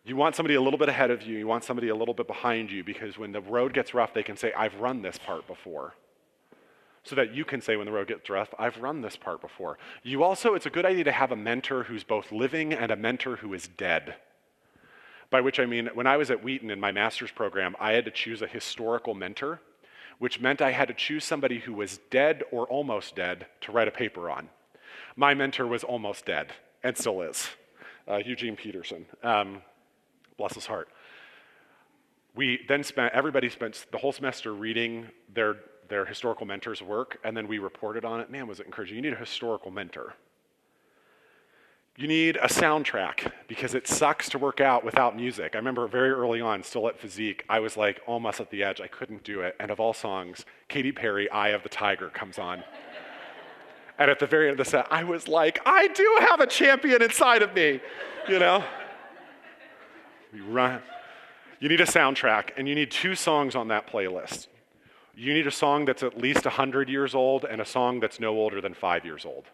You 0.03 0.15
want 0.15 0.35
somebody 0.35 0.55
a 0.55 0.61
little 0.61 0.79
bit 0.79 0.89
ahead 0.89 1.11
of 1.11 1.21
you. 1.21 1.37
You 1.37 1.47
want 1.47 1.63
somebody 1.63 1.89
a 1.89 1.95
little 1.95 2.13
bit 2.13 2.27
behind 2.27 2.71
you 2.71 2.83
because 2.83 3.17
when 3.17 3.31
the 3.31 3.41
road 3.41 3.73
gets 3.73 3.93
rough, 3.93 4.13
they 4.13 4.23
can 4.23 4.35
say, 4.35 4.51
"I've 4.53 4.75
run 4.75 5.01
this 5.01 5.17
part 5.17 5.47
before." 5.47 5.93
so 7.03 7.15
that 7.15 7.33
you 7.33 7.43
can 7.43 7.61
say 7.61 7.75
when 7.75 7.85
the 7.85 7.91
road 7.91 8.07
gets 8.07 8.29
rough, 8.29 8.53
I've 8.59 8.77
run 8.77 9.01
this 9.01 9.15
part 9.15 9.41
before. 9.41 9.77
You 10.03 10.23
also, 10.23 10.53
it's 10.53 10.65
a 10.65 10.69
good 10.69 10.85
idea 10.85 11.03
to 11.05 11.11
have 11.11 11.31
a 11.31 11.35
mentor 11.35 11.83
who's 11.83 12.03
both 12.03 12.31
living 12.31 12.73
and 12.73 12.91
a 12.91 12.95
mentor 12.95 13.37
who 13.37 13.53
is 13.53 13.67
dead. 13.67 14.15
By 15.29 15.41
which 15.41 15.59
I 15.59 15.65
mean, 15.65 15.89
when 15.93 16.07
I 16.07 16.17
was 16.17 16.29
at 16.29 16.43
Wheaton 16.43 16.69
in 16.69 16.79
my 16.79 16.91
master's 16.91 17.31
program, 17.31 17.75
I 17.79 17.93
had 17.93 18.05
to 18.05 18.11
choose 18.11 18.41
a 18.41 18.47
historical 18.47 19.15
mentor, 19.15 19.61
which 20.19 20.39
meant 20.39 20.61
I 20.61 20.71
had 20.71 20.89
to 20.89 20.93
choose 20.93 21.23
somebody 21.23 21.59
who 21.59 21.73
was 21.73 21.99
dead 22.11 22.43
or 22.51 22.67
almost 22.67 23.15
dead 23.15 23.47
to 23.61 23.71
write 23.71 23.87
a 23.87 23.91
paper 23.91 24.29
on. 24.29 24.49
My 25.15 25.33
mentor 25.33 25.65
was 25.65 25.83
almost 25.83 26.25
dead 26.25 26.51
and 26.83 26.97
still 26.97 27.21
is, 27.21 27.49
uh, 28.07 28.17
Eugene 28.17 28.55
Peterson. 28.55 29.05
Um, 29.23 29.61
bless 30.41 30.55
his 30.55 30.65
heart. 30.65 30.89
We 32.33 32.61
then 32.67 32.83
spent, 32.83 33.13
everybody 33.13 33.47
spent 33.47 33.85
the 33.91 33.99
whole 33.99 34.11
semester 34.11 34.53
reading 34.53 35.07
their 35.31 35.57
their 35.87 36.05
historical 36.05 36.47
mentor's 36.47 36.81
work, 36.81 37.19
and 37.23 37.35
then 37.37 37.47
we 37.47 37.59
reported 37.59 38.05
on 38.05 38.21
it. 38.21 38.31
Man, 38.31 38.47
was 38.47 38.59
it 38.59 38.65
encouraging. 38.65 38.95
You 38.95 39.01
need 39.03 39.13
a 39.13 39.17
historical 39.17 39.69
mentor. 39.69 40.13
You 41.97 42.07
need 42.07 42.37
a 42.37 42.47
soundtrack 42.47 43.29
because 43.49 43.75
it 43.75 43.87
sucks 43.87 44.29
to 44.29 44.39
work 44.39 44.61
out 44.61 44.85
without 44.85 45.15
music. 45.15 45.51
I 45.53 45.57
remember 45.57 45.85
very 45.87 46.09
early 46.09 46.39
on, 46.39 46.63
still 46.63 46.87
at 46.87 46.97
Physique, 46.97 47.43
I 47.49 47.59
was 47.59 47.75
like 47.75 48.01
almost 48.07 48.39
at 48.39 48.49
the 48.49 48.63
edge. 48.63 48.79
I 48.79 48.87
couldn't 48.87 49.23
do 49.25 49.41
it. 49.41 49.55
And 49.59 49.69
of 49.69 49.81
all 49.81 49.93
songs, 49.93 50.45
Katy 50.69 50.93
Perry, 50.93 51.29
Eye 51.29 51.49
of 51.49 51.61
the 51.61 51.69
Tiger 51.69 52.07
comes 52.07 52.39
on. 52.39 52.63
and 53.99 54.09
at 54.09 54.17
the 54.17 54.25
very 54.25 54.49
end 54.49 54.59
of 54.59 54.65
the 54.65 54.71
set, 54.71 54.87
I 54.89 55.03
was 55.03 55.27
like, 55.27 55.59
I 55.65 55.89
do 55.89 56.17
have 56.21 56.39
a 56.39 56.47
champion 56.47 57.01
inside 57.01 57.41
of 57.43 57.53
me, 57.53 57.81
you 58.29 58.39
know? 58.39 58.63
We 60.33 60.41
run. 60.41 60.81
You 61.59 61.69
need 61.69 61.81
a 61.81 61.85
soundtrack, 61.85 62.51
and 62.57 62.67
you 62.67 62.75
need 62.75 62.89
two 62.89 63.15
songs 63.15 63.55
on 63.55 63.67
that 63.67 63.87
playlist. 63.87 64.47
You 65.15 65.33
need 65.33 65.45
a 65.45 65.51
song 65.51 65.85
that's 65.85 66.03
at 66.03 66.17
least 66.17 66.45
100 66.45 66.89
years 66.89 67.13
old 67.13 67.43
and 67.43 67.61
a 67.61 67.65
song 67.65 67.99
that's 67.99 68.19
no 68.19 68.29
older 68.29 68.61
than 68.61 68.73
five 68.73 69.05
years 69.05 69.25
old. 69.25 69.45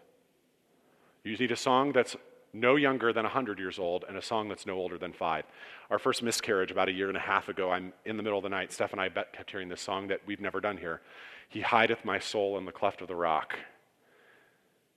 You 1.24 1.36
need 1.36 1.50
a 1.50 1.56
song 1.56 1.92
that's 1.92 2.16
no 2.52 2.76
younger 2.76 3.12
than 3.12 3.24
100 3.24 3.58
years 3.58 3.78
old 3.78 4.04
and 4.08 4.16
a 4.16 4.22
song 4.22 4.48
that's 4.48 4.66
no 4.66 4.74
older 4.74 4.96
than 4.96 5.12
five. 5.12 5.44
Our 5.90 5.98
first 5.98 6.22
miscarriage 6.22 6.70
about 6.70 6.88
a 6.88 6.92
year 6.92 7.08
and 7.08 7.16
a 7.16 7.20
half 7.20 7.48
ago, 7.48 7.70
I'm 7.70 7.92
in 8.04 8.16
the 8.16 8.22
middle 8.22 8.38
of 8.38 8.42
the 8.42 8.48
night. 8.48 8.72
Steph 8.72 8.92
and 8.92 9.00
I 9.00 9.08
kept 9.08 9.50
hearing 9.50 9.68
this 9.68 9.82
song 9.82 10.08
that 10.08 10.20
we've 10.26 10.40
never 10.40 10.60
done 10.60 10.78
here. 10.78 11.00
He 11.48 11.60
hideth 11.60 12.04
my 12.04 12.18
soul 12.18 12.56
in 12.56 12.64
the 12.64 12.72
cleft 12.72 13.02
of 13.02 13.08
the 13.08 13.16
rock. 13.16 13.58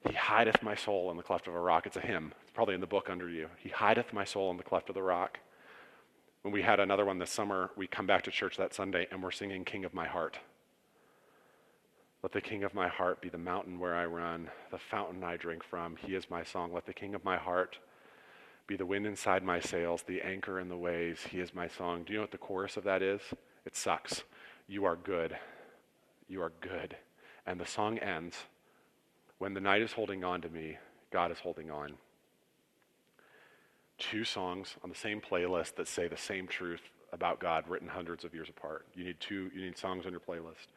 He 0.07 0.13
hideth 0.13 0.63
my 0.63 0.75
soul 0.75 1.11
in 1.11 1.17
the 1.17 1.23
cleft 1.23 1.47
of 1.47 1.53
a 1.53 1.59
rock. 1.59 1.85
It's 1.85 1.97
a 1.97 2.01
hymn. 2.01 2.33
It's 2.41 2.51
probably 2.51 2.75
in 2.75 2.81
the 2.81 2.87
book 2.87 3.09
under 3.09 3.29
you. 3.29 3.47
He 3.57 3.69
hideth 3.69 4.13
my 4.13 4.23
soul 4.23 4.51
in 4.51 4.57
the 4.57 4.63
cleft 4.63 4.89
of 4.89 4.95
the 4.95 5.03
rock. 5.03 5.39
When 6.41 6.53
we 6.53 6.63
had 6.63 6.79
another 6.79 7.05
one 7.05 7.19
this 7.19 7.29
summer, 7.29 7.69
we 7.77 7.85
come 7.85 8.07
back 8.07 8.23
to 8.23 8.31
church 8.31 8.57
that 8.57 8.73
Sunday 8.73 9.07
and 9.11 9.21
we're 9.21 9.31
singing 9.31 9.63
King 9.63 9.85
of 9.85 9.93
My 9.93 10.07
Heart. 10.07 10.39
Let 12.23 12.31
the 12.31 12.41
king 12.41 12.63
of 12.63 12.73
my 12.73 12.87
heart 12.87 13.21
be 13.21 13.29
the 13.29 13.37
mountain 13.37 13.79
where 13.79 13.95
I 13.95 14.05
run, 14.05 14.49
the 14.69 14.77
fountain 14.77 15.23
I 15.23 15.37
drink 15.37 15.63
from. 15.63 15.95
He 15.95 16.13
is 16.13 16.29
my 16.29 16.43
song. 16.43 16.71
Let 16.71 16.85
the 16.85 16.93
king 16.93 17.15
of 17.15 17.23
my 17.23 17.37
heart 17.37 17.79
be 18.67 18.75
the 18.75 18.85
wind 18.85 19.07
inside 19.07 19.43
my 19.43 19.59
sails, 19.59 20.03
the 20.03 20.21
anchor 20.21 20.59
in 20.59 20.69
the 20.69 20.77
waves. 20.77 21.23
He 21.23 21.39
is 21.39 21.53
my 21.53 21.67
song. 21.67 22.03
Do 22.03 22.13
you 22.13 22.19
know 22.19 22.23
what 22.23 22.31
the 22.31 22.37
chorus 22.37 22.77
of 22.77 22.83
that 22.83 23.01
is? 23.01 23.21
It 23.65 23.75
sucks. 23.75 24.23
You 24.67 24.85
are 24.85 24.95
good. 24.95 25.35
You 26.27 26.41
are 26.43 26.53
good. 26.61 26.95
And 27.47 27.59
the 27.59 27.65
song 27.65 27.97
ends 27.97 28.37
when 29.39 29.55
the 29.55 29.61
night 29.61 29.81
is 29.81 29.93
holding 29.93 30.23
on 30.23 30.41
to 30.41 30.49
me, 30.49 30.77
God 31.11 31.31
is 31.31 31.39
holding 31.39 31.71
on. 31.71 31.93
Two 34.01 34.23
songs 34.23 34.75
on 34.83 34.89
the 34.89 34.95
same 34.95 35.21
playlist 35.21 35.75
that 35.75 35.87
say 35.87 36.07
the 36.07 36.17
same 36.17 36.47
truth 36.47 36.81
about 37.13 37.39
God 37.39 37.65
written 37.67 37.87
hundreds 37.87 38.23
of 38.23 38.33
years 38.33 38.49
apart. 38.49 38.85
You 38.95 39.03
need 39.03 39.19
two, 39.19 39.51
you 39.55 39.61
need 39.63 39.77
songs 39.77 40.05
on 40.05 40.11
your 40.11 40.21
playlist 40.21 40.67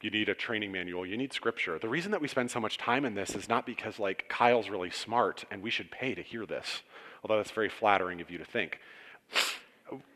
you 0.00 0.10
need 0.10 0.28
a 0.28 0.34
training 0.34 0.70
manual, 0.70 1.04
you 1.04 1.16
need 1.16 1.32
scripture. 1.32 1.78
The 1.78 1.88
reason 1.88 2.12
that 2.12 2.20
we 2.20 2.28
spend 2.28 2.50
so 2.50 2.60
much 2.60 2.78
time 2.78 3.04
in 3.04 3.14
this 3.14 3.34
is 3.34 3.48
not 3.48 3.66
because 3.66 3.98
like 3.98 4.28
Kyle's 4.28 4.70
really 4.70 4.90
smart 4.90 5.44
and 5.50 5.62
we 5.62 5.70
should 5.70 5.90
pay 5.90 6.14
to 6.14 6.22
hear 6.22 6.46
this, 6.46 6.82
although 7.22 7.36
that's 7.36 7.50
very 7.50 7.68
flattering 7.68 8.20
of 8.20 8.30
you 8.30 8.38
to 8.38 8.44
think. 8.44 8.78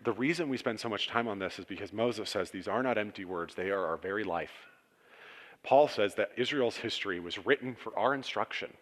The 0.05 0.13
reason 0.13 0.49
we 0.49 0.57
spend 0.57 0.79
so 0.79 0.89
much 0.89 1.09
time 1.09 1.27
on 1.27 1.39
this 1.39 1.59
is 1.59 1.65
because 1.65 1.93
Moses 1.93 2.31
says 2.31 2.51
these 2.51 2.69
are 2.69 2.83
not 2.83 2.99
empty 2.99 3.25
words, 3.25 3.55
they 3.55 3.71
are 3.71 3.87
our 3.87 3.97
very 3.97 4.23
life. 4.23 4.53
Paul 5.65 5.89
says 5.89 6.15
that 6.17 6.33
Israel's 6.37 6.77
history 6.77 7.19
was 7.21 7.45
written 7.45 7.75
for 7.75 7.97
our 7.99 8.15
instruction. 8.15 8.73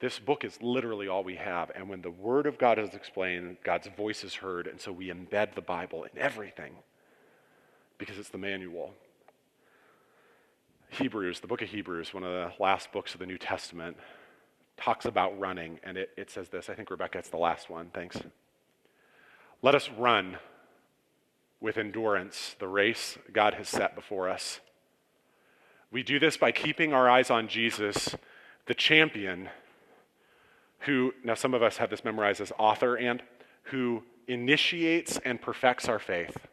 This 0.00 0.18
book 0.18 0.44
is 0.44 0.62
literally 0.62 1.08
all 1.08 1.24
we 1.24 1.36
have. 1.36 1.70
And 1.74 1.88
when 1.88 2.02
the 2.02 2.10
Word 2.10 2.46
of 2.46 2.56
God 2.56 2.78
is 2.78 2.94
explained, 2.94 3.56
God's 3.64 3.88
voice 3.96 4.22
is 4.22 4.34
heard. 4.34 4.66
And 4.66 4.80
so 4.80 4.92
we 4.92 5.08
embed 5.08 5.54
the 5.54 5.60
Bible 5.60 6.04
in 6.04 6.16
everything 6.16 6.74
because 7.98 8.16
it's 8.16 8.28
the 8.28 8.38
manual. 8.38 8.94
Hebrews, 10.90 11.40
the 11.40 11.48
book 11.48 11.62
of 11.62 11.68
Hebrews, 11.68 12.14
one 12.14 12.22
of 12.22 12.30
the 12.30 12.62
last 12.62 12.92
books 12.92 13.12
of 13.12 13.20
the 13.20 13.26
New 13.26 13.38
Testament, 13.38 13.96
talks 14.76 15.04
about 15.04 15.38
running, 15.38 15.80
and 15.82 15.98
it, 15.98 16.10
it 16.16 16.30
says 16.30 16.48
this. 16.48 16.70
I 16.70 16.74
think, 16.74 16.90
Rebecca, 16.90 17.18
it's 17.18 17.28
the 17.28 17.36
last 17.36 17.68
one. 17.68 17.90
Thanks. 17.92 18.16
Let 19.60 19.74
us 19.74 19.90
run 19.98 20.38
with 21.60 21.76
endurance 21.76 22.54
the 22.60 22.68
race 22.68 23.18
God 23.32 23.54
has 23.54 23.68
set 23.68 23.96
before 23.96 24.28
us. 24.28 24.60
We 25.90 26.04
do 26.04 26.20
this 26.20 26.36
by 26.36 26.52
keeping 26.52 26.92
our 26.92 27.10
eyes 27.10 27.30
on 27.30 27.48
Jesus, 27.48 28.14
the 28.66 28.74
champion, 28.74 29.48
who, 30.80 31.12
now 31.24 31.34
some 31.34 31.54
of 31.54 31.62
us 31.62 31.76
have 31.78 31.90
this 31.90 32.04
memorized 32.04 32.40
as 32.40 32.52
author, 32.58 32.96
and 32.96 33.22
who 33.64 34.02
initiates 34.26 35.18
and 35.24 35.40
perfects 35.40 35.88
our 35.88 35.98
faith. 35.98 36.46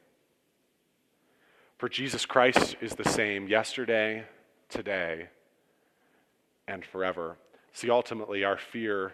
For 1.77 1.89
Jesus 1.89 2.25
Christ 2.25 2.75
is 2.81 2.93
the 2.93 3.07
same 3.07 3.47
yesterday, 3.47 4.25
today, 4.69 5.27
and 6.67 6.85
forever. 6.85 7.37
See, 7.73 7.89
ultimately, 7.89 8.43
our 8.43 8.57
fear 8.57 9.13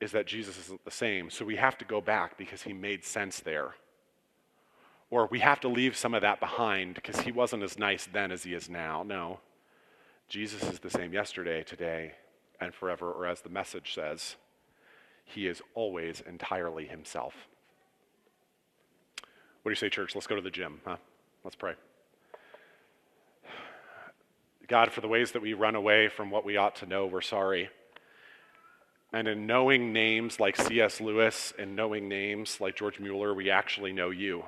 is 0.00 0.12
that 0.12 0.26
Jesus 0.26 0.58
isn't 0.58 0.84
the 0.84 0.90
same. 0.90 1.30
So 1.30 1.44
we 1.44 1.56
have 1.56 1.78
to 1.78 1.84
go 1.84 2.00
back 2.00 2.38
because 2.38 2.62
he 2.62 2.72
made 2.72 3.04
sense 3.04 3.40
there. 3.40 3.74
Or 5.10 5.26
we 5.30 5.40
have 5.40 5.60
to 5.60 5.68
leave 5.68 5.96
some 5.96 6.14
of 6.14 6.22
that 6.22 6.40
behind 6.40 6.94
because 6.94 7.20
he 7.20 7.32
wasn't 7.32 7.62
as 7.62 7.78
nice 7.78 8.06
then 8.06 8.32
as 8.32 8.44
he 8.44 8.54
is 8.54 8.68
now. 8.68 9.02
No. 9.02 9.40
Jesus 10.28 10.62
is 10.62 10.78
the 10.78 10.90
same 10.90 11.12
yesterday, 11.12 11.62
today, 11.62 12.12
and 12.62 12.74
forever. 12.74 13.10
Or 13.10 13.26
as 13.26 13.40
the 13.40 13.48
message 13.48 13.94
says, 13.94 14.36
he 15.24 15.46
is 15.46 15.62
always 15.74 16.22
entirely 16.26 16.86
himself. 16.86 17.34
What 19.62 19.70
do 19.70 19.70
you 19.70 19.76
say, 19.76 19.88
church? 19.88 20.14
Let's 20.14 20.26
go 20.26 20.36
to 20.36 20.42
the 20.42 20.50
gym, 20.50 20.80
huh? 20.84 20.96
Let's 21.44 21.56
pray. 21.56 21.74
God, 24.68 24.92
for 24.92 25.00
the 25.00 25.08
ways 25.08 25.32
that 25.32 25.42
we 25.42 25.52
run 25.52 25.74
away 25.74 26.08
from 26.08 26.30
what 26.30 26.44
we 26.44 26.56
ought 26.56 26.76
to 26.76 26.86
know, 26.86 27.06
we're 27.06 27.20
sorry. 27.20 27.68
And 29.12 29.28
in 29.28 29.46
knowing 29.46 29.92
names 29.92 30.40
like 30.40 30.56
C.S. 30.56 31.00
Lewis 31.00 31.52
and 31.58 31.76
knowing 31.76 32.08
names 32.08 32.60
like 32.60 32.76
George 32.76 32.98
Mueller, 32.98 33.34
we 33.34 33.50
actually 33.50 33.92
know 33.92 34.10
you. 34.10 34.44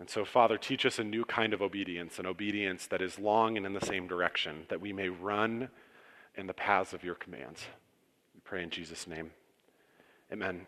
And 0.00 0.10
so, 0.10 0.24
Father, 0.24 0.58
teach 0.58 0.84
us 0.84 0.98
a 0.98 1.04
new 1.04 1.24
kind 1.24 1.54
of 1.54 1.62
obedience, 1.62 2.18
an 2.18 2.26
obedience 2.26 2.86
that 2.88 3.00
is 3.00 3.20
long 3.20 3.56
and 3.56 3.64
in 3.64 3.72
the 3.72 3.86
same 3.86 4.08
direction, 4.08 4.66
that 4.68 4.80
we 4.80 4.92
may 4.92 5.08
run 5.08 5.68
in 6.36 6.46
the 6.46 6.54
paths 6.54 6.92
of 6.92 7.04
your 7.04 7.14
commands. 7.14 7.62
We 8.34 8.40
pray 8.42 8.62
in 8.62 8.70
Jesus' 8.70 9.06
name. 9.06 9.30
Amen. 10.32 10.66